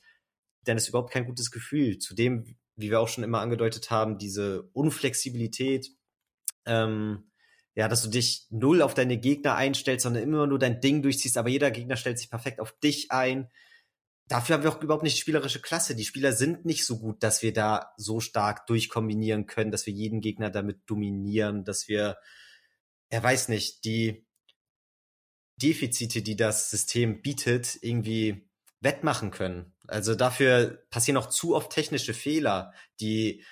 dann 0.63 0.77
ist 0.77 0.87
überhaupt 0.87 1.11
kein 1.11 1.25
gutes 1.25 1.51
Gefühl. 1.51 1.97
Zudem, 1.97 2.55
wie 2.75 2.91
wir 2.91 2.99
auch 2.99 3.07
schon 3.07 3.23
immer 3.23 3.41
angedeutet 3.41 3.89
haben, 3.91 4.17
diese 4.17 4.63
Unflexibilität, 4.73 5.89
ähm, 6.65 7.31
ja, 7.75 7.87
dass 7.87 8.03
du 8.03 8.09
dich 8.09 8.45
null 8.49 8.81
auf 8.81 8.93
deine 8.93 9.17
Gegner 9.17 9.55
einstellst, 9.55 10.03
sondern 10.03 10.23
immer 10.23 10.45
nur 10.47 10.59
dein 10.59 10.79
Ding 10.79 11.01
durchziehst, 11.01 11.37
aber 11.37 11.49
jeder 11.49 11.71
Gegner 11.71 11.95
stellt 11.95 12.19
sich 12.19 12.29
perfekt 12.29 12.59
auf 12.59 12.71
dich 12.79 13.11
ein. 13.11 13.49
Dafür 14.27 14.55
haben 14.55 14.63
wir 14.63 14.71
auch 14.71 14.81
überhaupt 14.81 15.03
nicht 15.03 15.17
spielerische 15.17 15.59
Klasse. 15.59 15.95
Die 15.95 16.05
Spieler 16.05 16.33
sind 16.33 16.65
nicht 16.65 16.85
so 16.85 16.99
gut, 16.99 17.23
dass 17.23 17.41
wir 17.41 17.51
da 17.51 17.93
so 17.97 18.19
stark 18.19 18.67
durchkombinieren 18.67 19.47
können, 19.47 19.71
dass 19.71 19.85
wir 19.85 19.93
jeden 19.93 20.21
Gegner 20.21 20.49
damit 20.49 20.81
dominieren, 20.85 21.65
dass 21.65 21.87
wir, 21.87 22.17
er 23.09 23.23
weiß 23.23 23.49
nicht, 23.49 23.83
die 23.85 24.25
Defizite, 25.61 26.21
die 26.21 26.35
das 26.35 26.69
System 26.69 27.21
bietet, 27.21 27.77
irgendwie 27.81 28.49
wettmachen 28.81 29.31
können. 29.31 29.73
Also 29.87 30.15
dafür 30.15 30.85
passieren 30.89 31.17
auch 31.17 31.29
zu 31.29 31.55
oft 31.55 31.71
technische 31.71 32.13
Fehler, 32.13 32.73
die 32.99 33.43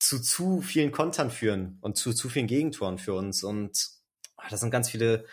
zu 0.00 0.20
zu 0.20 0.62
vielen 0.62 0.90
Kontern 0.90 1.30
führen 1.30 1.78
und 1.82 1.96
zu 1.96 2.12
zu 2.12 2.28
vielen 2.28 2.46
Gegentoren 2.46 2.98
für 2.98 3.14
uns. 3.14 3.44
Und 3.44 3.90
ach, 4.36 4.48
das 4.48 4.60
sind 4.60 4.70
ganz 4.70 4.90
viele 4.90 5.26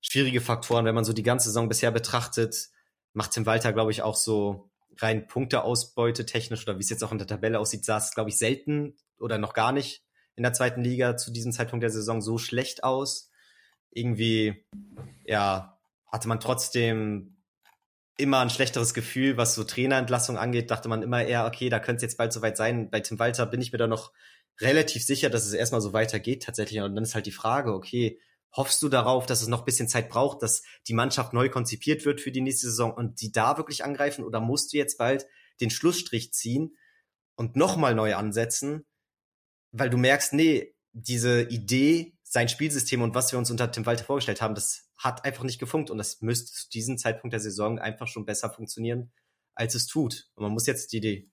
schwierige 0.00 0.40
Faktoren, 0.40 0.84
wenn 0.84 0.94
man 0.94 1.04
so 1.04 1.12
die 1.12 1.22
ganze 1.22 1.48
Saison 1.48 1.68
bisher 1.68 1.90
betrachtet. 1.90 2.70
Macht 3.12 3.32
Tim 3.32 3.44
Walter, 3.44 3.72
glaube 3.72 3.90
ich, 3.90 4.02
auch 4.02 4.16
so 4.16 4.70
rein 4.98 5.26
Punkteausbeute 5.26 6.24
technisch 6.24 6.62
oder 6.62 6.78
wie 6.78 6.82
es 6.82 6.90
jetzt 6.90 7.02
auch 7.02 7.12
in 7.12 7.18
der 7.18 7.26
Tabelle 7.26 7.58
aussieht, 7.58 7.84
sah 7.84 7.98
es, 7.98 8.14
glaube 8.14 8.30
ich, 8.30 8.38
selten 8.38 8.96
oder 9.18 9.38
noch 9.38 9.54
gar 9.54 9.72
nicht 9.72 10.04
in 10.36 10.42
der 10.42 10.52
zweiten 10.52 10.82
Liga 10.82 11.16
zu 11.16 11.30
diesem 11.32 11.52
Zeitpunkt 11.52 11.82
der 11.82 11.90
Saison 11.90 12.22
so 12.22 12.38
schlecht 12.38 12.84
aus. 12.84 13.30
Irgendwie, 13.90 14.64
ja, 15.26 15.78
hatte 16.06 16.28
man 16.28 16.40
trotzdem 16.40 17.41
immer 18.16 18.40
ein 18.40 18.50
schlechteres 18.50 18.94
Gefühl, 18.94 19.36
was 19.36 19.54
so 19.54 19.64
Trainerentlassung 19.64 20.36
angeht, 20.36 20.70
dachte 20.70 20.88
man 20.88 21.02
immer 21.02 21.24
eher, 21.24 21.46
okay, 21.46 21.68
da 21.68 21.80
könnte 21.80 21.96
es 21.96 22.02
jetzt 22.02 22.18
bald 22.18 22.32
soweit 22.32 22.56
sein. 22.56 22.90
Bei 22.90 23.00
Tim 23.00 23.18
Walter 23.18 23.46
bin 23.46 23.60
ich 23.60 23.72
mir 23.72 23.78
da 23.78 23.86
noch 23.86 24.12
relativ 24.60 25.04
sicher, 25.04 25.30
dass 25.30 25.46
es 25.46 25.54
erstmal 25.54 25.80
so 25.80 25.92
weitergeht 25.92 26.42
tatsächlich. 26.42 26.80
Und 26.80 26.94
dann 26.94 27.04
ist 27.04 27.14
halt 27.14 27.26
die 27.26 27.32
Frage, 27.32 27.72
okay, 27.72 28.20
hoffst 28.54 28.82
du 28.82 28.88
darauf, 28.88 29.26
dass 29.26 29.40
es 29.40 29.48
noch 29.48 29.60
ein 29.60 29.64
bisschen 29.64 29.88
Zeit 29.88 30.08
braucht, 30.08 30.42
dass 30.42 30.62
die 30.86 30.94
Mannschaft 30.94 31.32
neu 31.32 31.48
konzipiert 31.48 32.04
wird 32.04 32.20
für 32.20 32.30
die 32.30 32.42
nächste 32.42 32.66
Saison 32.66 32.92
und 32.92 33.20
die 33.22 33.32
da 33.32 33.56
wirklich 33.56 33.84
angreifen? 33.84 34.24
Oder 34.24 34.40
musst 34.40 34.72
du 34.72 34.76
jetzt 34.76 34.98
bald 34.98 35.26
den 35.60 35.70
Schlussstrich 35.70 36.32
ziehen 36.32 36.76
und 37.34 37.56
nochmal 37.56 37.94
neu 37.94 38.14
ansetzen, 38.14 38.84
weil 39.70 39.88
du 39.88 39.96
merkst, 39.96 40.34
nee, 40.34 40.74
diese 40.92 41.42
Idee, 41.42 42.14
sein 42.32 42.48
Spielsystem 42.48 43.02
und 43.02 43.14
was 43.14 43.30
wir 43.30 43.38
uns 43.38 43.50
unter 43.50 43.70
Tim 43.70 43.84
Walter 43.84 44.04
vorgestellt 44.04 44.40
haben, 44.40 44.54
das 44.54 44.90
hat 44.96 45.26
einfach 45.26 45.44
nicht 45.44 45.58
gefunkt 45.58 45.90
und 45.90 45.98
das 45.98 46.22
müsste 46.22 46.50
zu 46.50 46.70
diesem 46.70 46.96
Zeitpunkt 46.96 47.34
der 47.34 47.40
Saison 47.40 47.78
einfach 47.78 48.06
schon 48.06 48.24
besser 48.24 48.48
funktionieren, 48.48 49.12
als 49.54 49.74
es 49.74 49.86
tut. 49.86 50.30
Und 50.34 50.44
man 50.44 50.52
muss 50.52 50.66
jetzt 50.66 50.94
die, 50.94 51.00
die 51.00 51.30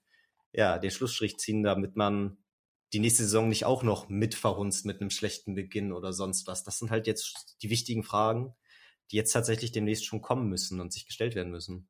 ja, 0.51 0.77
den 0.77 0.91
Schlussstrich 0.91 1.37
ziehen, 1.37 1.63
damit 1.63 1.95
man 1.95 2.37
die 2.91 2.99
nächste 2.99 3.23
Saison 3.23 3.47
nicht 3.47 3.63
auch 3.63 3.81
noch 3.81 4.09
mitverhunzt 4.09 4.85
mit 4.85 4.99
einem 4.99 5.09
schlechten 5.09 5.55
Beginn 5.55 5.93
oder 5.93 6.11
sonst 6.11 6.47
was. 6.47 6.65
Das 6.65 6.79
sind 6.79 6.91
halt 6.91 7.07
jetzt 7.07 7.55
die 7.61 7.69
wichtigen 7.69 8.03
Fragen, 8.03 8.53
die 9.11 9.15
jetzt 9.15 9.31
tatsächlich 9.31 9.71
demnächst 9.71 10.05
schon 10.05 10.21
kommen 10.21 10.49
müssen 10.49 10.81
und 10.81 10.91
sich 10.91 11.05
gestellt 11.05 11.33
werden 11.33 11.51
müssen. 11.51 11.87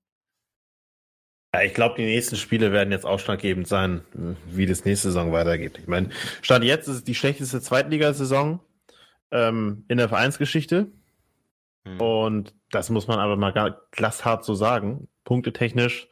Ja, 1.52 1.64
ich 1.64 1.74
glaube, 1.74 1.96
die 1.96 2.06
nächsten 2.06 2.36
Spiele 2.36 2.72
werden 2.72 2.92
jetzt 2.92 3.08
ausschlaggebend 3.08 3.68
sein, 3.68 4.04
wie 4.46 4.68
das 4.68 4.86
nächste 4.86 5.08
Saison 5.08 5.32
weitergeht. 5.32 5.80
Ich 5.80 5.88
meine, 5.88 6.12
Stand 6.44 6.64
jetzt 6.64 6.88
ist 6.88 6.98
es 6.98 7.04
die 7.04 7.16
schlechteste 7.16 7.60
Zweitligasaison 7.60 8.60
ähm, 9.32 9.86
in 9.88 9.98
der 9.98 10.10
Vereinsgeschichte. 10.10 10.92
Mhm. 11.86 12.02
Und 12.02 12.56
das 12.72 12.90
muss 12.90 13.08
man 13.08 13.20
aber 13.20 13.36
mal 13.36 13.80
glasshart 13.92 14.44
so 14.44 14.54
sagen. 14.54 15.08
Punktetechnisch 15.24 16.08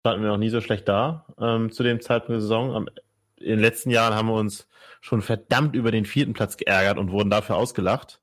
standen 0.00 0.22
wir 0.22 0.30
noch 0.30 0.38
nie 0.38 0.50
so 0.50 0.60
schlecht 0.60 0.88
da 0.88 1.26
ähm, 1.40 1.70
zu 1.72 1.82
dem 1.82 2.00
Zeitpunkt 2.00 2.34
der 2.34 2.40
Saison. 2.40 2.74
Am, 2.74 2.88
in 3.36 3.50
den 3.50 3.60
letzten 3.60 3.90
Jahren 3.90 4.14
haben 4.14 4.28
wir 4.28 4.34
uns 4.34 4.68
schon 5.00 5.22
verdammt 5.22 5.76
über 5.76 5.90
den 5.90 6.04
vierten 6.04 6.32
Platz 6.32 6.56
geärgert 6.56 6.98
und 6.98 7.10
wurden 7.10 7.30
dafür 7.30 7.56
ausgelacht. 7.56 8.20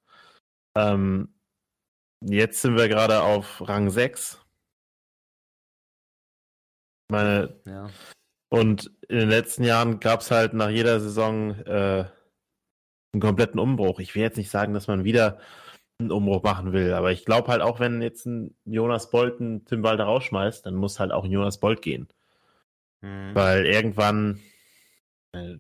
Ähm, 0.76 1.34
jetzt 2.22 2.62
sind 2.62 2.78
wir 2.78 2.88
gerade 2.88 3.22
auf 3.22 3.68
Rang 3.68 3.90
6. 3.90 4.40
Meine, 7.10 7.60
ja. 7.66 7.90
Und 8.50 8.92
in 9.08 9.20
den 9.20 9.30
letzten 9.30 9.64
Jahren 9.64 10.00
gab 10.00 10.22
es 10.22 10.32
halt 10.32 10.54
nach 10.54 10.70
jeder 10.70 11.00
Saison 11.00 11.52
äh, 11.62 12.06
einen 13.14 13.22
kompletten 13.22 13.60
Umbruch. 13.60 14.00
Ich 14.00 14.16
will 14.16 14.24
jetzt 14.24 14.38
nicht 14.38 14.50
sagen, 14.50 14.74
dass 14.74 14.88
man 14.88 15.04
wieder 15.04 15.40
einen 16.00 16.12
Umbruch 16.12 16.44
machen 16.44 16.74
will. 16.74 16.94
Aber 16.94 17.12
ich 17.12 17.26
glaube 17.26 17.50
halt 17.50 17.62
auch, 17.62 17.80
wenn 17.80 18.02
jetzt 18.02 18.26
ein 18.26 18.56
Jonas 18.66 19.10
Bolt 19.10 19.40
einen 19.40 19.66
Tim 19.66 19.84
Walter 19.84 20.06
rausschmeißt, 20.06 20.66
dann 20.66 20.76
muss 20.76 21.00
halt 21.00 21.12
auch 21.12 21.24
ein 21.24 21.32
Jonas 21.32 21.60
Bolt 21.60 21.82
gehen. 21.82 22.08
Mhm. 23.02 23.36
Weil 23.36 23.66
irgendwann 23.66 24.40
äh, 25.34 25.58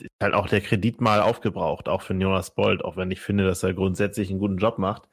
ist 0.00 0.10
halt 0.22 0.34
auch 0.34 0.48
der 0.48 0.60
Kredit 0.60 1.00
mal 1.00 1.20
aufgebraucht, 1.20 1.88
auch 1.88 2.02
für 2.02 2.14
den 2.14 2.20
Jonas 2.20 2.54
Bolt, 2.54 2.84
auch 2.84 2.96
wenn 2.96 3.10
ich 3.10 3.20
finde, 3.20 3.44
dass 3.44 3.62
er 3.62 3.74
grundsätzlich 3.74 4.30
einen 4.30 4.40
guten 4.40 4.58
Job 4.58 4.78
macht. 4.78 5.08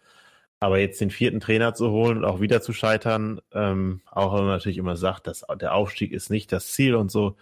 Aber 0.59 0.79
jetzt 0.79 1.01
den 1.01 1.11
vierten 1.11 1.39
Trainer 1.39 1.73
zu 1.73 1.91
holen 1.91 2.19
und 2.19 2.25
auch 2.25 2.39
wieder 2.41 2.61
zu 2.61 2.73
scheitern, 2.73 3.41
ähm, 3.53 4.01
auch 4.09 4.33
wenn 4.33 4.41
man 4.41 4.49
natürlich 4.55 4.77
immer 4.77 4.95
sagt, 4.95 5.27
dass 5.27 5.45
der 5.59 5.73
Aufstieg 5.75 6.11
ist 6.11 6.29
nicht 6.29 6.51
das 6.51 6.67
Ziel 6.67 6.95
und 6.95 7.11
so. 7.11 7.36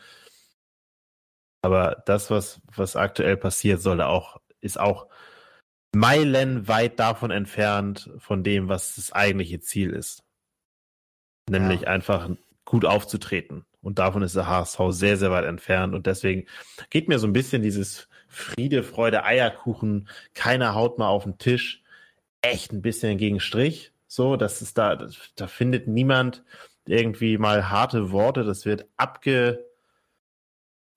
Aber 1.64 2.03
das, 2.05 2.30
was, 2.30 2.61
was 2.76 2.95
aktuell 2.95 3.38
passiert, 3.38 3.82
soll 3.82 4.01
auch, 4.01 4.39
ist 4.59 4.80
auch 4.80 5.07
meilenweit 5.95 6.99
davon 6.99 7.32
entfernt 7.32 8.11
von 8.18 8.43
dem, 8.43 8.68
was 8.68 8.95
das 8.95 9.11
eigentliche 9.14 9.61
Ziel 9.61 9.91
ist. 9.91 10.24
Nämlich 11.49 11.82
ja. 11.82 11.88
einfach 11.88 12.30
gut 12.66 12.86
aufzutreten. 12.86 13.66
Und 13.82 13.99
davon 13.99 14.24
ist 14.24 14.36
der 14.36 14.47
HSV 14.47 14.80
sehr, 14.89 15.18
sehr 15.18 15.32
weit 15.32 15.45
entfernt. 15.45 15.93
Und 15.93 16.05
deswegen 16.05 16.45
geht 16.89 17.07
mir 17.07 17.20
so 17.20 17.28
ein 17.28 17.34
bisschen 17.34 17.61
dieses 17.61 18.07
Friede, 18.28 18.84
Freude, 18.84 19.24
Eierkuchen, 19.24 20.09
keiner 20.34 20.74
haut 20.74 20.97
mal 20.97 21.07
auf 21.07 21.24
den 21.24 21.38
Tisch, 21.38 21.84
echt 22.41 22.74
ein 22.74 22.82
bisschen 22.82 23.18
gegen 23.18 23.39
Strich. 23.39 23.93
So, 24.07 24.36
das 24.36 24.61
ist 24.61 24.78
da, 24.78 25.07
da 25.36 25.47
findet 25.47 25.88
niemand 25.88 26.43
irgendwie 26.86 27.38
mal 27.38 27.70
harte 27.70 28.11
Worte. 28.11 28.43
Das 28.43 28.66
wird 28.66 28.86
abge, 28.97 29.66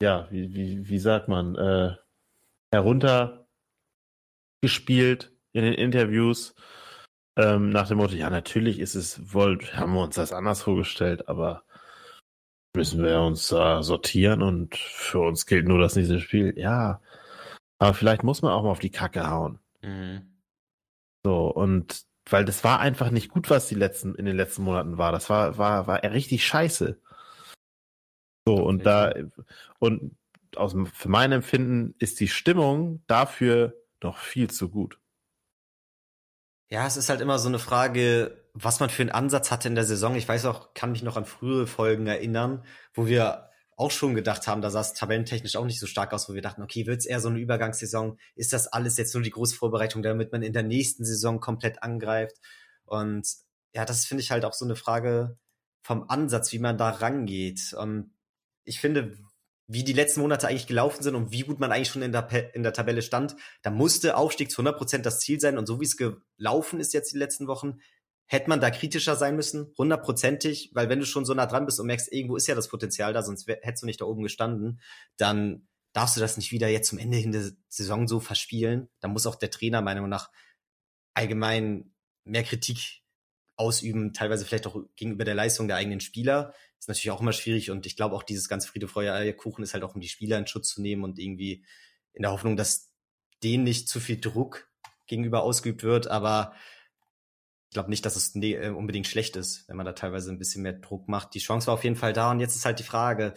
ja, 0.02 0.26
wie, 0.30 0.54
wie, 0.54 0.88
wie 0.88 0.98
sagt 0.98 1.28
man, 1.28 1.54
äh, 1.56 1.96
heruntergespielt 2.70 5.32
in 5.52 5.62
den 5.62 5.74
Interviews. 5.74 6.54
Ähm, 7.36 7.70
nach 7.70 7.88
dem 7.88 7.98
Motto, 7.98 8.14
ja, 8.14 8.30
natürlich 8.30 8.78
ist 8.78 8.94
es 8.94 9.34
wohl, 9.34 9.58
haben 9.74 9.94
wir 9.94 10.02
uns 10.02 10.14
das 10.14 10.32
anders 10.32 10.62
vorgestellt, 10.62 11.28
aber 11.28 11.64
müssen 12.74 13.02
wir 13.02 13.20
uns 13.20 13.50
äh, 13.52 13.82
sortieren 13.82 14.42
und 14.42 14.76
für 14.76 15.20
uns 15.20 15.46
gilt 15.46 15.66
nur 15.66 15.78
das 15.78 15.96
nächste 15.96 16.20
Spiel. 16.20 16.54
Ja, 16.56 17.00
aber 17.78 17.94
vielleicht 17.94 18.22
muss 18.22 18.42
man 18.42 18.52
auch 18.52 18.62
mal 18.62 18.70
auf 18.70 18.78
die 18.78 18.90
Kacke 18.90 19.28
hauen. 19.28 19.58
Mhm. 19.82 20.22
So, 21.24 21.48
und 21.48 22.06
weil 22.28 22.44
das 22.44 22.64
war 22.64 22.80
einfach 22.80 23.10
nicht 23.10 23.30
gut, 23.30 23.50
was 23.50 23.68
die 23.68 23.74
letzten, 23.74 24.14
in 24.14 24.26
den 24.26 24.36
letzten 24.36 24.62
Monaten 24.62 24.98
war. 24.98 25.12
Das 25.12 25.30
war, 25.30 25.58
war, 25.58 25.86
war 25.86 26.02
richtig 26.02 26.46
scheiße. 26.46 26.98
So, 28.46 28.54
und 28.54 28.86
da, 28.86 29.12
und 29.78 30.16
aus, 30.54 30.74
für 30.94 31.08
mein 31.08 31.32
Empfinden 31.32 31.94
ist 31.98 32.20
die 32.20 32.28
Stimmung 32.28 33.02
dafür 33.06 33.74
noch 34.02 34.18
viel 34.18 34.48
zu 34.50 34.70
gut. 34.70 35.00
Ja, 36.68 36.86
es 36.86 36.96
ist 36.96 37.08
halt 37.08 37.20
immer 37.20 37.38
so 37.38 37.48
eine 37.48 37.58
Frage, 37.58 38.44
was 38.54 38.80
man 38.80 38.90
für 38.90 39.02
einen 39.02 39.10
Ansatz 39.10 39.50
hatte 39.50 39.68
in 39.68 39.74
der 39.74 39.84
Saison. 39.84 40.14
Ich 40.16 40.28
weiß 40.28 40.46
auch, 40.46 40.74
kann 40.74 40.92
mich 40.92 41.02
noch 41.02 41.16
an 41.16 41.24
frühere 41.24 41.66
Folgen 41.66 42.06
erinnern, 42.06 42.64
wo 42.94 43.06
wir 43.06 43.50
auch 43.76 43.90
schon 43.90 44.14
gedacht 44.14 44.46
haben, 44.46 44.62
da 44.62 44.70
sah 44.70 44.80
es 44.80 44.94
tabellentechnisch 44.94 45.56
auch 45.56 45.66
nicht 45.66 45.78
so 45.78 45.86
stark 45.86 46.14
aus, 46.14 46.28
wo 46.28 46.34
wir 46.34 46.40
dachten, 46.40 46.62
okay, 46.62 46.86
wird 46.86 47.00
es 47.00 47.06
eher 47.06 47.20
so 47.20 47.28
eine 47.28 47.38
Übergangssaison? 47.38 48.18
Ist 48.34 48.52
das 48.52 48.68
alles 48.68 48.96
jetzt 48.96 49.14
nur 49.14 49.22
die 49.22 49.30
große 49.30 49.54
Vorbereitung, 49.54 50.02
damit 50.02 50.32
man 50.32 50.42
in 50.42 50.54
der 50.54 50.62
nächsten 50.62 51.04
Saison 51.04 51.40
komplett 51.40 51.82
angreift? 51.82 52.36
Und 52.84 53.28
ja, 53.74 53.84
das 53.84 54.06
finde 54.06 54.22
ich 54.22 54.30
halt 54.30 54.44
auch 54.46 54.54
so 54.54 54.64
eine 54.64 54.76
Frage 54.76 55.36
vom 55.82 56.08
Ansatz, 56.08 56.52
wie 56.52 56.58
man 56.58 56.78
da 56.78 56.88
rangeht. 56.88 57.74
Und 57.74 58.15
ich 58.66 58.80
finde, 58.80 59.16
wie 59.68 59.82
die 59.82 59.92
letzten 59.92 60.20
Monate 60.20 60.46
eigentlich 60.46 60.66
gelaufen 60.66 61.02
sind 61.02 61.14
und 61.14 61.32
wie 61.32 61.40
gut 61.40 61.58
man 61.58 61.72
eigentlich 61.72 61.88
schon 61.88 62.02
in 62.02 62.12
der, 62.12 62.54
in 62.54 62.62
der 62.62 62.72
Tabelle 62.72 63.02
stand, 63.02 63.34
da 63.62 63.70
musste 63.70 64.16
Aufstieg 64.16 64.50
zu 64.50 64.60
100 64.60 64.76
Prozent 64.76 65.06
das 65.06 65.18
Ziel 65.20 65.40
sein. 65.40 65.58
Und 65.58 65.66
so 65.66 65.80
wie 65.80 65.84
es 65.84 65.96
gelaufen 65.96 66.78
ist 66.78 66.94
jetzt 66.94 67.12
die 67.12 67.18
letzten 67.18 67.48
Wochen, 67.48 67.80
hätte 68.26 68.48
man 68.48 68.60
da 68.60 68.70
kritischer 68.70 69.16
sein 69.16 69.36
müssen, 69.36 69.72
hundertprozentig, 69.78 70.70
weil 70.74 70.88
wenn 70.88 70.98
du 70.98 71.06
schon 71.06 71.24
so 71.24 71.34
nah 71.34 71.46
dran 71.46 71.64
bist 71.64 71.80
und 71.80 71.86
merkst, 71.86 72.12
irgendwo 72.12 72.36
ist 72.36 72.46
ja 72.46 72.54
das 72.54 72.68
Potenzial 72.68 73.12
da, 73.12 73.22
sonst 73.22 73.48
hättest 73.48 73.82
du 73.82 73.86
nicht 73.86 74.00
da 74.00 74.04
oben 74.04 74.22
gestanden, 74.22 74.80
dann 75.16 75.68
darfst 75.92 76.16
du 76.16 76.20
das 76.20 76.36
nicht 76.36 76.52
wieder 76.52 76.68
jetzt 76.68 76.88
zum 76.88 76.98
Ende 76.98 77.16
hin 77.16 77.32
der 77.32 77.50
Saison 77.68 78.06
so 78.06 78.20
verspielen. 78.20 78.88
Da 79.00 79.08
muss 79.08 79.26
auch 79.26 79.36
der 79.36 79.50
Trainer 79.50 79.80
meiner 79.80 80.00
Meinung 80.00 80.10
nach 80.10 80.30
allgemein 81.14 81.94
mehr 82.24 82.42
Kritik 82.42 83.02
ausüben, 83.56 84.12
teilweise 84.12 84.44
vielleicht 84.44 84.66
auch 84.66 84.76
gegenüber 84.96 85.24
der 85.24 85.34
Leistung 85.34 85.68
der 85.68 85.76
eigenen 85.76 86.00
Spieler. 86.00 86.52
Ist 86.86 86.88
natürlich 86.88 87.10
auch 87.10 87.20
immer 87.20 87.32
schwierig 87.32 87.72
und 87.72 87.84
ich 87.84 87.96
glaube 87.96 88.14
auch 88.14 88.22
dieses 88.22 88.48
ganze 88.48 88.68
Friede, 88.68 88.86
Freude, 88.86 89.12
Eierkuchen 89.12 89.64
ist 89.64 89.74
halt 89.74 89.82
auch, 89.82 89.96
um 89.96 90.00
die 90.00 90.08
Spieler 90.08 90.38
in 90.38 90.46
Schutz 90.46 90.68
zu 90.68 90.80
nehmen 90.80 91.02
und 91.02 91.18
irgendwie 91.18 91.64
in 92.12 92.22
der 92.22 92.30
Hoffnung, 92.30 92.56
dass 92.56 92.92
denen 93.42 93.64
nicht 93.64 93.88
zu 93.88 93.98
viel 93.98 94.20
Druck 94.20 94.70
gegenüber 95.08 95.42
ausgeübt 95.42 95.82
wird, 95.82 96.06
aber 96.06 96.54
ich 97.68 97.74
glaube 97.74 97.90
nicht, 97.90 98.06
dass 98.06 98.14
es 98.14 98.36
ne 98.36 98.54
äh, 98.54 98.68
unbedingt 98.68 99.08
schlecht 99.08 99.34
ist, 99.34 99.68
wenn 99.68 99.76
man 99.76 99.84
da 99.84 99.94
teilweise 99.94 100.30
ein 100.30 100.38
bisschen 100.38 100.62
mehr 100.62 100.74
Druck 100.74 101.08
macht. 101.08 101.34
Die 101.34 101.40
Chance 101.40 101.66
war 101.66 101.74
auf 101.74 101.82
jeden 101.82 101.96
Fall 101.96 102.12
da 102.12 102.30
und 102.30 102.38
jetzt 102.38 102.54
ist 102.54 102.64
halt 102.64 102.78
die 102.78 102.84
Frage, 102.84 103.34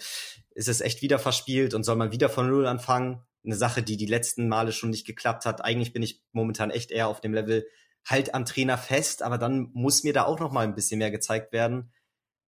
ist 0.52 0.68
es 0.68 0.80
echt 0.80 1.02
wieder 1.02 1.18
verspielt 1.18 1.74
und 1.74 1.82
soll 1.82 1.96
man 1.96 2.12
wieder 2.12 2.30
von 2.30 2.48
Null 2.48 2.68
anfangen? 2.68 3.24
Eine 3.44 3.56
Sache, 3.56 3.82
die 3.82 3.98
die 3.98 4.06
letzten 4.06 4.48
Male 4.48 4.74
schon 4.74 4.92
nicht 4.92 5.08
geklappt 5.08 5.46
hat. 5.46 5.66
Eigentlich 5.66 5.92
bin 5.92 6.04
ich 6.04 6.22
momentan 6.34 6.70
echt 6.70 6.92
eher 6.92 7.08
auf 7.08 7.20
dem 7.20 7.34
Level 7.34 7.66
halt 8.06 8.36
am 8.36 8.46
Trainer 8.46 8.78
fest, 8.78 9.24
aber 9.24 9.40
dann 9.40 9.72
muss 9.74 10.04
mir 10.04 10.14
da 10.14 10.26
auch 10.26 10.40
noch 10.40 10.52
mal 10.52 10.68
ein 10.68 10.76
bisschen 10.76 11.00
mehr 11.00 11.10
gezeigt 11.10 11.52
werden, 11.52 11.92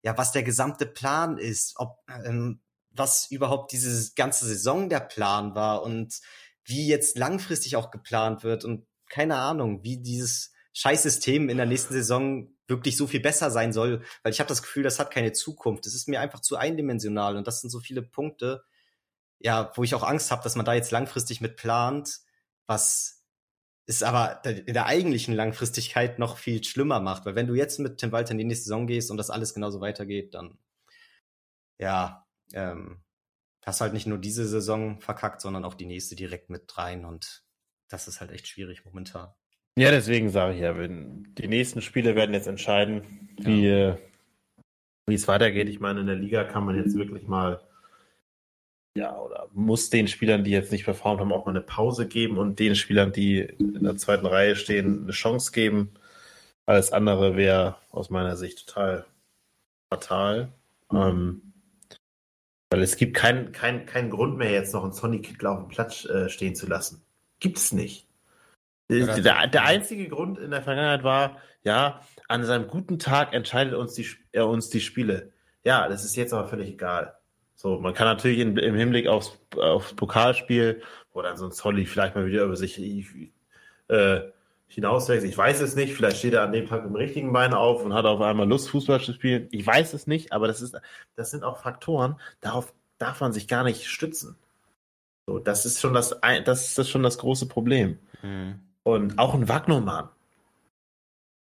ja, 0.02 0.18
was 0.18 0.32
der 0.32 0.44
gesamte 0.44 0.86
Plan 0.86 1.38
ist, 1.38 1.74
ob 1.78 2.00
ähm, 2.08 2.62
was 2.92 3.30
überhaupt 3.30 3.72
diese 3.72 4.14
ganze 4.16 4.46
Saison 4.46 4.90
der 4.90 5.00
Plan 5.00 5.56
war 5.56 5.84
und 5.84 6.20
wie 6.64 6.88
jetzt 6.88 7.18
langfristig 7.18 7.76
auch 7.76 7.92
geplant 7.92 8.44
wird 8.44 8.66
und 8.66 8.88
keine 9.10 9.38
Ahnung, 9.38 9.84
wie 9.84 9.98
dieses 9.98 10.54
Scheißsystem 10.74 11.50
in 11.50 11.58
der 11.58 11.66
nächsten 11.66 11.94
Saison 11.94 12.56
wirklich 12.68 12.96
so 12.96 13.08
viel 13.08 13.20
besser 13.20 13.50
sein 13.52 13.74
soll, 13.74 14.04
weil 14.24 14.32
ich 14.32 14.40
habe 14.40 14.48
das 14.48 14.62
Gefühl, 14.62 14.84
das 14.84 15.00
hat 15.00 15.12
keine 15.12 15.34
Zukunft. 15.34 15.86
Das 15.86 15.96
ist 15.96 16.08
mir 16.08 16.22
einfach 16.22 16.42
zu 16.42 16.56
eindimensional 16.56 17.36
und 17.36 17.48
das 17.48 17.62
sind 17.62 17.72
so 17.72 17.80
viele 17.80 18.04
Punkte, 18.04 18.64
ja, 19.40 19.72
wo 19.76 19.84
ich 19.84 19.96
auch 19.96 20.04
Angst 20.04 20.32
habe, 20.32 20.44
dass 20.44 20.56
man 20.56 20.66
da 20.66 20.74
jetzt 20.74 20.92
langfristig 20.92 21.42
mit 21.42 21.56
plant, 21.56 22.20
was 22.68 23.19
ist 23.90 24.04
aber 24.04 24.46
in 24.46 24.76
der 24.76 24.86
eigentlichen 24.86 25.34
Langfristigkeit 25.34 26.20
noch 26.20 26.38
viel 26.38 26.64
schlimmer 26.64 27.00
macht, 27.00 27.26
weil 27.26 27.34
wenn 27.34 27.48
du 27.48 27.56
jetzt 27.56 27.80
mit 27.80 27.98
Tim 27.98 28.12
Walter 28.12 28.34
in 28.34 28.38
die 28.38 28.44
nächste 28.44 28.66
Saison 28.66 28.86
gehst 28.86 29.10
und 29.10 29.18
das 29.18 29.32
alles 29.32 29.56
genauso 29.56 29.82
weitergeht, 29.82 30.36
dann 30.36 30.60
ja, 31.80 32.28
ähm, 32.54 33.02
hast 33.66 33.82
halt 33.82 33.94
nicht 33.94 34.06
nur 34.06 34.20
diese 34.20 34.48
Saison 34.48 35.02
verkackt, 35.02 35.42
sondern 35.42 35.66
auch 35.66 35.74
die 35.74 35.88
nächste 35.88 36.16
direkt 36.16 36.52
mit 36.52 36.78
rein 36.78 37.04
und 37.04 37.44
das 37.88 38.08
ist 38.08 38.22
halt 38.22 38.30
echt 38.30 38.48
schwierig 38.48 38.86
momentan. 38.86 39.34
Ja, 39.76 39.90
deswegen 39.90 40.30
sage 40.30 40.54
ich 40.54 40.62
ja, 40.62 40.78
wenn 40.78 41.34
die 41.40 41.48
nächsten 41.48 41.82
Spiele 41.82 42.16
werden 42.16 42.36
jetzt 42.36 42.48
entscheiden, 42.48 43.32
wie, 43.40 43.70
ja. 43.70 43.98
wie 45.08 45.16
es 45.16 45.28
weitergeht. 45.28 45.68
Ich 45.68 45.80
meine, 45.80 46.02
in 46.02 46.06
der 46.06 46.16
Liga 46.16 46.44
kann 46.44 46.64
man 46.64 46.76
jetzt 46.76 46.96
wirklich 46.96 47.28
mal, 47.28 47.68
ja, 48.96 49.18
oder 49.18 49.48
muss 49.54 49.90
den 49.90 50.08
Spielern, 50.08 50.44
die 50.44 50.52
jetzt 50.52 50.72
nicht 50.72 50.86
performt 50.86 51.20
haben, 51.20 51.32
auch 51.32 51.46
mal 51.46 51.52
eine 51.52 51.62
Pause 51.62 52.08
geben 52.08 52.38
und 52.38 52.60
den 52.60 52.76
Spielern, 52.76 53.12
die 53.12 53.40
in 53.40 53.84
der 53.84 53.98
zweiten 53.98 54.26
Reihe 54.26 54.56
stehen, 54.56 55.04
eine 55.04 55.12
Chance 55.12 55.52
geben. 55.52 55.94
Alles 56.66 56.92
andere 56.92 57.36
wäre 57.36 57.78
aus 57.92 58.10
meiner 58.10 58.36
Sicht 58.36 58.68
total 58.68 59.06
fatal. 59.92 60.50
Ähm, 60.92 61.54
weil 62.72 62.84
es 62.84 62.98
gibt 62.98 63.16
keinen 63.16 63.52
kein, 63.52 63.86
kein 63.86 64.10
Grund 64.10 64.38
mehr, 64.38 64.52
jetzt 64.52 64.74
noch 64.74 64.84
einen 64.84 64.94
Sonny 64.94 65.22
Kittler 65.22 65.52
auf 65.52 65.60
dem 65.60 65.70
Platz 65.70 66.06
äh, 66.06 66.30
stehen 66.30 66.56
zu 66.56 66.68
lassen. 66.68 67.04
Gibt 67.40 67.58
es 67.58 67.72
nicht. 67.72 68.08
Der, 68.90 69.48
der, 69.48 69.66
einzige 69.66 70.10
Grund 70.10 70.40
in 70.40 70.50
der 70.50 70.64
Vergangenheit 70.64 71.04
war, 71.04 71.38
ja, 71.64 72.02
an 72.28 72.44
seinem 72.44 72.68
guten 72.68 72.98
Tag 72.98 73.34
entscheidet 73.34 73.76
uns 73.76 73.94
die, 73.94 74.08
er 74.32 74.48
uns 74.48 74.70
die 74.70 74.82
Spiele. 74.82 75.32
Ja, 75.64 75.88
das 75.88 76.06
ist 76.06 76.16
jetzt 76.16 76.34
aber 76.34 76.48
völlig 76.48 76.70
egal. 76.70 77.19
So, 77.62 77.78
man 77.78 77.94
kann 77.94 78.08
natürlich 78.08 78.40
in, 78.40 78.56
im 78.56 78.76
Hinblick 78.76 79.08
aufs, 79.08 79.38
aufs 79.58 79.94
Pokalspiel, 79.94 80.82
wo 81.12 81.22
dann 81.22 81.36
so 81.36 81.44
ein 81.44 81.52
Solly 81.52 81.86
vielleicht 81.86 82.16
mal 82.16 82.26
wieder 82.26 82.46
über 82.46 82.56
sich 82.56 82.80
äh, 83.90 84.22
hinauswächst. 84.68 85.28
Ich 85.28 85.38
weiß 85.38 85.60
es 85.60 85.76
nicht. 85.76 85.94
Vielleicht 85.94 86.20
steht 86.20 86.36
er 86.36 86.44
an 86.44 86.54
dem 86.54 86.68
Tag 86.68 86.86
im 86.86 86.96
richtigen 86.96 87.34
Bein 87.34 87.54
auf 87.54 87.84
und 87.84 87.94
hat 87.94 88.06
auf 88.06 88.22
einmal 88.22 88.48
Lust, 88.48 88.70
Fußball 88.70 89.02
zu 89.02 89.12
spielen. 89.12 89.50
Ich 89.52 89.68
weiß 89.68 89.94
es 89.94 90.08
nicht, 90.08 90.32
aber 90.32 90.48
das 90.48 90.62
ist, 90.62 90.80
das 91.18 91.32
sind 91.32 91.44
auch 91.44 91.58
Faktoren, 91.58 92.16
darauf 92.40 92.74
darf 92.98 93.20
man 93.20 93.34
sich 93.34 93.50
gar 93.50 93.66
nicht 93.66 93.88
stützen. 93.88 94.38
So, 95.28 95.40
das 95.40 95.66
ist 95.66 95.82
schon 95.82 95.94
das, 95.94 96.18
das 96.46 96.78
ist 96.78 96.90
schon 96.90 97.04
das 97.04 97.18
große 97.18 97.48
Problem. 97.50 98.00
Mhm. 98.22 98.62
Und 98.84 99.20
auch 99.20 99.34
ein 99.34 99.50
Wagnermann. 99.50 100.08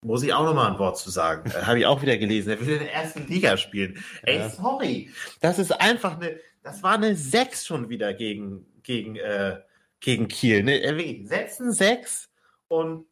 Muss 0.03 0.23
ich 0.23 0.33
auch 0.33 0.45
nochmal 0.45 0.73
ein 0.73 0.79
Wort 0.79 0.99
zu 0.99 1.11
sagen. 1.11 1.53
Habe 1.53 1.79
ich 1.79 1.87
auch 1.87 2.01
wieder 2.01 2.17
gelesen. 2.17 2.51
Er 2.51 2.61
will 2.61 2.75
in 2.75 2.79
der 2.81 2.95
ersten 2.95 3.27
Liga 3.27 3.57
spielen. 3.57 4.03
Ey, 4.23 4.39
ja. 4.39 4.49
sorry. 4.49 5.11
Das 5.41 5.59
ist 5.59 5.73
einfach 5.73 6.17
eine, 6.19 6.41
das 6.63 6.83
war 6.83 6.95
eine 6.95 7.15
6 7.15 7.67
schon 7.67 7.89
wieder 7.91 8.15
gegen, 8.15 8.67
gegen, 8.83 9.17
äh, 9.17 9.61
gegen 10.01 10.29
Kiel. 10.29 10.63
Ne? 10.63 11.27
Setzen 11.27 11.73
6 11.73 12.31
und 12.69 13.07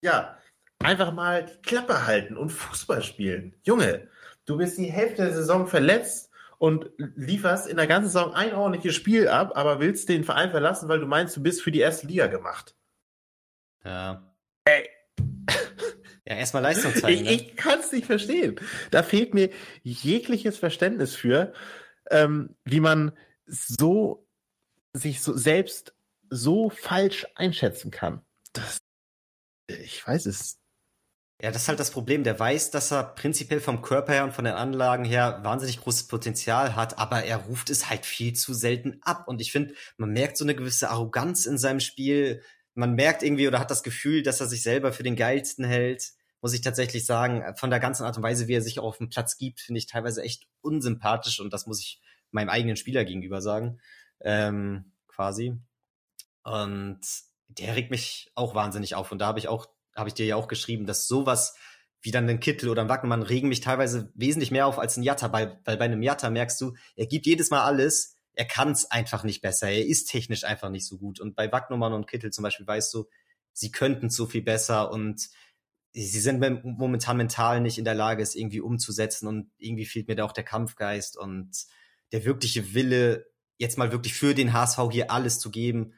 ja, 0.00 0.36
einfach 0.80 1.12
mal 1.12 1.46
die 1.46 1.62
Klappe 1.62 2.06
halten 2.06 2.36
und 2.36 2.50
Fußball 2.50 3.02
spielen. 3.02 3.54
Junge, 3.62 4.08
du 4.46 4.56
bist 4.56 4.76
die 4.78 4.90
Hälfte 4.90 5.22
der 5.22 5.34
Saison 5.34 5.66
verletzt 5.66 6.30
und 6.58 6.90
lieferst 6.98 7.68
in 7.68 7.76
der 7.76 7.86
ganzen 7.86 8.10
Saison 8.10 8.34
ein 8.34 8.54
ordentliches 8.54 8.96
Spiel 8.96 9.28
ab, 9.28 9.52
aber 9.54 9.80
willst 9.80 10.08
den 10.08 10.24
Verein 10.24 10.50
verlassen, 10.50 10.88
weil 10.88 11.00
du 11.00 11.06
meinst, 11.06 11.36
du 11.36 11.42
bist 11.42 11.62
für 11.62 11.72
die 11.72 11.80
erste 11.80 12.06
Liga 12.06 12.26
gemacht. 12.26 12.74
Ja. 13.84 14.33
Ja, 16.34 16.40
erstmal 16.40 16.62
Leistung 16.62 16.94
zeigen. 16.94 17.20
Ich, 17.20 17.22
ne? 17.22 17.32
ich 17.32 17.56
kann 17.56 17.78
es 17.78 17.92
nicht 17.92 18.06
verstehen. 18.06 18.56
Da 18.90 19.02
fehlt 19.02 19.34
mir 19.34 19.50
jegliches 19.82 20.58
Verständnis 20.58 21.14
für, 21.14 21.52
ähm, 22.10 22.56
wie 22.64 22.80
man 22.80 23.12
so 23.46 24.26
sich 24.92 25.22
so 25.22 25.36
selbst 25.36 25.94
so 26.30 26.70
falsch 26.70 27.26
einschätzen 27.36 27.90
kann. 27.90 28.22
Das, 28.52 28.78
ich 29.68 30.06
weiß 30.06 30.26
es. 30.26 30.58
Ja, 31.42 31.50
das 31.50 31.62
ist 31.62 31.68
halt 31.68 31.80
das 31.80 31.90
Problem. 31.90 32.24
Der 32.24 32.38
weiß, 32.38 32.70
dass 32.70 32.92
er 32.92 33.04
prinzipiell 33.04 33.60
vom 33.60 33.82
Körper 33.82 34.12
her 34.12 34.24
und 34.24 34.32
von 34.32 34.44
den 34.44 34.54
Anlagen 34.54 35.04
her 35.04 35.40
wahnsinnig 35.42 35.80
großes 35.80 36.06
Potenzial 36.08 36.74
hat, 36.74 36.98
aber 36.98 37.24
er 37.24 37.38
ruft 37.38 37.70
es 37.70 37.90
halt 37.90 38.06
viel 38.06 38.32
zu 38.34 38.54
selten 38.54 38.98
ab. 39.02 39.28
Und 39.28 39.40
ich 39.40 39.52
finde, 39.52 39.74
man 39.96 40.10
merkt 40.10 40.36
so 40.36 40.44
eine 40.44 40.54
gewisse 40.54 40.90
Arroganz 40.90 41.46
in 41.46 41.58
seinem 41.58 41.80
Spiel, 41.80 42.42
man 42.74 42.94
merkt 42.94 43.22
irgendwie 43.22 43.46
oder 43.48 43.60
hat 43.60 43.70
das 43.70 43.82
Gefühl, 43.82 44.22
dass 44.22 44.40
er 44.40 44.48
sich 44.48 44.62
selber 44.62 44.92
für 44.92 45.02
den 45.02 45.16
geilsten 45.16 45.64
hält. 45.64 46.12
Muss 46.44 46.52
ich 46.52 46.60
tatsächlich 46.60 47.06
sagen, 47.06 47.42
von 47.56 47.70
der 47.70 47.80
ganzen 47.80 48.04
Art 48.04 48.18
und 48.18 48.22
Weise, 48.22 48.48
wie 48.48 48.52
er 48.52 48.60
sich 48.60 48.78
auf 48.78 48.98
dem 48.98 49.08
Platz 49.08 49.38
gibt, 49.38 49.60
finde 49.60 49.78
ich 49.78 49.86
teilweise 49.86 50.22
echt 50.22 50.46
unsympathisch 50.60 51.40
und 51.40 51.54
das 51.54 51.66
muss 51.66 51.80
ich 51.80 52.02
meinem 52.32 52.50
eigenen 52.50 52.76
Spieler 52.76 53.06
gegenüber 53.06 53.40
sagen, 53.40 53.80
ähm, 54.20 54.92
quasi. 55.08 55.56
Und 56.42 57.00
der 57.48 57.76
regt 57.76 57.90
mich 57.90 58.30
auch 58.34 58.54
wahnsinnig 58.54 58.94
auf 58.94 59.10
und 59.10 59.20
da 59.20 59.26
habe 59.28 59.38
ich 59.38 59.48
auch, 59.48 59.70
habe 59.96 60.10
ich 60.10 60.14
dir 60.14 60.26
ja 60.26 60.36
auch 60.36 60.46
geschrieben, 60.46 60.84
dass 60.84 61.08
sowas 61.08 61.56
wie 62.02 62.10
dann 62.10 62.28
ein 62.28 62.40
Kittel 62.40 62.68
oder 62.68 62.82
ein 62.82 62.90
Wagnermann 62.90 63.22
regen 63.22 63.48
mich 63.48 63.62
teilweise 63.62 64.12
wesentlich 64.14 64.50
mehr 64.50 64.66
auf 64.66 64.78
als 64.78 64.98
ein 64.98 65.02
Jatta, 65.02 65.32
weil, 65.32 65.58
weil 65.64 65.78
bei 65.78 65.86
einem 65.86 66.02
Jatta 66.02 66.28
merkst 66.28 66.60
du, 66.60 66.74
er 66.94 67.06
gibt 67.06 67.24
jedes 67.24 67.48
Mal 67.48 67.62
alles, 67.62 68.18
er 68.34 68.44
kann 68.44 68.70
es 68.70 68.90
einfach 68.90 69.24
nicht 69.24 69.40
besser, 69.40 69.70
er 69.70 69.86
ist 69.86 70.10
technisch 70.10 70.44
einfach 70.44 70.68
nicht 70.68 70.86
so 70.86 70.98
gut. 70.98 71.20
Und 71.20 71.36
bei 71.36 71.50
Wagnermann 71.50 71.94
und 71.94 72.06
Kittel 72.06 72.34
zum 72.34 72.42
Beispiel 72.42 72.66
weißt 72.66 72.92
du, 72.92 73.08
sie 73.54 73.70
könnten 73.72 74.10
so 74.10 74.26
viel 74.26 74.42
besser 74.42 74.90
und 74.90 75.30
sie 75.94 76.20
sind 76.20 76.40
momentan 76.64 77.16
mental 77.16 77.60
nicht 77.60 77.78
in 77.78 77.84
der 77.84 77.94
Lage, 77.94 78.22
es 78.22 78.34
irgendwie 78.34 78.60
umzusetzen 78.60 79.28
und 79.28 79.50
irgendwie 79.58 79.86
fehlt 79.86 80.08
mir 80.08 80.16
da 80.16 80.24
auch 80.24 80.32
der 80.32 80.44
Kampfgeist 80.44 81.16
und 81.16 81.52
der 82.12 82.24
wirkliche 82.24 82.74
Wille, 82.74 83.30
jetzt 83.58 83.78
mal 83.78 83.92
wirklich 83.92 84.14
für 84.14 84.34
den 84.34 84.52
HSV 84.52 84.78
hier 84.90 85.10
alles 85.12 85.38
zu 85.38 85.52
geben, 85.52 85.94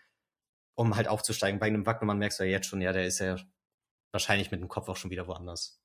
um 0.75 0.97
halt 0.97 1.09
aufzusteigen. 1.09 1.59
Bei 1.59 1.67
einem 1.67 1.87
Wagnermann 1.87 2.19
merkst 2.19 2.39
du 2.39 2.45
ja 2.45 2.51
jetzt 2.51 2.67
schon, 2.67 2.83
ja, 2.83 2.93
der 2.93 3.07
ist 3.07 3.21
ja 3.21 3.37
wahrscheinlich 4.13 4.51
mit 4.51 4.61
dem 4.61 4.69
Kopf 4.69 4.89
auch 4.89 4.97
schon 4.97 5.11
wieder 5.11 5.27
woanders. 5.27 5.81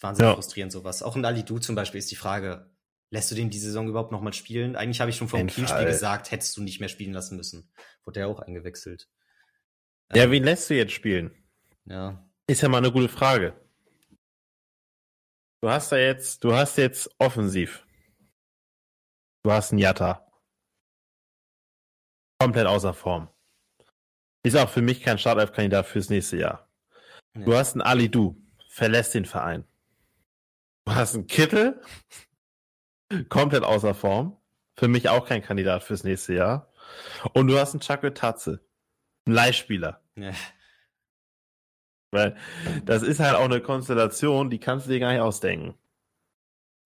Wahnsinnig 0.00 0.30
ja. 0.30 0.34
frustrierend 0.34 0.72
sowas. 0.72 1.02
Auch 1.02 1.16
in 1.16 1.24
Ali 1.24 1.44
Du 1.44 1.58
zum 1.58 1.74
Beispiel 1.74 1.98
ist 1.98 2.10
die 2.10 2.16
Frage, 2.16 2.74
lässt 3.10 3.30
du 3.30 3.34
den 3.34 3.50
die 3.50 3.58
Saison 3.58 3.88
überhaupt 3.88 4.12
nochmal 4.12 4.32
spielen? 4.32 4.74
Eigentlich 4.74 5.00
habe 5.00 5.10
ich 5.10 5.16
schon 5.16 5.28
vor 5.28 5.38
dem 5.38 5.48
Kielspiel 5.48 5.84
gesagt, 5.84 6.30
hättest 6.30 6.56
du 6.56 6.62
nicht 6.62 6.80
mehr 6.80 6.88
spielen 6.88 7.12
lassen 7.12 7.36
müssen. 7.36 7.70
Wurde 8.04 8.20
er 8.20 8.28
auch 8.28 8.40
eingewechselt. 8.40 9.08
Ja, 10.14 10.24
ähm, 10.24 10.30
wen 10.30 10.44
lässt 10.44 10.70
du 10.70 10.74
jetzt 10.74 10.92
spielen? 10.92 11.34
Ja. 11.84 12.22
Ist 12.46 12.62
ja 12.62 12.68
mal 12.68 12.78
eine 12.78 12.92
gute 12.92 13.08
Frage. 13.08 13.54
Du 15.62 15.70
hast 15.70 15.90
ja 15.92 15.98
jetzt, 15.98 16.44
du 16.44 16.54
hast 16.54 16.76
jetzt 16.76 17.10
offensiv. 17.18 17.86
Du 19.42 19.52
hast 19.52 19.72
einen 19.72 19.78
Jatta. 19.78 20.30
Komplett 22.40 22.66
außer 22.66 22.94
Form. 22.94 23.28
Ist 24.44 24.56
auch 24.56 24.68
für 24.68 24.82
mich 24.82 25.02
kein 25.02 25.18
Startelf-Kandidat 25.18 25.86
fürs 25.86 26.10
nächste 26.10 26.36
Jahr. 26.36 26.70
Nee. 27.34 27.44
Du 27.44 27.54
hast 27.54 27.72
einen 27.72 27.82
Ali 27.82 28.08
Du, 28.08 28.40
verlässt 28.68 29.14
den 29.14 29.24
Verein. 29.24 29.64
Du 30.84 30.94
hast 30.94 31.14
einen 31.14 31.26
Kittel, 31.26 31.80
komplett 33.28 33.64
außer 33.64 33.94
Form. 33.94 34.40
Für 34.78 34.88
mich 34.88 35.08
auch 35.08 35.26
kein 35.26 35.42
Kandidat 35.42 35.82
fürs 35.82 36.04
nächste 36.04 36.34
Jahr. 36.34 36.72
Und 37.32 37.48
du 37.48 37.58
hast 37.58 37.72
einen 37.72 37.80
Chakwe 37.80 38.14
Tatze, 38.14 38.65
einen 39.26 39.34
Leihspieler. 39.34 40.00
Ja. 40.16 40.32
Weil 42.12 42.36
das 42.84 43.02
ist 43.02 43.20
halt 43.20 43.34
auch 43.34 43.44
eine 43.44 43.60
Konstellation, 43.60 44.48
die 44.48 44.58
kannst 44.58 44.86
du 44.86 44.90
dir 44.90 45.00
gar 45.00 45.12
nicht 45.12 45.20
ausdenken. 45.20 45.74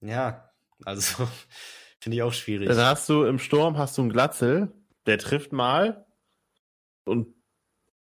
Ja, 0.01 0.51
also 0.85 1.29
finde 2.01 2.17
ich 2.17 2.23
auch 2.23 2.33
schwierig. 2.33 2.69
Dann 2.69 2.79
hast 2.79 3.09
du 3.09 3.25
im 3.25 3.39
Sturm 3.39 3.79
hast 3.79 3.97
du 3.99 4.03
einen 4.03 4.11
Glatzel, 4.11 4.73
der 5.07 5.19
trifft 5.19 5.53
mal 5.53 6.07
und 7.05 7.35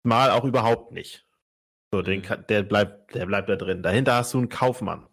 mal 0.03 0.31
auch 0.31 0.45
überhaupt 0.45 0.93
nicht. 0.93 1.27
So, 1.91 2.03
den, 2.03 2.21
mhm. 2.21 2.47
der 2.49 2.63
bleibt, 2.63 3.15
der 3.15 3.27
bleibt 3.27 3.49
da 3.49 3.57
drin. 3.57 3.83
Dahinter 3.83 4.15
hast 4.15 4.35
du 4.35 4.39
einen 4.39 4.51
Kaufmann. 4.51 5.09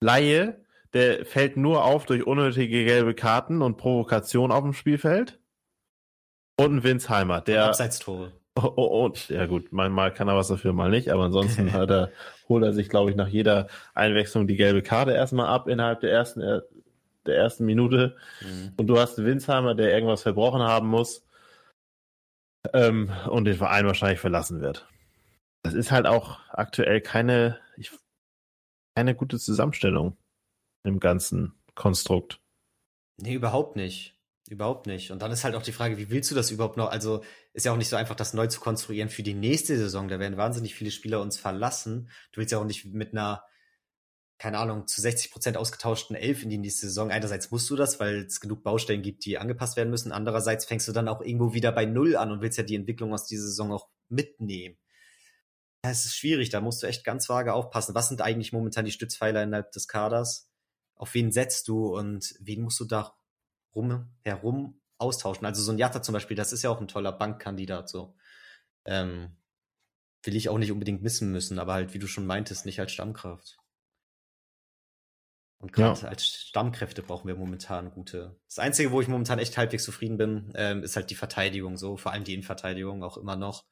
Laie, 0.00 0.64
der 0.92 1.24
fällt 1.24 1.56
nur 1.56 1.84
auf 1.84 2.06
durch 2.06 2.26
unnötige 2.26 2.84
gelbe 2.84 3.14
Karten 3.14 3.62
und 3.62 3.76
Provokation 3.76 4.52
auf 4.52 4.62
dem 4.62 4.72
Spielfeld. 4.72 5.38
Und 6.60 6.82
Winsheimer, 6.82 7.40
der. 7.40 7.66
Abseitstore. 7.66 8.32
Oh, 8.56 8.72
oh, 8.76 9.04
und, 9.06 9.28
ja 9.28 9.46
gut, 9.46 9.72
mal 9.72 10.12
kann 10.12 10.28
er 10.28 10.36
was 10.36 10.48
dafür, 10.48 10.72
mal 10.72 10.90
nicht, 10.90 11.10
aber 11.10 11.24
ansonsten 11.24 11.72
hat 11.72 11.90
er, 11.90 12.10
holt 12.48 12.64
er 12.64 12.72
sich, 12.72 12.88
glaube 12.88 13.10
ich, 13.10 13.16
nach 13.16 13.28
jeder 13.28 13.68
Einwechslung 13.94 14.46
die 14.46 14.56
gelbe 14.56 14.82
Karte 14.82 15.12
erstmal 15.12 15.46
ab 15.46 15.68
innerhalb 15.68 16.00
der 16.00 16.10
ersten, 16.10 16.40
äh, 16.40 16.60
der 17.26 17.36
ersten 17.36 17.64
Minute. 17.64 18.16
Mhm. 18.40 18.72
Und 18.76 18.86
du 18.88 18.98
hast 18.98 19.18
einen 19.18 19.26
Winsheimer, 19.26 19.74
der 19.74 19.92
irgendwas 19.94 20.22
verbrochen 20.22 20.62
haben 20.62 20.88
muss 20.88 21.24
ähm, 22.72 23.10
und 23.28 23.44
den 23.44 23.56
Verein 23.56 23.86
wahrscheinlich 23.86 24.20
verlassen 24.20 24.60
wird. 24.60 24.88
Das 25.62 25.74
ist 25.74 25.90
halt 25.90 26.06
auch 26.06 26.40
aktuell 26.50 27.00
keine, 27.00 27.58
ich, 27.76 27.92
keine 28.96 29.14
gute 29.14 29.38
Zusammenstellung 29.38 30.16
im 30.84 31.00
ganzen 31.00 31.54
Konstrukt. 31.74 32.40
Nee, 33.18 33.34
überhaupt 33.34 33.76
nicht. 33.76 34.16
Überhaupt 34.50 34.88
nicht. 34.88 35.12
Und 35.12 35.22
dann 35.22 35.30
ist 35.30 35.44
halt 35.44 35.54
auch 35.54 35.62
die 35.62 35.70
Frage, 35.70 35.96
wie 35.96 36.10
willst 36.10 36.28
du 36.32 36.34
das 36.34 36.50
überhaupt 36.50 36.76
noch? 36.76 36.90
Also 36.90 37.22
ist 37.52 37.66
ja 37.66 37.72
auch 37.72 37.76
nicht 37.76 37.88
so 37.88 37.94
einfach, 37.94 38.16
das 38.16 38.34
neu 38.34 38.48
zu 38.48 38.58
konstruieren 38.58 39.08
für 39.08 39.22
die 39.22 39.32
nächste 39.32 39.78
Saison. 39.78 40.08
Da 40.08 40.18
werden 40.18 40.36
wahnsinnig 40.36 40.74
viele 40.74 40.90
Spieler 40.90 41.20
uns 41.20 41.38
verlassen. 41.38 42.10
Du 42.32 42.40
willst 42.40 42.50
ja 42.50 42.58
auch 42.58 42.64
nicht 42.64 42.84
mit 42.86 43.12
einer, 43.12 43.44
keine 44.38 44.58
Ahnung, 44.58 44.88
zu 44.88 45.00
60 45.00 45.30
Prozent 45.30 45.56
ausgetauschten 45.56 46.16
Elf 46.16 46.42
in 46.42 46.50
die 46.50 46.58
nächste 46.58 46.86
Saison. 46.86 47.12
Einerseits 47.12 47.52
musst 47.52 47.70
du 47.70 47.76
das, 47.76 48.00
weil 48.00 48.24
es 48.24 48.40
genug 48.40 48.64
Baustellen 48.64 49.02
gibt, 49.02 49.24
die 49.24 49.38
angepasst 49.38 49.76
werden 49.76 49.90
müssen. 49.90 50.10
Andererseits 50.10 50.64
fängst 50.64 50.88
du 50.88 50.92
dann 50.92 51.06
auch 51.06 51.20
irgendwo 51.20 51.54
wieder 51.54 51.70
bei 51.70 51.84
Null 51.84 52.16
an 52.16 52.32
und 52.32 52.40
willst 52.40 52.58
ja 52.58 52.64
die 52.64 52.74
Entwicklung 52.74 53.12
aus 53.12 53.26
dieser 53.26 53.44
Saison 53.44 53.70
auch 53.70 53.88
mitnehmen. 54.08 54.78
Es 55.82 56.06
ist 56.06 56.16
schwierig, 56.16 56.50
da 56.50 56.60
musst 56.60 56.82
du 56.82 56.88
echt 56.88 57.04
ganz 57.04 57.28
vage 57.28 57.54
aufpassen. 57.54 57.94
Was 57.94 58.08
sind 58.08 58.20
eigentlich 58.20 58.52
momentan 58.52 58.84
die 58.84 58.90
Stützpfeiler 58.90 59.44
innerhalb 59.44 59.70
des 59.70 59.86
Kaders? 59.86 60.50
Auf 60.96 61.14
wen 61.14 61.30
setzt 61.30 61.68
du 61.68 61.96
und 61.96 62.34
wen 62.40 62.62
musst 62.62 62.80
du 62.80 62.84
da 62.84 63.14
rum, 63.74 64.10
herum 64.22 64.80
austauschen? 64.98 65.46
Also 65.46 65.62
so 65.62 65.72
ein 65.72 65.78
Jatta 65.78 66.02
zum 66.02 66.12
Beispiel, 66.12 66.36
das 66.36 66.52
ist 66.52 66.62
ja 66.62 66.70
auch 66.70 66.80
ein 66.80 66.88
toller 66.88 67.12
Bankkandidat, 67.12 67.88
so. 67.88 68.14
Ähm, 68.84 69.36
will 70.22 70.36
ich 70.36 70.48
auch 70.48 70.58
nicht 70.58 70.72
unbedingt 70.72 71.02
missen 71.02 71.32
müssen, 71.32 71.58
aber 71.58 71.74
halt, 71.74 71.94
wie 71.94 71.98
du 71.98 72.06
schon 72.06 72.26
meintest, 72.26 72.66
nicht 72.66 72.80
als 72.80 72.92
Stammkraft. 72.92 73.58
Und 75.58 75.72
gerade 75.72 76.00
ja. 76.00 76.08
als 76.08 76.24
Stammkräfte 76.24 77.02
brauchen 77.02 77.28
wir 77.28 77.34
momentan 77.34 77.90
gute. 77.90 78.40
Das 78.46 78.58
Einzige, 78.58 78.92
wo 78.92 79.00
ich 79.02 79.08
momentan 79.08 79.38
echt 79.38 79.58
halbwegs 79.58 79.84
zufrieden 79.84 80.16
bin, 80.16 80.52
ähm, 80.54 80.82
ist 80.82 80.96
halt 80.96 81.10
die 81.10 81.14
Verteidigung, 81.14 81.76
so 81.76 81.98
vor 81.98 82.12
allem 82.12 82.24
die 82.24 82.32
Innenverteidigung 82.32 83.02
auch 83.02 83.18
immer 83.18 83.36
noch. 83.36 83.66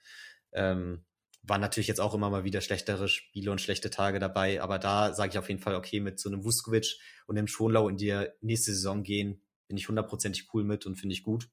Ähm, 0.52 1.06
waren 1.42 1.62
natürlich 1.62 1.88
jetzt 1.88 2.00
auch 2.00 2.12
immer 2.12 2.28
mal 2.28 2.44
wieder 2.44 2.60
schlechtere 2.60 3.08
Spiele 3.08 3.50
und 3.50 3.60
schlechte 3.60 3.88
Tage 3.88 4.18
dabei, 4.18 4.60
aber 4.60 4.78
da 4.78 5.14
sage 5.14 5.30
ich 5.32 5.38
auf 5.38 5.48
jeden 5.48 5.62
Fall, 5.62 5.76
okay, 5.76 6.00
mit 6.00 6.20
so 6.20 6.28
einem 6.28 6.44
Vuskovic 6.44 6.98
und 7.26 7.36
dem 7.36 7.46
Schonlau 7.46 7.88
in 7.88 7.96
die 7.96 8.26
nächste 8.42 8.72
Saison 8.72 9.02
gehen, 9.02 9.42
bin 9.68 9.76
ich 9.76 9.88
hundertprozentig 9.88 10.52
cool 10.52 10.64
mit 10.64 10.86
und 10.86 10.96
finde 10.96 11.14
ich 11.14 11.22
gut. 11.22 11.48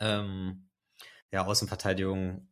Ähm, 0.00 0.68
ja, 1.30 1.44
Außenverteidigung 1.44 2.48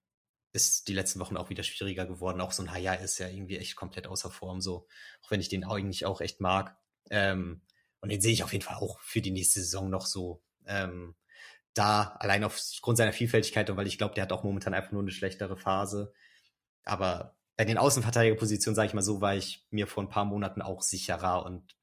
ist 0.52 0.88
die 0.88 0.94
letzten 0.94 1.20
Wochen 1.20 1.36
auch 1.36 1.50
wieder 1.50 1.62
schwieriger 1.62 2.06
geworden. 2.06 2.40
Auch 2.40 2.52
so 2.52 2.62
ein 2.62 2.72
Haya 2.72 2.94
ist 2.94 3.18
ja 3.18 3.28
irgendwie 3.28 3.58
echt 3.58 3.76
komplett 3.76 4.06
außer 4.06 4.30
Form, 4.30 4.60
so, 4.60 4.86
auch 5.22 5.30
wenn 5.30 5.40
ich 5.40 5.48
den 5.48 5.64
eigentlich 5.64 6.06
auch 6.06 6.20
echt 6.20 6.40
mag. 6.40 6.76
Ähm, 7.10 7.62
und 8.00 8.10
den 8.10 8.20
sehe 8.20 8.32
ich 8.32 8.44
auf 8.44 8.52
jeden 8.52 8.64
Fall 8.64 8.76
auch 8.76 9.00
für 9.00 9.20
die 9.20 9.30
nächste 9.30 9.60
Saison 9.60 9.90
noch 9.90 10.06
so. 10.06 10.42
Ähm, 10.66 11.16
da 11.74 12.16
allein 12.20 12.44
aufgrund 12.44 12.96
seiner 12.96 13.12
Vielfältigkeit 13.12 13.68
und 13.68 13.76
weil 13.76 13.86
ich 13.86 13.98
glaube, 13.98 14.14
der 14.14 14.22
hat 14.22 14.32
auch 14.32 14.44
momentan 14.44 14.74
einfach 14.74 14.92
nur 14.92 15.02
eine 15.02 15.10
schlechtere 15.10 15.56
Phase. 15.56 16.12
Aber 16.84 17.36
bei 17.56 17.64
den 17.64 17.78
Außenverteidigerpositionen, 17.78 18.74
sage 18.74 18.88
ich 18.88 18.94
mal 18.94 19.02
so, 19.02 19.20
war 19.20 19.34
ich 19.36 19.66
mir 19.70 19.86
vor 19.86 20.02
ein 20.02 20.08
paar 20.08 20.24
Monaten 20.24 20.62
auch 20.62 20.82
sicherer 20.82 21.44
und 21.44 21.76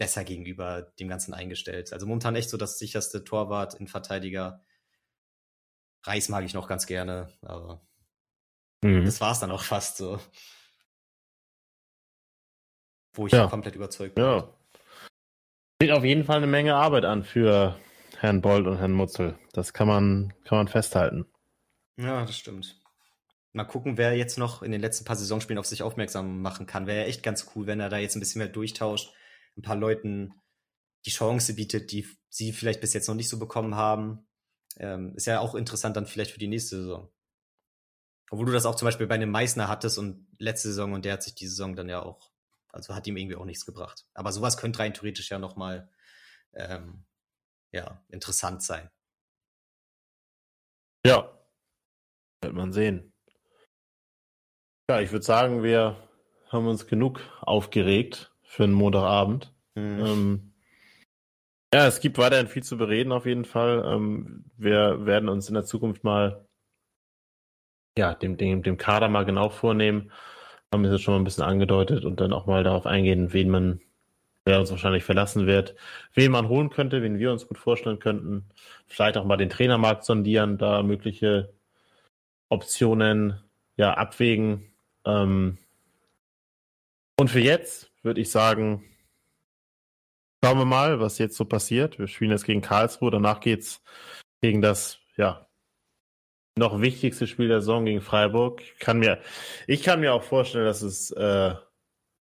besser 0.00 0.24
gegenüber 0.24 0.80
dem 0.98 1.08
Ganzen 1.08 1.34
eingestellt. 1.34 1.92
Also 1.92 2.06
momentan 2.06 2.34
echt 2.34 2.48
so 2.48 2.56
das 2.56 2.78
sicherste 2.78 3.22
Torwart 3.22 3.74
in 3.74 3.86
Verteidiger. 3.86 4.64
Reis 6.04 6.30
mag 6.30 6.42
ich 6.42 6.54
noch 6.54 6.68
ganz 6.68 6.86
gerne, 6.86 7.30
aber 7.42 7.86
mhm. 8.82 9.04
das 9.04 9.20
war 9.20 9.32
es 9.32 9.40
dann 9.40 9.50
auch 9.50 9.62
fast 9.62 9.98
so. 9.98 10.18
Wo 13.12 13.26
ich 13.26 13.34
ja. 13.34 13.46
komplett 13.46 13.76
überzeugt 13.76 14.14
bin. 14.14 14.24
Ja. 14.24 14.48
Steht 15.82 15.92
auf 15.92 16.04
jeden 16.04 16.24
Fall 16.24 16.38
eine 16.38 16.46
Menge 16.46 16.76
Arbeit 16.76 17.04
an 17.04 17.22
für 17.22 17.78
Herrn 18.16 18.40
Bold 18.40 18.66
und 18.66 18.78
Herrn 18.78 18.92
Mutzel. 18.92 19.38
Das 19.52 19.74
kann 19.74 19.86
man, 19.86 20.32
kann 20.44 20.56
man 20.56 20.68
festhalten. 20.68 21.26
Ja, 21.98 22.24
das 22.24 22.38
stimmt. 22.38 22.80
Mal 23.52 23.64
gucken, 23.64 23.98
wer 23.98 24.16
jetzt 24.16 24.38
noch 24.38 24.62
in 24.62 24.72
den 24.72 24.80
letzten 24.80 25.04
paar 25.04 25.16
Saisonspielen 25.16 25.58
auf 25.58 25.66
sich 25.66 25.82
aufmerksam 25.82 26.40
machen 26.40 26.64
kann. 26.64 26.86
Wäre 26.86 27.00
ja 27.00 27.06
echt 27.06 27.22
ganz 27.22 27.50
cool, 27.54 27.66
wenn 27.66 27.80
er 27.80 27.90
da 27.90 27.98
jetzt 27.98 28.16
ein 28.16 28.20
bisschen 28.20 28.38
mehr 28.38 28.48
durchtauscht, 28.48 29.12
ein 29.56 29.62
paar 29.62 29.76
Leuten 29.76 30.34
die 31.06 31.10
Chance 31.10 31.54
bietet, 31.54 31.92
die 31.92 32.06
sie 32.28 32.52
vielleicht 32.52 32.80
bis 32.80 32.92
jetzt 32.92 33.08
noch 33.08 33.14
nicht 33.14 33.28
so 33.28 33.38
bekommen 33.38 33.74
haben. 33.74 34.28
Ähm, 34.76 35.14
ist 35.16 35.26
ja 35.26 35.40
auch 35.40 35.54
interessant 35.54 35.96
dann 35.96 36.06
vielleicht 36.06 36.30
für 36.30 36.38
die 36.38 36.48
nächste 36.48 36.76
Saison. 36.76 37.12
Obwohl 38.30 38.46
du 38.46 38.52
das 38.52 38.66
auch 38.66 38.76
zum 38.76 38.86
Beispiel 38.86 39.06
bei 39.06 39.16
einem 39.16 39.30
Meißner 39.30 39.68
hattest 39.68 39.98
und 39.98 40.28
letzte 40.38 40.68
Saison 40.68 40.92
und 40.92 41.04
der 41.04 41.14
hat 41.14 41.22
sich 41.22 41.34
die 41.34 41.48
Saison 41.48 41.74
dann 41.74 41.88
ja 41.88 42.02
auch, 42.02 42.30
also 42.68 42.94
hat 42.94 43.06
ihm 43.06 43.16
irgendwie 43.16 43.36
auch 43.36 43.44
nichts 43.44 43.66
gebracht. 43.66 44.06
Aber 44.14 44.32
sowas 44.32 44.56
könnte 44.56 44.78
rein 44.78 44.94
theoretisch 44.94 45.30
ja 45.30 45.38
nochmal 45.38 45.90
ähm, 46.52 47.04
ja, 47.72 48.04
interessant 48.08 48.62
sein. 48.62 48.88
Ja, 51.04 51.36
wird 52.42 52.54
man 52.54 52.72
sehen. 52.72 53.12
Ja, 54.88 55.00
ich 55.00 55.12
würde 55.12 55.24
sagen, 55.24 55.62
wir 55.62 56.08
haben 56.48 56.66
uns 56.66 56.86
genug 56.86 57.20
aufgeregt 57.40 58.29
für 58.50 58.64
einen 58.64 58.72
Montagabend. 58.72 59.54
Mhm. 59.76 60.04
Ähm, 60.04 60.52
Ja, 61.72 61.86
es 61.86 62.00
gibt 62.00 62.18
weiterhin 62.18 62.48
viel 62.48 62.64
zu 62.64 62.76
bereden 62.76 63.12
auf 63.12 63.24
jeden 63.24 63.44
Fall. 63.44 63.84
Ähm, 63.86 64.44
wir 64.56 65.06
werden 65.06 65.28
uns 65.28 65.46
in 65.48 65.54
der 65.54 65.64
Zukunft 65.64 66.02
mal 66.02 66.44
ja, 67.96 68.12
dem, 68.14 68.36
dem, 68.36 68.64
dem 68.64 68.76
Kader 68.76 69.08
mal 69.08 69.24
genau 69.24 69.50
vornehmen. 69.50 70.10
Haben 70.72 70.82
wir 70.82 70.90
jetzt 70.90 71.02
schon 71.02 71.14
mal 71.14 71.20
ein 71.20 71.24
bisschen 71.24 71.44
angedeutet 71.44 72.04
und 72.04 72.18
dann 72.20 72.32
auch 72.32 72.46
mal 72.46 72.64
darauf 72.64 72.86
eingehen, 72.86 73.32
wen 73.32 73.50
man, 73.50 73.80
wer 74.44 74.58
uns 74.58 74.72
wahrscheinlich 74.72 75.04
verlassen 75.04 75.46
wird, 75.46 75.76
wen 76.14 76.32
man 76.32 76.48
holen 76.48 76.70
könnte, 76.70 77.02
wen 77.02 77.20
wir 77.20 77.30
uns 77.30 77.46
gut 77.46 77.58
vorstellen 77.58 78.00
könnten. 78.00 78.48
Vielleicht 78.88 79.16
auch 79.16 79.24
mal 79.24 79.36
den 79.36 79.50
Trainermarkt 79.50 80.04
sondieren, 80.04 80.58
da 80.58 80.82
mögliche 80.82 81.54
Optionen 82.48 83.40
ja 83.76 83.94
abwägen. 83.94 84.72
Ähm, 85.04 85.58
und 87.16 87.30
für 87.30 87.40
jetzt 87.40 87.89
würde 88.02 88.20
ich 88.20 88.30
sagen, 88.30 88.84
schauen 90.42 90.58
wir 90.58 90.64
mal, 90.64 91.00
was 91.00 91.18
jetzt 91.18 91.36
so 91.36 91.44
passiert. 91.44 91.98
Wir 91.98 92.08
spielen 92.08 92.30
jetzt 92.30 92.44
gegen 92.44 92.62
Karlsruhe, 92.62 93.10
danach 93.10 93.40
geht's 93.40 93.82
gegen 94.40 94.62
das 94.62 94.98
ja 95.16 95.46
noch 96.56 96.80
wichtigste 96.80 97.26
Spiel 97.26 97.48
der 97.48 97.60
Saison 97.60 97.84
gegen 97.84 98.00
Freiburg. 98.00 98.62
Ich 98.62 98.78
kann 98.78 98.98
mir, 98.98 99.20
ich 99.66 99.82
kann 99.82 100.00
mir 100.00 100.12
auch 100.12 100.22
vorstellen, 100.22 100.64
dass 100.64 100.82
es, 100.82 101.10
äh, 101.12 101.54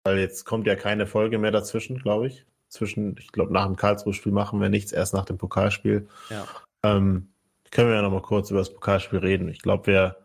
weil 0.03 0.17
jetzt 0.19 0.45
kommt 0.45 0.67
ja 0.67 0.75
keine 0.75 1.07
Folge 1.07 1.37
mehr 1.37 1.51
dazwischen, 1.51 1.99
glaube 1.99 2.27
ich. 2.27 2.45
Zwischen, 2.69 3.15
ich 3.17 3.31
glaube, 3.31 3.51
nach 3.51 3.65
dem 3.65 3.75
Karlsruhe-Spiel 3.75 4.31
machen 4.31 4.61
wir 4.61 4.69
nichts, 4.69 4.91
erst 4.91 5.13
nach 5.13 5.25
dem 5.25 5.37
Pokalspiel. 5.37 6.07
Ja. 6.29 6.47
Ähm, 6.83 7.29
können 7.71 7.89
wir 7.89 7.95
ja 7.95 8.01
noch 8.01 8.11
mal 8.11 8.21
kurz 8.21 8.51
über 8.51 8.59
das 8.59 8.73
Pokalspiel 8.73 9.19
reden. 9.19 9.49
Ich 9.49 9.61
glaube, 9.61 9.87
wir, 9.87 10.17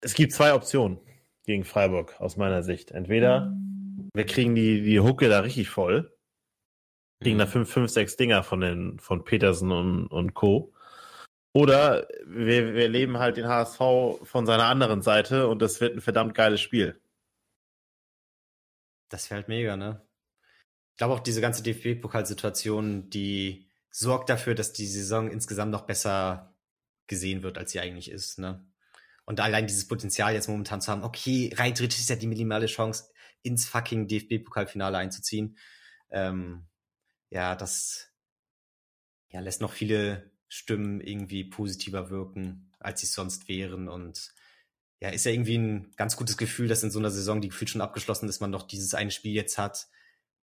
es 0.00 0.14
gibt 0.14 0.32
zwei 0.32 0.52
Optionen 0.52 0.98
gegen 1.46 1.64
Freiburg 1.64 2.20
aus 2.20 2.36
meiner 2.36 2.62
Sicht. 2.62 2.90
Entweder 2.90 3.56
wir 4.18 4.26
kriegen 4.26 4.54
die, 4.56 4.82
die 4.82 5.00
Hucke 5.00 5.28
da 5.28 5.40
richtig 5.40 5.70
voll, 5.70 6.12
kriegen 7.22 7.36
mhm. 7.36 7.40
da 7.40 7.46
fünf, 7.46 7.70
fünf, 7.70 7.90
sechs 7.90 8.16
Dinger 8.16 8.42
von 8.42 8.60
den, 8.60 8.98
von 8.98 9.24
Petersen 9.24 9.70
und, 9.70 10.08
und 10.08 10.34
Co. 10.34 10.74
Oder 11.52 12.08
wir, 12.26 12.74
wir 12.74 12.88
leben 12.88 13.18
halt 13.18 13.36
den 13.36 13.46
HSV 13.46 13.78
von 14.24 14.44
seiner 14.44 14.64
anderen 14.64 15.02
Seite 15.02 15.46
und 15.46 15.62
das 15.62 15.80
wird 15.80 15.94
ein 15.94 16.00
verdammt 16.00 16.34
geiles 16.34 16.60
Spiel. 16.60 17.00
Das 19.08 19.30
wäre 19.30 19.38
halt 19.38 19.48
mega, 19.48 19.76
ne? 19.76 20.02
Ich 20.92 20.98
glaube 20.98 21.14
auch 21.14 21.20
diese 21.20 21.40
ganze 21.40 21.62
DFB-Pokalsituation, 21.62 23.08
die 23.08 23.70
sorgt 23.90 24.28
dafür, 24.30 24.56
dass 24.56 24.72
die 24.72 24.86
Saison 24.86 25.30
insgesamt 25.30 25.70
noch 25.70 25.82
besser 25.82 26.54
gesehen 27.06 27.44
wird, 27.44 27.56
als 27.56 27.70
sie 27.70 27.80
eigentlich 27.80 28.10
ist, 28.10 28.38
ne? 28.40 28.66
Und 29.24 29.40
allein 29.40 29.66
dieses 29.66 29.86
Potenzial 29.86 30.34
jetzt 30.34 30.48
momentan 30.48 30.80
zu 30.80 30.90
haben, 30.90 31.04
okay, 31.04 31.52
rein 31.54 31.74
theoretisch 31.74 32.00
ist 32.00 32.10
ja 32.10 32.16
die 32.16 32.26
minimale 32.26 32.66
Chance, 32.66 33.10
ins 33.42 33.68
fucking 33.68 34.08
DFB-Pokalfinale 34.08 34.98
einzuziehen. 34.98 35.56
Ähm, 36.10 36.66
ja, 37.30 37.54
das 37.54 38.12
ja, 39.30 39.40
lässt 39.40 39.60
noch 39.60 39.72
viele 39.72 40.30
Stimmen 40.48 41.00
irgendwie 41.00 41.44
positiver 41.44 42.10
wirken, 42.10 42.72
als 42.78 43.00
sie 43.00 43.06
sonst 43.06 43.48
wären. 43.48 43.88
Und 43.88 44.32
ja, 45.00 45.10
ist 45.10 45.24
ja 45.24 45.32
irgendwie 45.32 45.58
ein 45.58 45.92
ganz 45.96 46.16
gutes 46.16 46.36
Gefühl, 46.36 46.68
dass 46.68 46.82
in 46.82 46.90
so 46.90 46.98
einer 46.98 47.10
Saison, 47.10 47.40
die 47.40 47.48
gefühlt 47.48 47.70
schon 47.70 47.80
abgeschlossen 47.80 48.28
ist, 48.28 48.40
man 48.40 48.52
doch 48.52 48.66
dieses 48.66 48.94
eine 48.94 49.10
Spiel 49.10 49.34
jetzt 49.34 49.58
hat, 49.58 49.88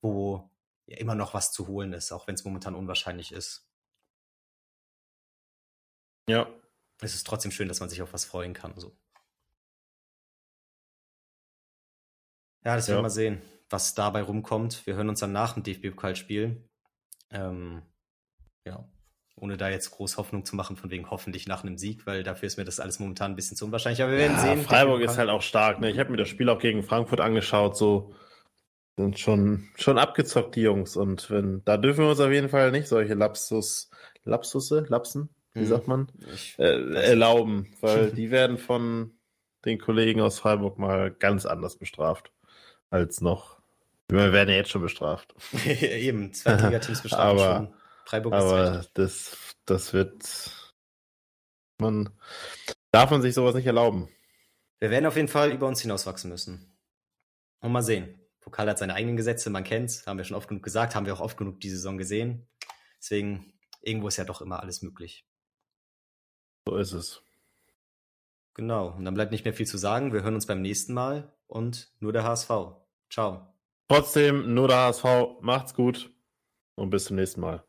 wo 0.02 0.50
ja 0.86 0.98
immer 0.98 1.16
noch 1.16 1.34
was 1.34 1.52
zu 1.52 1.68
holen 1.68 1.94
ist, 1.94 2.12
auch 2.12 2.28
wenn 2.28 2.36
es 2.36 2.46
momentan 2.46 2.76
unwahrscheinlich 2.76 3.32
ist. 3.32 3.68
Ja. 6.30 6.48
Es 7.02 7.14
ist 7.14 7.28
trotzdem 7.28 7.52
schön, 7.52 7.68
dass 7.68 7.82
man 7.82 7.90
sich 7.90 8.02
auf 8.02 8.14
was 8.14 8.24
freuen 8.24 8.54
kann. 8.54 8.80
So. 8.80 8.96
Ja, 12.66 12.76
das 12.76 12.88
werden 12.88 12.98
wir 12.98 13.04
mal 13.04 13.10
sehen, 13.10 13.42
was 13.70 13.94
dabei 13.94 14.24
rumkommt. 14.24 14.88
Wir 14.88 14.96
hören 14.96 15.10
uns 15.10 15.20
dann 15.20 15.32
nach 15.32 15.54
dem 15.54 15.62
DFB-Pokalspiel. 15.64 16.68
Ähm, 17.32 17.84
ja, 18.66 18.90
ohne 19.36 19.56
da 19.56 19.70
jetzt 19.70 19.92
groß 19.92 20.18
Hoffnung 20.18 20.46
zu 20.46 20.56
machen, 20.56 20.76
von 20.76 20.90
wegen 20.90 21.12
hoffentlich 21.12 21.48
nach 21.48 21.64
einem 21.64 21.78
Sieg, 21.78 22.08
weil 22.08 22.24
dafür 22.24 22.48
ist 22.48 22.58
mir 22.58 22.66
das 22.66 22.80
alles 22.80 23.00
momentan 23.00 23.34
ein 23.34 23.36
bisschen 23.36 23.56
zu 23.56 23.66
unwahrscheinlich. 23.66 24.02
Aber 24.02 24.14
wir 24.14 24.18
werden 24.18 24.38
ja, 24.38 24.42
sehen. 24.42 24.64
Freiburg 24.64 25.02
ist 25.02 25.18
halt 25.18 25.30
auch 25.30 25.44
stark. 25.44 25.80
Ne? 25.80 25.92
Ich 25.92 26.00
habe 26.00 26.10
mir 26.10 26.18
das 26.18 26.28
Spiel 26.28 26.50
auch 26.50 26.58
gegen 26.58 26.82
Frankfurt 26.82 27.22
angeschaut. 27.22 27.78
So 27.78 28.16
sind 28.98 29.20
schon 29.20 29.70
schon 29.76 30.00
abgezockt 30.00 30.56
die 30.56 30.62
Jungs 30.62 30.96
und 30.96 31.30
wenn 31.30 31.64
da 31.66 31.76
dürfen 31.78 32.06
wir 32.06 32.10
uns 32.12 32.20
auf 32.22 32.32
jeden 32.32 32.48
Fall 32.48 32.72
nicht 32.72 32.88
solche 32.88 33.14
Lapsus 33.14 33.90
Lapsusse 34.24 34.86
Lapsen 34.88 35.30
wie 35.54 35.62
hm. 35.62 35.68
sagt 35.68 35.88
man 35.90 36.08
äh, 36.58 36.94
erlauben, 36.94 37.68
weil 37.82 38.12
die 38.16 38.32
werden 38.32 38.58
von 38.58 39.12
den 39.66 39.80
Kollegen 39.80 40.22
aus 40.22 40.40
Freiburg 40.40 40.80
mal 40.80 41.12
ganz 41.12 41.46
anders 41.46 41.78
bestraft 41.78 42.32
als 42.90 43.22
noch. 43.22 43.60
Wir 44.08 44.32
werden 44.32 44.50
ja 44.50 44.56
jetzt 44.56 44.70
schon 44.70 44.82
bestraft. 44.82 45.34
Eben, 45.66 46.34
zwei 46.34 46.80
Teams 46.80 47.02
bestraft 47.02 47.22
aber, 47.42 47.56
schon. 47.56 47.74
Freiburg 48.06 48.34
Aber 48.34 48.80
ist 48.80 48.92
das, 48.94 49.56
das 49.66 49.94
wird 49.94 50.24
man 51.80 52.10
darf 52.92 53.12
man 53.12 53.22
sich 53.22 53.34
sowas 53.34 53.56
nicht 53.56 53.66
erlauben. 53.66 54.08
Wir 54.80 54.90
werden 54.90 55.06
auf 55.06 55.16
jeden 55.16 55.28
Fall 55.28 55.52
über 55.52 55.68
uns 55.68 55.82
hinauswachsen 55.82 56.30
müssen. 56.30 56.78
Und 57.60 57.72
mal 57.72 57.82
sehen. 57.82 58.22
Pokal 58.40 58.70
hat 58.70 58.78
seine 58.78 58.94
eigenen 58.94 59.18
Gesetze, 59.18 59.50
man 59.50 59.64
kennt's, 59.64 60.06
haben 60.06 60.18
wir 60.18 60.24
schon 60.24 60.38
oft 60.38 60.48
genug 60.48 60.64
gesagt, 60.64 60.96
haben 60.96 61.06
wir 61.06 61.14
auch 61.14 61.20
oft 61.20 61.36
genug 61.36 61.60
die 61.60 61.70
Saison 61.70 61.98
gesehen. 61.98 62.48
Deswegen, 63.00 63.54
irgendwo 63.82 64.08
ist 64.08 64.18
ja 64.18 64.24
doch 64.24 64.42
immer 64.42 64.62
alles 64.62 64.82
möglich. 64.82 65.26
So 66.68 66.78
ist 66.78 66.94
es. 66.94 67.25
Genau, 68.56 68.96
und 68.96 69.04
dann 69.06 69.14
bleibt 69.14 69.32
nicht 69.32 69.44
mehr 69.44 69.54
viel 69.54 69.68
zu 69.68 69.78
sagen. 69.78 70.14
Wir 70.14 70.24
hören 70.24 70.36
uns 70.36 70.46
beim 70.46 70.62
nächsten 70.62 70.94
Mal 70.94 71.34
und 71.48 71.94
nur 72.00 72.14
der 72.14 72.24
HSV. 72.24 72.50
Ciao. 73.10 73.54
Trotzdem, 73.88 74.54
nur 74.54 74.70
der 74.70 74.78
HSV. 74.78 75.06
Macht's 75.42 75.76
gut 75.76 76.12
und 76.76 76.90
bis 76.90 77.06
zum 77.06 77.18
nächsten 77.18 77.42
Mal. 77.42 77.64